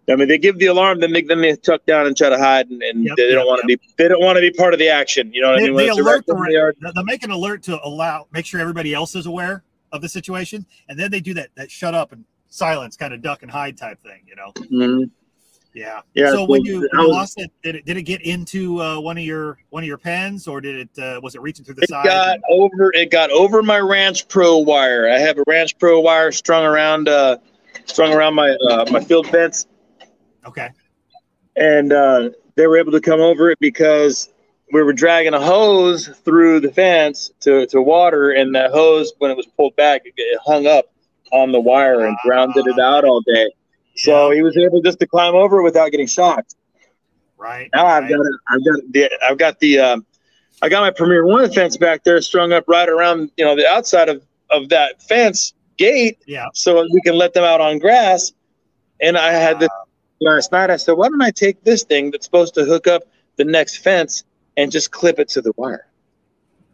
[0.09, 2.39] I mean, they give the alarm, then they then they tuck down and try to
[2.39, 4.51] hide, and, and Yep, they don't yep, want to be they don't want to be
[4.51, 5.33] part of the action.
[5.33, 5.75] You know what I They, mean?
[5.75, 8.27] When they alert the raccoon in the yard, they- they make an alert to allow
[8.33, 9.63] make sure everybody else is aware
[9.93, 13.23] of the situation, and then they do that that shut up and silence kind of
[13.23, 14.23] duck and hide type thing.
[14.27, 15.11] You know, Mhm.
[15.75, 16.01] yeah.
[16.15, 18.81] Yeah, So when you, when you was- lost it, did it did it get into
[18.83, 21.65] uh, one of your one of your pens, or did it uh, was it reaching
[21.65, 22.05] through the It side?
[22.07, 22.91] got over.
[22.95, 25.09] It got over my Ranch Pro wire.
[25.09, 27.37] I have a Ranch Pro wire strung around, uh,
[27.85, 29.67] strung around my uh, my field fence,
[30.47, 30.69] okay.
[31.57, 34.33] and uh, they were able to come over it because
[34.73, 39.31] we were dragging a hose through the fence to, to water, and that hose, when
[39.31, 40.87] it was pulled back, it, it hung up
[41.33, 43.51] on the wire and grounded it out all day.
[43.97, 44.37] So Yeah.
[44.37, 46.55] he was able just to climb over it without getting shocked.
[47.37, 47.69] Right.
[47.75, 48.11] Now I've right.
[48.11, 48.35] got it.
[48.49, 49.11] I've got the.
[49.29, 49.79] I've got the.
[49.79, 50.07] Um,
[50.63, 53.67] I got my Premier One fence back there, strung up right around you know the
[53.67, 56.47] outside of of that fence gate, Yeah.
[56.53, 58.33] so we can let them out on grass.
[59.01, 59.71] And I had the
[60.21, 60.71] last night.
[60.71, 63.03] I said, why don't I take this thing that's supposed to hook up
[63.37, 64.25] the next fence
[64.57, 65.87] and just clip it to the wire?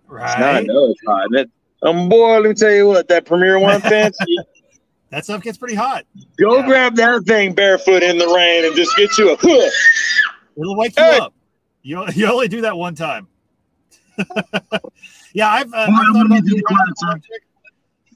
[0.09, 0.39] Right.
[0.39, 1.27] Now I know it's hot.
[1.27, 1.51] And it,
[1.82, 4.16] um, boy, let me tell you what, that Premier One fence,
[5.10, 6.05] that stuff gets pretty hot.
[6.39, 6.66] go Yeah.
[6.66, 9.73] grab that thing barefoot in the rain and just get you a hook.
[10.56, 11.18] It'll wake you Hey.
[11.18, 11.35] up.
[11.82, 13.28] You you only do that one time.
[15.35, 17.10] yeah, I've, uh, Well, I've thought about gonna doing do one time.
[17.10, 17.43] electric.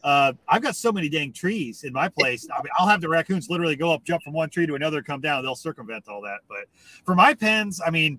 [0.03, 2.47] Uh, I've got so many dang trees in my place.
[2.51, 5.03] I mean, I'll have the raccoons literally go up, jump from one tree to another,
[5.03, 5.43] come down.
[5.43, 6.39] They'll circumvent all that.
[6.49, 6.65] But
[7.05, 8.19] for my pens, I mean,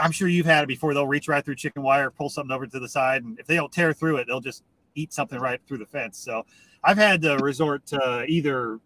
[0.00, 0.94] I'm sure you've had it before.
[0.94, 3.56] They'll reach right through chicken wire, pull something over to the side, and if they
[3.56, 6.18] don't tear through it, they'll just eat something right through the fence.
[6.18, 6.44] So
[6.82, 8.80] I've had to resort to either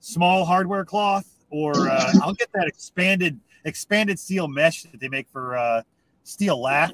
[0.00, 5.28] small hardware cloth or uh, I'll get that expanded expanded steel mesh that they make
[5.28, 5.82] for uh,
[6.22, 6.92] steel lath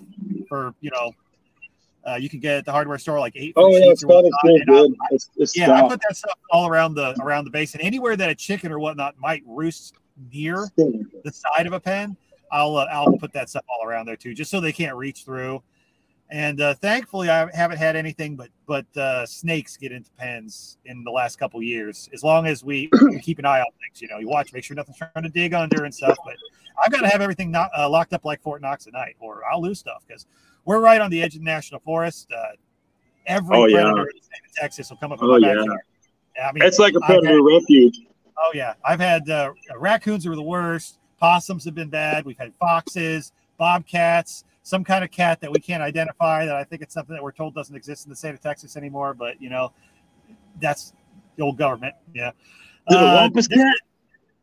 [0.48, 1.12] for you know.
[2.06, 3.54] Uh, you can get at the hardware store like eight.
[3.56, 4.96] Oh yeah, it's or got whatnot, it's I'll- good.
[5.10, 8.16] It's, it's yeah, I put that stuff all around the around the base, and anywhere
[8.16, 9.94] that a chicken or whatnot might roost
[10.32, 12.16] near the side of a pen,
[12.52, 15.24] I'll uh, I'll put that stuff all around there too, just so they can't reach
[15.24, 15.62] through.
[16.30, 21.04] And uh, thankfully, I haven't had anything but but uh, snakes get into pens in
[21.04, 22.08] the last couple years.
[22.12, 24.64] As long as we, we keep an eye on things, you know, you watch, make
[24.64, 26.16] sure nothing's trying to dig under and stuff.
[26.24, 26.36] But
[26.82, 29.42] I've got to have everything not, uh, locked up like Fort Knox at night, or
[29.50, 30.26] I'll lose stuff because
[30.64, 32.28] we're right on the edge of the national forest.
[32.32, 32.42] Uh,
[33.26, 33.82] every Oh, yeah.
[33.82, 35.54] predator in the state of Texas will come up Oh, yeah.
[36.42, 38.00] I mean, It's like a I've had- predator refuge.
[38.36, 40.98] Oh yeah, I've had uh, raccoons are the worst.
[41.20, 42.24] Possums have been bad.
[42.24, 46.44] We've had foxes, bobcats, some kind of cat that we can't identify.
[46.44, 48.76] That I think it's something that we're told doesn't exist in the state of Texas
[48.76, 49.14] anymore.
[49.14, 49.72] But you know,
[50.60, 50.92] that's
[51.36, 51.94] the old government.
[52.12, 52.32] Yeah.
[52.88, 53.74] Uh, cat?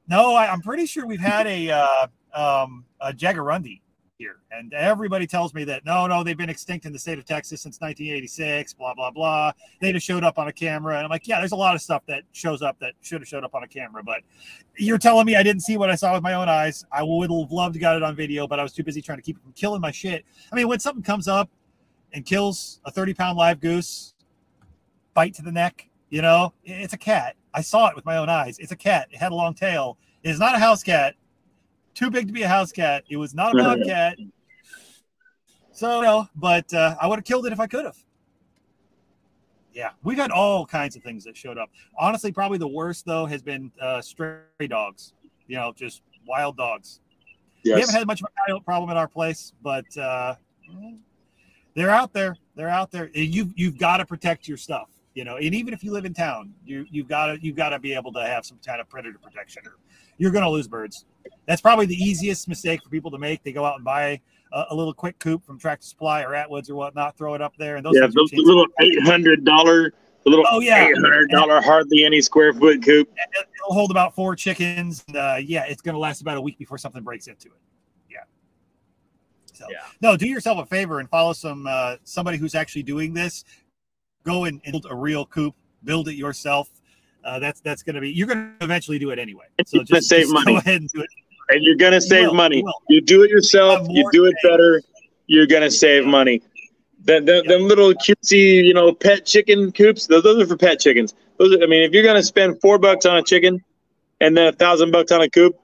[0.08, 3.82] no, I, I'm pretty sure we've had a uh, um, a Jaguarundi
[4.22, 7.26] here, and everybody tells me that no, no, they've been extinct in the state of
[7.26, 8.74] Texas since 1986.
[8.76, 9.52] Blah blah blah.
[9.80, 11.82] They just showed up on a camera, and I'm like, yeah, there's a lot of
[11.82, 14.22] stuff that shows up that should have showed up on a camera, but
[14.78, 16.86] you're telling me I didn't see what I saw with my own eyes.
[16.92, 19.18] I would have loved to got it on video, but I was too busy trying
[19.18, 20.24] to keep it from killing my shit.
[20.52, 21.50] I mean, when something comes up
[22.14, 24.14] and kills a 30 pound live goose,
[25.14, 27.36] bite to the neck, you know, it's a cat.
[27.54, 28.60] I saw it with my own eyes.
[28.60, 29.08] It's a cat.
[29.12, 29.98] It had a long tail.
[30.24, 31.16] It is not a house cat.
[31.94, 33.04] Too big to be a house cat.
[33.10, 34.18] It was not a bobcat.
[35.72, 37.98] So, no, but uh, I would have killed it if I could have.
[39.74, 41.70] Yeah, we've had all kinds of things that showed up.
[41.98, 45.14] Honestly, probably the worst though has been uh, stray dogs.
[45.48, 47.00] You know, just wild dogs.
[47.64, 50.36] We haven't had much of a coyote problem at our place, but uh,
[51.76, 52.36] they're out there.
[52.56, 53.12] They're out there.
[53.16, 54.90] And You've you've got to protect your stuff.
[55.14, 57.70] You know, and even if you live in town, you you've got to you've got
[57.70, 59.76] to be able to have some kind of predator protection, or
[60.18, 61.06] you're going to lose birds.
[61.48, 63.44] That's probably the easiest mistake for people to make.
[63.44, 64.22] They go out and buy
[64.54, 67.54] a, a little quick coop from Tractor Supply or Atwoods or whatnot, throw it up
[67.58, 68.46] there, and those Yeah, things are the, the changing.
[68.48, 69.94] little eight hundred dollar,
[70.24, 70.88] the little Oh, yeah.
[70.88, 73.10] eight hundred dollar hardly any square foot coop.
[73.58, 75.04] it'll hold about four chickens.
[75.08, 77.60] And, uh, yeah, it's going to last about a week before something breaks into it.
[78.10, 78.20] Yeah.
[79.54, 79.78] So Yeah.
[80.02, 83.44] no, do yourself a favor and follow some uh, somebody who's actually doing this.
[84.24, 85.56] Go and build a real coop.
[85.84, 86.70] Build it yourself.
[87.24, 88.12] Uh, that's that's going to be.
[88.12, 89.46] You're going to eventually do it anyway.
[89.66, 90.54] So just, save just money.
[90.54, 91.10] Go ahead and do it.
[91.50, 92.58] and you're gonna save will, money.
[92.58, 92.74] you.
[92.90, 93.80] You do it yourself.
[93.80, 94.82] have You do it to better.
[95.28, 96.42] You're gonna save money.
[97.04, 100.08] Them, them, them little cutesy, you know, pet chicken coops.
[100.08, 101.16] Those, those are for pet chickens.
[101.38, 103.64] Those, are, I mean, if you're gonna spend four bucks on a chicken,
[104.20, 105.60] and then a thousand bucks on a coop,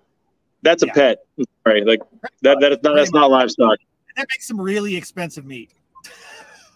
[0.63, 1.19] that's a pet.
[1.63, 2.01] Sorry, like
[2.41, 2.57] that.
[2.59, 2.95] That is not.
[2.95, 3.77] That's not livestock.
[4.15, 5.71] That makes some really expensive meat.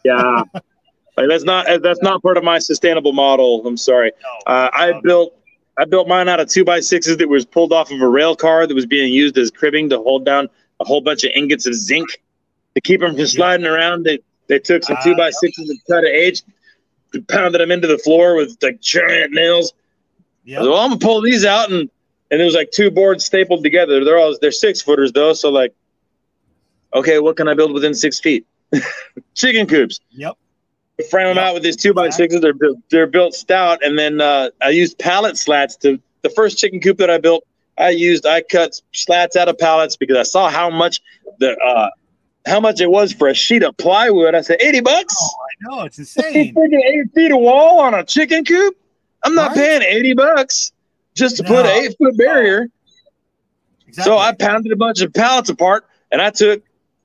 [0.03, 0.43] Yeah.
[1.21, 3.65] Like that's not that's not part of my sustainable model.
[3.65, 4.11] I'm sorry.
[4.47, 5.35] Uh, I Um, built
[5.77, 8.35] I built mine out of two by sixes that was pulled off of a rail
[8.35, 10.49] car that was being used as cribbing to hold down
[10.79, 12.09] a whole bunch of ingots of zinc
[12.75, 14.03] to keep them from sliding around.
[14.03, 16.41] They they took some Ah, two by sixes and cut an H,
[17.29, 19.73] pounded them into the floor with like giant nails.
[20.43, 20.59] Yeah.
[20.59, 21.89] was well, I'm gonna pull these out and
[22.31, 24.03] and there was like two boards stapled together.
[24.03, 25.73] They're all they're six footers though, so like,
[26.93, 28.45] okay, what can I build within six feet?
[29.35, 30.37] Chicken coops Yep.
[31.09, 32.41] Frame them Yep, out with these two by sixes.
[32.41, 36.57] They're built, they're built stout, and then uh, I used pallet slats to the first
[36.57, 37.43] chicken coop that I built.
[37.77, 41.01] I used I cut slats out of pallets because I saw how much
[41.39, 41.89] the uh,
[42.45, 44.35] how much it was for a sheet of plywood.
[44.35, 45.15] I said eighty bucks.
[45.19, 46.53] Oh, I know it's insane.
[46.85, 48.75] eight feet of wall on a chicken coop.
[49.23, 49.57] I'm not Right.
[49.57, 50.71] paying eighty bucks
[51.15, 52.67] just to put an eight foot barrier.
[53.87, 54.11] Exactly.
[54.11, 56.61] So I pounded a bunch of pallets apart, and I took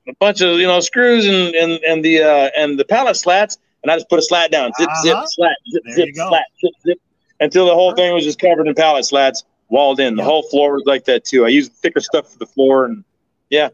[0.07, 3.57] a bunch of you know screws and and and the uh, and the pallet slats,
[3.83, 5.25] and I just put a slat down, zip zip Uh-huh.
[5.27, 7.01] slat, zip There zip slat, zip zip,
[7.39, 10.15] until the whole thing was just covered in pallet slats, walled in.
[10.15, 10.29] The Yep.
[10.29, 11.45] whole floor was like that too.
[11.45, 13.03] I used thicker stuff for the floor, and
[13.49, 13.69] yeah.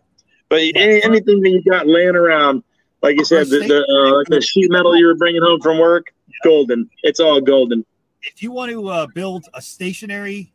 [0.49, 2.63] But any, anything that you got laying around,
[3.01, 5.79] like you said, the, the uh, like the sheet metal you were bringing home from
[5.79, 6.13] work,
[6.43, 6.89] golden.
[7.03, 7.85] It's all golden.
[8.21, 10.53] if you want to uh, build a stationary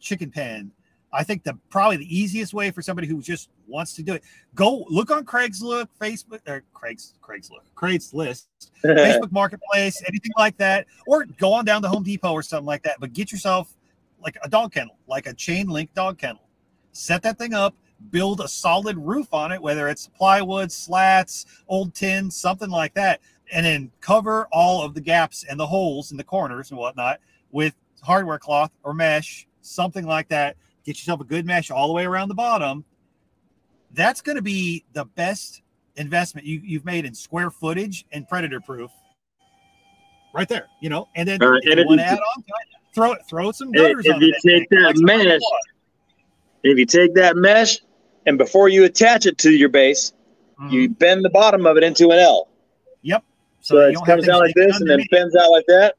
[0.00, 0.72] chicken pen,
[1.12, 4.22] I think the probably the easiest way for somebody who just wants to do it,
[4.54, 8.46] go look on Craigslist, Facebook, or Craig's Craigslist, Craigslist,
[8.84, 12.82] Facebook Marketplace, anything like that, or go on down to Home Depot or something like
[12.82, 12.96] that.
[13.00, 13.74] But get yourself
[14.20, 16.42] like a dog kennel, like a chain link dog kennel.
[16.92, 17.74] Set that thing up,
[18.10, 23.20] build a solid roof on it, whether it's plywood, slats, old tin, something like that,
[23.52, 27.20] and then cover all of the gaps and the holes in the corners and whatnot
[27.50, 31.92] with hardware cloth or mesh, something like that get yourself a good mesh all the
[31.92, 32.84] way around the bottom.
[33.94, 35.62] That's going to be the best
[35.96, 38.90] investment you, you've made in square footage and predator proof.
[40.34, 42.44] Right there, you know, and then Uh, if you want to add on,
[42.92, 45.40] throw it, throw some If- gutters if you take thing, that like mesh-
[46.64, 47.78] if you take that mesh
[48.26, 50.12] and before you attach it to your base,
[50.70, 50.98] you Mhm.
[50.98, 52.48] bend the bottom of it into an L.
[53.02, 53.22] Yep.
[53.60, 55.94] So, you it comes out like this and then bends out like that.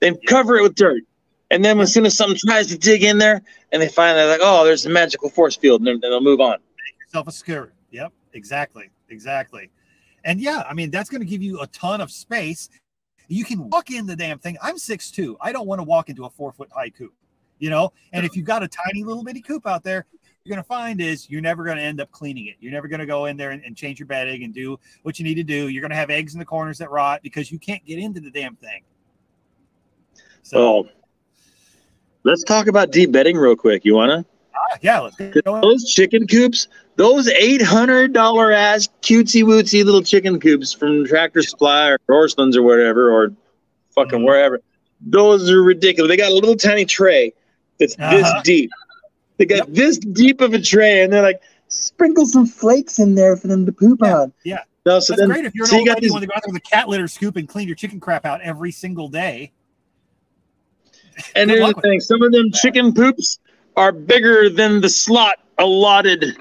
[0.00, 1.02] Then cover it with dirt.
[1.50, 3.42] And then as soon as something tries to dig in there
[3.72, 6.40] and they find they're like, oh, there's a magical force field, and then they'll move
[6.42, 6.58] on.
[7.08, 7.72] Yourself a.
[7.90, 9.70] Yep, exactly, exactly.
[10.24, 12.68] And yeah, I mean that's going to give you a ton of space.
[13.28, 14.56] You can walk in the damn thing.
[14.62, 15.36] I'm 6'2".
[15.40, 17.12] I don't want to walk into a four foot high coop,
[17.58, 17.92] you know.
[18.12, 20.06] And if you've got a tiny little bitty coop out there,
[20.44, 22.56] you're going to find is you're never going to end up cleaning it.
[22.58, 25.18] You're never going to go in there and, and change your bedding and do what
[25.18, 25.68] you need to do.
[25.68, 28.20] You're going to have eggs in the corners that rot because you can't get into
[28.20, 28.82] the damn thing.
[30.42, 30.88] So So
[32.22, 33.84] let's talk about deep bedding real quick.
[33.84, 34.24] You wanna?
[34.82, 35.60] Yeah, let's go.
[35.60, 41.42] Those chicken coops, those eight hundred dollar ass cutesy wootsy little chicken coops from Tractor
[41.42, 43.32] Supply or Orschelns or whatever, or
[43.94, 44.26] fucking Mhm.
[44.26, 44.60] wherever.
[45.00, 46.08] Those are ridiculous.
[46.10, 47.32] They got a little tiny tray
[47.78, 48.42] that's this Uh-huh.
[48.44, 48.70] deep.
[49.38, 53.36] They got this deep of a tray, and they're like, sprinkle some flakes in there
[53.36, 54.32] for them to poop Yeah, on.
[54.44, 54.58] yeah.
[54.84, 56.12] No, so That's then, great if you're an so you old got lady these- you
[56.14, 58.24] want to go out there with a cat litter scoop and clean your chicken crap
[58.26, 59.52] out every single day.
[61.34, 63.38] And here's the thing: some of them chicken poops
[63.78, 66.36] are bigger than the slot allotted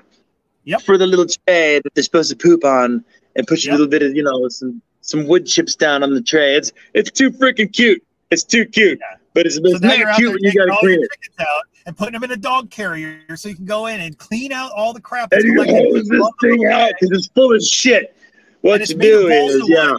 [0.65, 0.81] Yep.
[0.81, 3.05] for the little tray that they're supposed to poop on,
[3.37, 6.21] and put a little bit of you know some some wood chips down on the
[6.21, 6.55] tray.
[6.55, 8.03] It's it's too freaking cute.
[8.31, 9.15] It's too cute, Yeah.
[9.33, 11.09] but it's, So it's now you're not cute when you gotta clean it.
[11.39, 14.51] out and putting them in a dog carrier so you can go in and clean
[14.51, 17.61] out all the crap that's And you hose this thing out because it's full of
[17.61, 18.13] shit.
[18.61, 19.93] What you do is, yeah,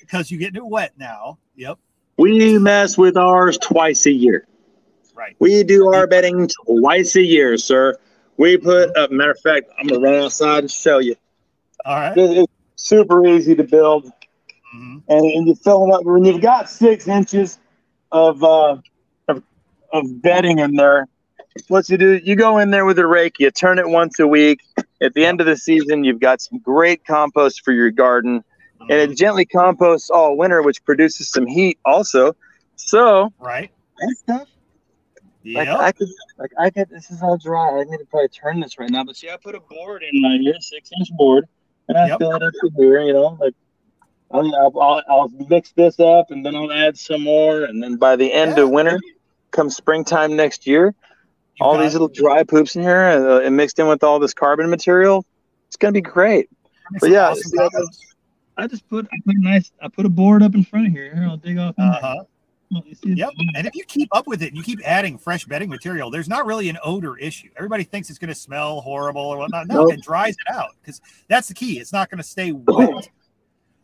[0.00, 1.38] because you getting it wet now.
[1.54, 1.78] Yep,
[2.18, 4.46] we mess with ours twice a year.
[5.16, 5.34] Right.
[5.38, 7.96] We do our bedding twice a year, sir.
[8.36, 8.96] We put.
[8.96, 11.16] Uh, matter of fact, I'm gonna run outside and show you.
[11.84, 12.12] All right.
[12.16, 14.10] It's super easy to build.
[14.76, 15.02] Mhm.
[15.08, 17.58] and, and you fill them up when you've got six inches
[18.10, 18.76] of, uh,
[19.28, 19.42] of
[19.92, 21.06] of bedding in there.
[21.68, 24.26] What you do, you go in there with a rake, you turn it once a
[24.26, 24.60] week.
[25.00, 28.44] At the end of the season, you've got some great compost for your garden,
[28.80, 29.12] and Mhm.
[29.12, 32.34] it gently composts all winter, which produces some heat also.
[32.74, 33.70] So Right.
[34.00, 34.48] that stuff,
[35.54, 35.80] like Yep.
[35.80, 36.08] I could,
[36.38, 36.88] like I could.
[36.90, 37.80] This is all dry.
[37.80, 40.22] I need to probably turn this right now, but see, I put a board in
[40.22, 41.44] right here, six inch board,
[41.88, 42.18] and I Yep.
[42.18, 43.00] fill it up to here.
[43.00, 43.54] You know, like
[44.30, 48.16] I'll, I'll, I'll, mix this up, and then I'll add some more, and then by
[48.16, 48.64] the end Yeah.
[48.64, 48.98] of winter,
[49.52, 53.78] come springtime next year, You've all these little dry poops in here, uh, and mixed
[53.78, 55.24] in with all this carbon material,
[55.68, 56.48] it's gonna be great.
[56.90, 58.04] Makes but yeah, awesome I compost.
[58.58, 60.92] I just put I put a nice I put a board up in front of
[60.92, 61.14] here.
[61.14, 61.74] Here, I'll dig off.
[61.78, 62.26] in there.
[62.70, 63.30] Well, you see- Yep.
[63.54, 66.10] And if you keep up with it, and you keep adding fresh bedding material.
[66.10, 67.48] There's not really an odor issue.
[67.56, 69.68] Everybody thinks it's going to smell horrible or whatnot.
[69.68, 69.94] No, Nope.
[69.94, 71.78] it dries it out because that's the key.
[71.78, 73.08] It's not going to stay wet.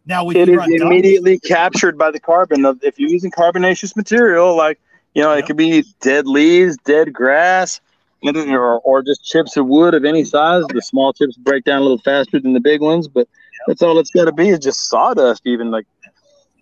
[0.05, 3.09] Now we it can is run dung- immediately captured by the carbon of if you're
[3.11, 4.81] using carbonaceous material like
[5.15, 5.45] you know Yep.
[5.45, 7.81] it could be dead leaves dead grass
[8.25, 11.83] or, or just chips of wood of any size the small chips break down a
[11.83, 13.29] little faster than the big ones but
[13.69, 15.87] that's all it's got to be is just sawdust even like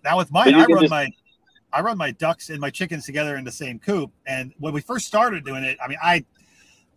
[0.03, 1.09] Now with mine, I run just- my
[1.73, 4.11] I run my ducks and my chickens together in the same coop.
[4.25, 6.25] And when we first started doing it, I mean, I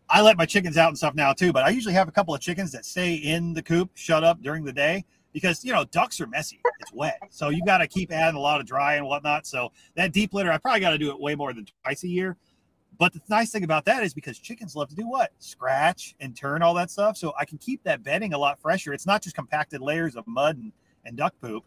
[0.09, 2.35] I let my chickens out and stuff now too, but I usually have a couple
[2.35, 5.85] of chickens that stay in the coop, shut up during the day because you know
[5.85, 6.61] ducks are messy.
[6.81, 9.47] It's wet, so you got to keep adding a lot of dry and whatnot.
[9.47, 12.09] So that deep litter, I probably got to do it way more than twice a
[12.09, 12.37] year.
[12.99, 15.33] But the nice thing about that is because chickens love to do what?
[15.39, 17.17] Scratch and turn all that stuff.
[17.17, 18.93] So I can keep that bedding a lot fresher.
[18.93, 20.73] It's not just compacted layers of mud and,
[21.05, 21.65] and duck poop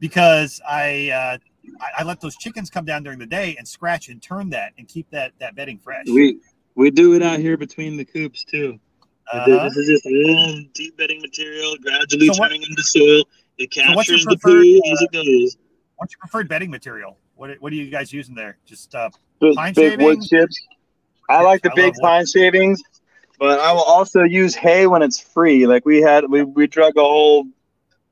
[0.00, 1.38] because I, uh,
[1.80, 4.72] I I let those chickens come down during the day and scratch and turn that
[4.78, 6.06] and keep that that bedding fresh.
[6.06, 6.38] we
[6.74, 8.78] we do it out here between the coops too
[9.32, 9.64] Uh-huh.
[9.64, 13.24] this is just warm deep bedding material gradually So what- turning into soil
[13.58, 15.56] it So what's your captures the preferred, poo as it goes
[15.96, 17.18] What's your preferred bedding material?
[17.34, 18.56] What what are you guys using there?
[18.66, 20.28] Just uh, big, Pine big wood shavings?
[20.28, 20.56] chips.
[21.28, 22.02] I like the I big love wood.
[22.08, 22.80] pine shavings,
[23.38, 25.66] but I will also use hay when it's free.
[25.66, 27.46] Like we had, we, we drug a whole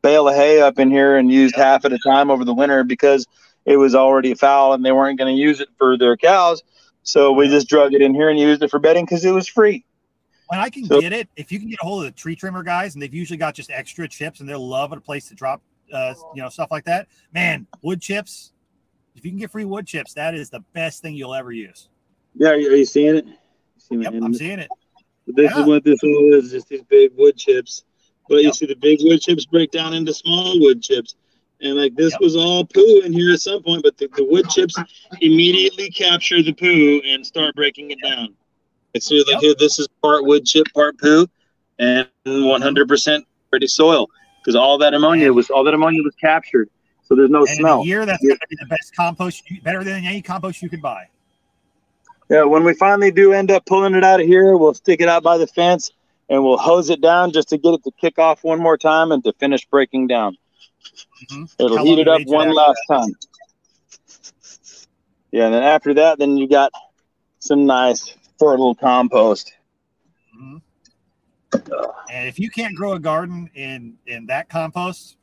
[0.07, 2.85] bale of hay up in here and used half at a time over the winter
[2.85, 3.27] because
[3.65, 6.63] it was already foul and they weren't going to use it for their cows.
[7.03, 9.49] So we just drug it in here and used it for bedding because it was
[9.49, 9.85] free.
[10.49, 12.37] When I can So- get it, if you can get a hold of the tree
[12.37, 15.35] trimmer guys, and they've usually got just extra chips, and they're loving a place to
[15.35, 15.61] drop,
[15.93, 17.09] uh, you know, stuff like that.
[17.35, 18.53] Man, wood chips.
[19.17, 21.89] If you can get free wood chips, that is the best thing you'll ever use.
[22.37, 23.25] Yeah, are you, are you seeing it?
[23.27, 23.33] You
[23.79, 24.69] see Yep, I'm seeing it.
[25.27, 25.63] This Yeah.
[25.63, 27.83] is what this all is, just these big wood chips.
[28.29, 31.15] But you see the big wood chips break down into small wood chips.
[31.61, 32.21] And like this Yep.
[32.21, 34.77] was all poo in here at some point, but the, the wood chips
[35.21, 38.35] immediately capture the poo and start breaking it down.
[38.95, 39.41] And so like Yep.
[39.41, 41.27] here, this is part wood chip, part poo,
[41.79, 44.09] and 100% ready soil.
[44.41, 46.69] Because all that ammonia was all that ammonia was captured.
[47.05, 47.81] So there's no And in smell.
[47.81, 50.69] a year, that's going to be the best compost, you, better than any compost you
[50.69, 51.09] could buy.
[52.29, 55.09] Yeah, when we finally do end up pulling it out of here, we'll stick it
[55.09, 55.91] out by the fence
[56.29, 59.13] and we'll hose it down just to get it to kick off one more time
[59.13, 60.37] and to finish breaking down.
[61.31, 61.55] Mhm.
[61.59, 63.15] It'll How heat it up they age it one last time.
[65.31, 66.73] Yeah, and then after that, then you got
[67.41, 69.53] some nice fertile compost.
[70.37, 70.63] Mhm.
[72.11, 75.17] And if you can't grow a garden in in that compost,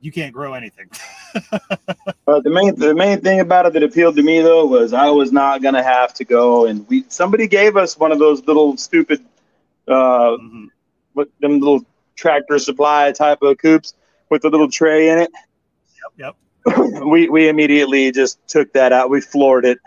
[0.00, 0.90] you can't grow anything.
[2.26, 5.10] But the main the main thing about it that appealed to me though was I
[5.10, 8.76] was not gonna have to go and we somebody gave us one of those little
[8.76, 9.24] stupid
[9.90, 10.66] uh Mhm.
[11.14, 11.84] what them little
[12.16, 13.94] tractor supply type of coops
[14.30, 15.30] with the little tray in it.
[16.18, 16.34] Yep,
[16.66, 17.02] yep.
[17.06, 19.10] we we immediately just took that out.
[19.10, 19.78] We floored it,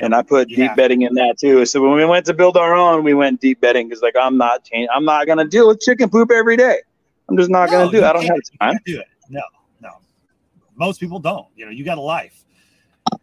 [0.00, 0.68] and I put Yeah.
[0.68, 1.64] deep bedding in that too.
[1.66, 4.36] So when we went to build our own, we went deep bedding because like I'm
[4.36, 6.78] not change, I'm not gonna deal with chicken poop every day.
[7.28, 7.98] I'm just not No, gonna do.
[7.98, 8.04] it.
[8.04, 8.72] I don't have time.
[8.72, 9.06] can't do it.
[9.28, 9.42] No,
[9.82, 9.90] no.
[10.76, 11.46] Most people don't.
[11.56, 12.44] You know, you got a life.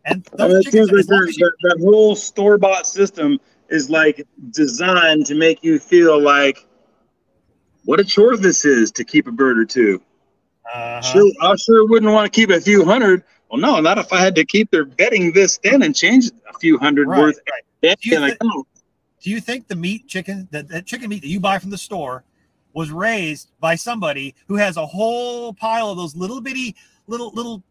[0.04, 3.40] And I mean, it seems like that, that, that whole store bought system
[3.70, 6.66] is like designed to make you feel like
[7.86, 10.02] what a chore this is to keep a bird or two.
[10.74, 11.02] uh-huh.
[11.02, 13.24] Sure, I sure wouldn't want to keep a few hundred.
[13.50, 16.58] Well, no, not if I had to keep their bedding this thin and change a
[16.60, 17.40] few hundred Right, worth.
[17.84, 17.98] right.
[18.02, 18.66] Do you like, oh,
[19.22, 21.78] Do you think the meat chicken, that, that chicken meat that you buy from the
[21.78, 22.24] store,
[22.74, 26.76] was raised by somebody who has a whole pile of those little bitty,
[27.08, 27.64] little little,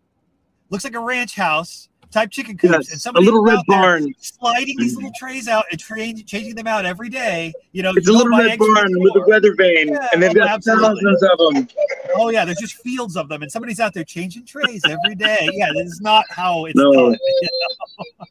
[0.70, 4.14] looks like a ranch house type chicken coops, yes, and a somebody little red barn.
[4.18, 5.14] sliding these little mm.
[5.16, 7.52] trays out and tra- changing them out every day.
[7.72, 10.30] You know, It's you a little red barn with a weather vane, Yeah, and they've
[10.30, 11.02] oh, got absolutely.
[11.02, 11.68] thousands of them.
[12.16, 15.48] Oh yeah, there's just fields of them, and somebody's out there changing trays every day.
[15.52, 16.92] Yeah, this is not how it's No.
[16.92, 17.18] done.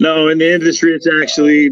[0.00, 1.70] No, in the industry, it's actually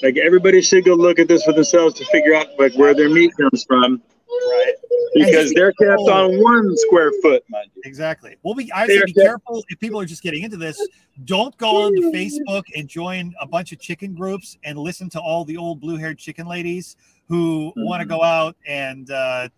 [0.00, 3.10] like everybody should go look at this for themselves to figure out like where their
[3.10, 4.00] meat comes from
[4.42, 4.74] right?
[5.14, 7.82] Because they're kept on one square foot, mind you.
[7.84, 8.36] Exactly.
[8.42, 10.80] Well, be, I say be careful if people are just getting into this.
[11.24, 15.20] Don't go on to Facebook and join a bunch of chicken groups and listen to
[15.20, 16.96] all the old blue-haired chicken ladies
[17.28, 19.10] who want to go out and.
[19.10, 19.48] Uh,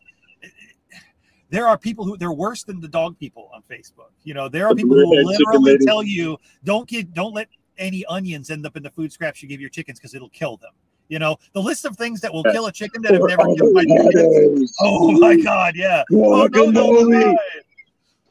[1.48, 4.10] there are people who they're worse than the dog people on Facebook.
[4.24, 7.48] You know, there are people who will literally tell you don't get don't let
[7.78, 10.56] any onions end up in the food scraps you give your chickens because it'll kill
[10.56, 10.72] them.
[11.08, 13.54] You know, the list of things that will kill a chicken that have never oh,
[13.54, 14.74] killed my chickens.
[14.80, 16.02] Oh my god, yeah.
[16.12, 17.36] Oh no, no, Guacamole.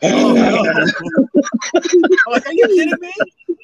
[0.04, 1.82] Oh, no.
[2.32, 3.14] like, are you kidding me?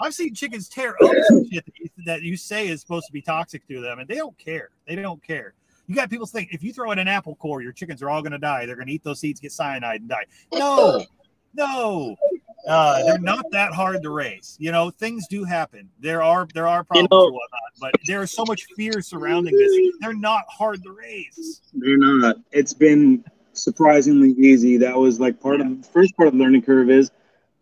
[0.01, 3.13] I've seen chickens tear up some shit that you, that you say is supposed to
[3.13, 4.69] be toxic to them, and they don't care.
[4.87, 5.53] They don't care.
[5.87, 8.21] You got people think if you throw in an apple core, your chickens are all
[8.21, 8.65] going to die.
[8.65, 10.25] They're going to eat those seeds, get cyanide, and die.
[10.53, 11.05] No,
[11.53, 12.15] no,
[12.67, 14.55] uh, they're not that hard to raise.
[14.59, 15.89] You know, things do happen.
[15.99, 19.55] There are there are problems know- and whatnot, but there is so much fear surrounding
[19.57, 19.71] this.
[19.99, 21.61] They're not hard to raise.
[21.73, 22.37] They're not.
[22.51, 23.23] It's been
[23.53, 24.77] surprisingly easy.
[24.77, 27.11] That was like part of the first part of the learning curve is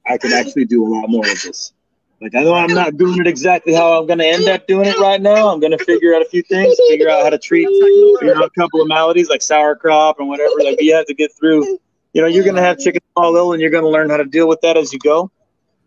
[0.07, 1.73] I could actually do a lot more of this.
[2.21, 4.97] Like I know I'm not doing it exactly how I'm gonna end up doing it
[4.99, 5.47] right now.
[5.47, 8.49] I'm gonna figure out a few things, figure out how to treat you know a
[8.49, 10.51] couple of maladies like sour crop and whatever.
[10.59, 11.79] Like we have to get through.
[12.13, 14.47] You know, you're gonna have chicken fall ill, and you're gonna learn how to deal
[14.47, 15.31] with that as you go.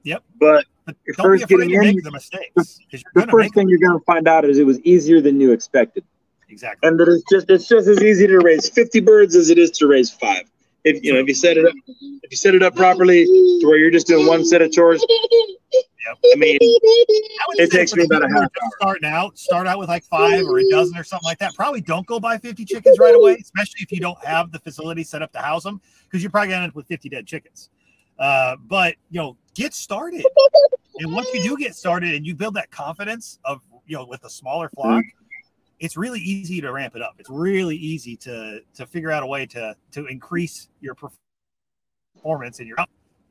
[0.04, 0.22] Yep.
[0.38, 3.62] But But first getting to in, make the mistakes the first make them.
[3.62, 6.04] thing you're gonna find out is it was easier than you expected.
[6.48, 6.86] Exactly.
[6.86, 9.70] and that it's just it's just as easy to raise 50 birds as it is
[9.70, 10.42] to raise five
[10.84, 13.60] if you know if you set it up if you set it up properly to
[13.64, 15.02] where you're just doing one set of chores
[16.06, 16.18] Yep.
[16.32, 18.76] i mean I would It say takes me about a people who are half just
[18.80, 21.54] Starting out, start out with like five or a dozen or something like that.
[21.54, 25.04] Probably don't go buy 50 chickens right away, especially if you don't have the facility
[25.04, 27.70] set up to house them, because you're probably gonna end up with 50 dead chickens.
[28.18, 30.24] Uh, but you know, get started.
[30.98, 34.24] And once you do get started and you build that confidence of you know with
[34.24, 35.04] a smaller flock,
[35.78, 37.14] it's really easy to ramp it up.
[37.18, 42.66] It's really easy to to figure out a way to to increase your performance in
[42.66, 42.76] your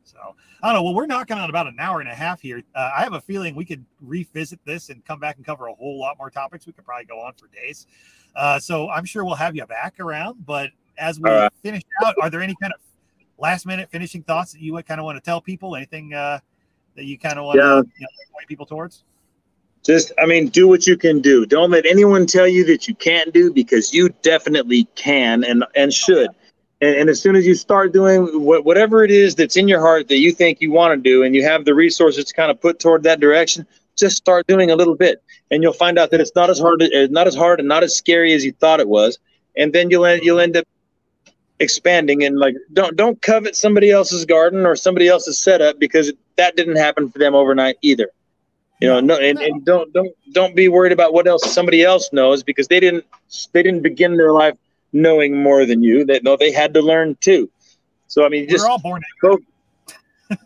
[0.04, 0.84] so I don't know.
[0.84, 2.62] Well, we're knocking on about an hour and a half here.
[2.76, 5.74] Uh, I have a feeling we could revisit this and come back and cover a
[5.74, 6.66] whole lot more topics.
[6.66, 7.88] We could probably go on for days.
[8.36, 10.46] Uh, so I'm sure we'll have you back around.
[10.46, 11.52] But as we right.
[11.62, 12.80] finish out, are there any kind of
[13.38, 15.76] last minute finishing thoughts that you would kind of want to tell people?
[15.76, 16.40] Anything uh,
[16.96, 17.64] that you kind of want Yeah.
[17.64, 19.04] to you know, point people towards?
[19.84, 22.94] just i mean do what you can do don't let anyone tell you that you
[22.96, 26.30] can't do because you definitely can and and should
[26.82, 29.80] and, and as soon as you start doing wh- whatever it is that's in your
[29.80, 32.52] heart that you think you want to do and you have the resources to kind
[32.52, 33.66] of put toward that direction
[33.98, 35.24] just start doing a little bit.
[35.50, 37.96] And you'll find out that it's not as hard not as hard and not as
[37.96, 39.20] scary as you thought it was.
[39.56, 40.66] And then you'll end, you'll end up
[41.60, 46.56] expanding and like don't don't covet somebody else's garden or somebody else's setup because that
[46.56, 48.10] didn't happen for them overnight either.
[48.80, 52.12] You know no and, and don't don't don't be worried about what else somebody else
[52.12, 53.06] knows because they didn't
[53.52, 54.58] they didn't begin their life
[54.94, 57.50] knowing more than you that no they had to learn too.
[58.08, 59.02] So i mean just We're all born.
[59.22, 59.38] fo-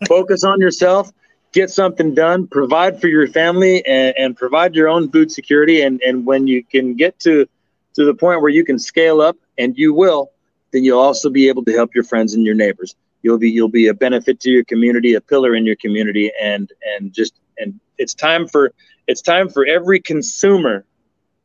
[0.07, 1.11] focus on yourself
[1.55, 5.81] get something done provide for your family and, and provide your own food security.
[5.81, 7.47] And and when you can get to
[7.95, 10.31] to the point where you can scale up and you will
[10.71, 12.95] then you'll also be able to help your friends and your neighbors.
[13.23, 16.71] You'll be you'll be a benefit to your community a pillar in your community and
[16.95, 18.73] and just and it's time for
[19.07, 20.85] it's time for every consumer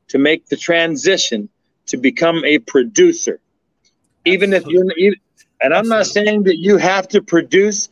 [0.09, 1.49] to make the transition
[1.91, 3.41] to become a producer.
[4.25, 4.85] Even if you're
[5.63, 7.89] and i'm not saying that you have to produce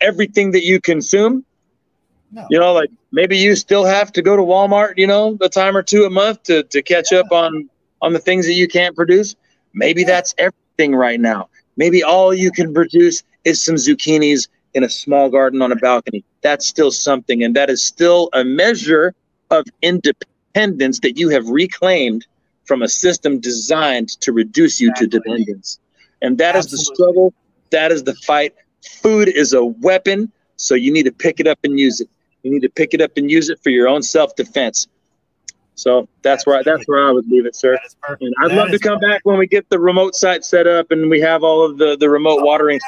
[0.00, 1.44] everything that you consume.
[2.34, 2.46] No.
[2.50, 5.76] you know like maybe you still have to go to walmart you know a time
[5.76, 7.68] or two a month to, to catch up on
[8.00, 9.36] on the things that you can't produce.
[9.74, 10.08] Maybe Yeah.
[10.08, 11.48] that's everything right now.
[11.76, 16.24] Maybe all you can produce is some zucchinis in a small garden on a balcony.
[16.42, 19.14] That's still something and that is still a measure
[19.50, 22.26] of independence that you have reclaimed
[22.64, 25.78] from a system designed to reduce you to dependence.
[26.20, 27.34] And that is the struggle.
[27.70, 28.54] That is the fight.
[29.02, 32.08] Food is a weapon so you need to pick it up and use it.
[32.42, 34.86] You need to pick it up and use it for your own self-defense.
[35.74, 37.72] So that's where I, that's where i would leave it sir.
[37.72, 38.22] That is perfect.
[38.22, 40.90] and i'd That love to come back when we get the remote site set up
[40.90, 42.78] and we have all of the the remote Oh, watering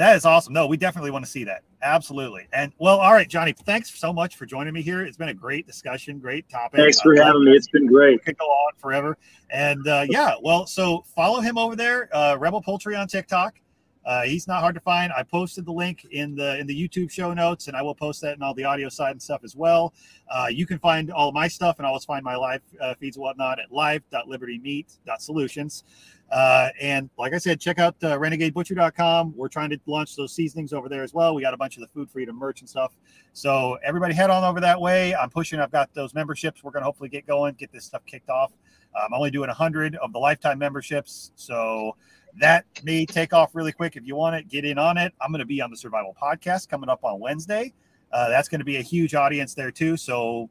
[0.00, 0.54] That is awesome.
[0.54, 1.62] No, we definitely want to see that.
[1.82, 2.48] Absolutely.
[2.54, 5.04] And well, all right, Johnny, thanks so much for joining me here.
[5.04, 6.80] It's been a great discussion, great topic.
[6.80, 9.18] thanks for love having me it's been great could go on forever.
[9.50, 13.60] And uh, yeah, well, so follow him over there, uh, Rebel Poultry on TikTok.
[14.04, 15.12] Uh, he's not hard to find.
[15.12, 18.22] I posted the link in the in the YouTube show notes, and I will post
[18.22, 19.92] that in all the audio side and stuff as well.
[20.30, 23.22] Uh, you can find all my stuff, and always find my live uh, feeds and
[23.22, 25.84] whatnot at live.libertymeat.solutions.
[26.30, 29.34] Uh, and like I said, check out uh, renegadebutcher.com.
[29.36, 31.34] We're trying to launch those seasonings over there as well.
[31.34, 32.92] We got a bunch of the food freedom merch and stuff.
[33.32, 35.12] So everybody head on over that way.
[35.14, 35.58] I'm pushing.
[35.58, 36.62] I've got those memberships.
[36.62, 38.52] We're going to hopefully get going, get this stuff kicked off.
[38.94, 41.32] I'm only doing 100 of the lifetime memberships.
[41.36, 41.96] So
[42.38, 43.96] that may take off really quick.
[43.96, 45.12] If you want it, get in on it.
[45.20, 47.72] I'm going to be on the Survival Podcast coming up on Wednesday.
[48.12, 49.96] Uh, that's going to be a huge audience there too.
[49.96, 50.48] So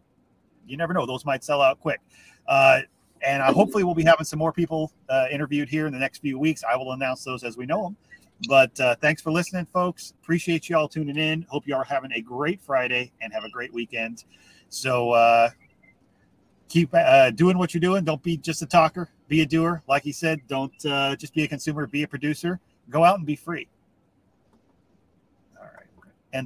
[0.68, 2.00] you never know; those might sell out quick.
[2.48, 2.82] Uh,
[3.22, 6.20] and uh, hopefully, we'll be having some more people uh, interviewed here in the next
[6.20, 6.64] few weeks.
[6.64, 7.98] I will announce those as we know them.
[8.48, 10.14] But uh, thanks for listening, folks.
[10.22, 11.46] Appreciate you all tuning in.
[11.50, 14.24] Hope you are having a great Friday and have a great weekend.
[14.70, 15.50] So uh,
[16.70, 16.94] keep
[17.36, 18.06] doing what you're doing.
[18.06, 19.10] Don't be just a talker.
[19.30, 19.82] Be a doer.
[19.88, 21.86] Like he said, don't uh, just be a consumer.
[21.88, 22.60] Be a producer.
[22.90, 23.68] Go out and be free.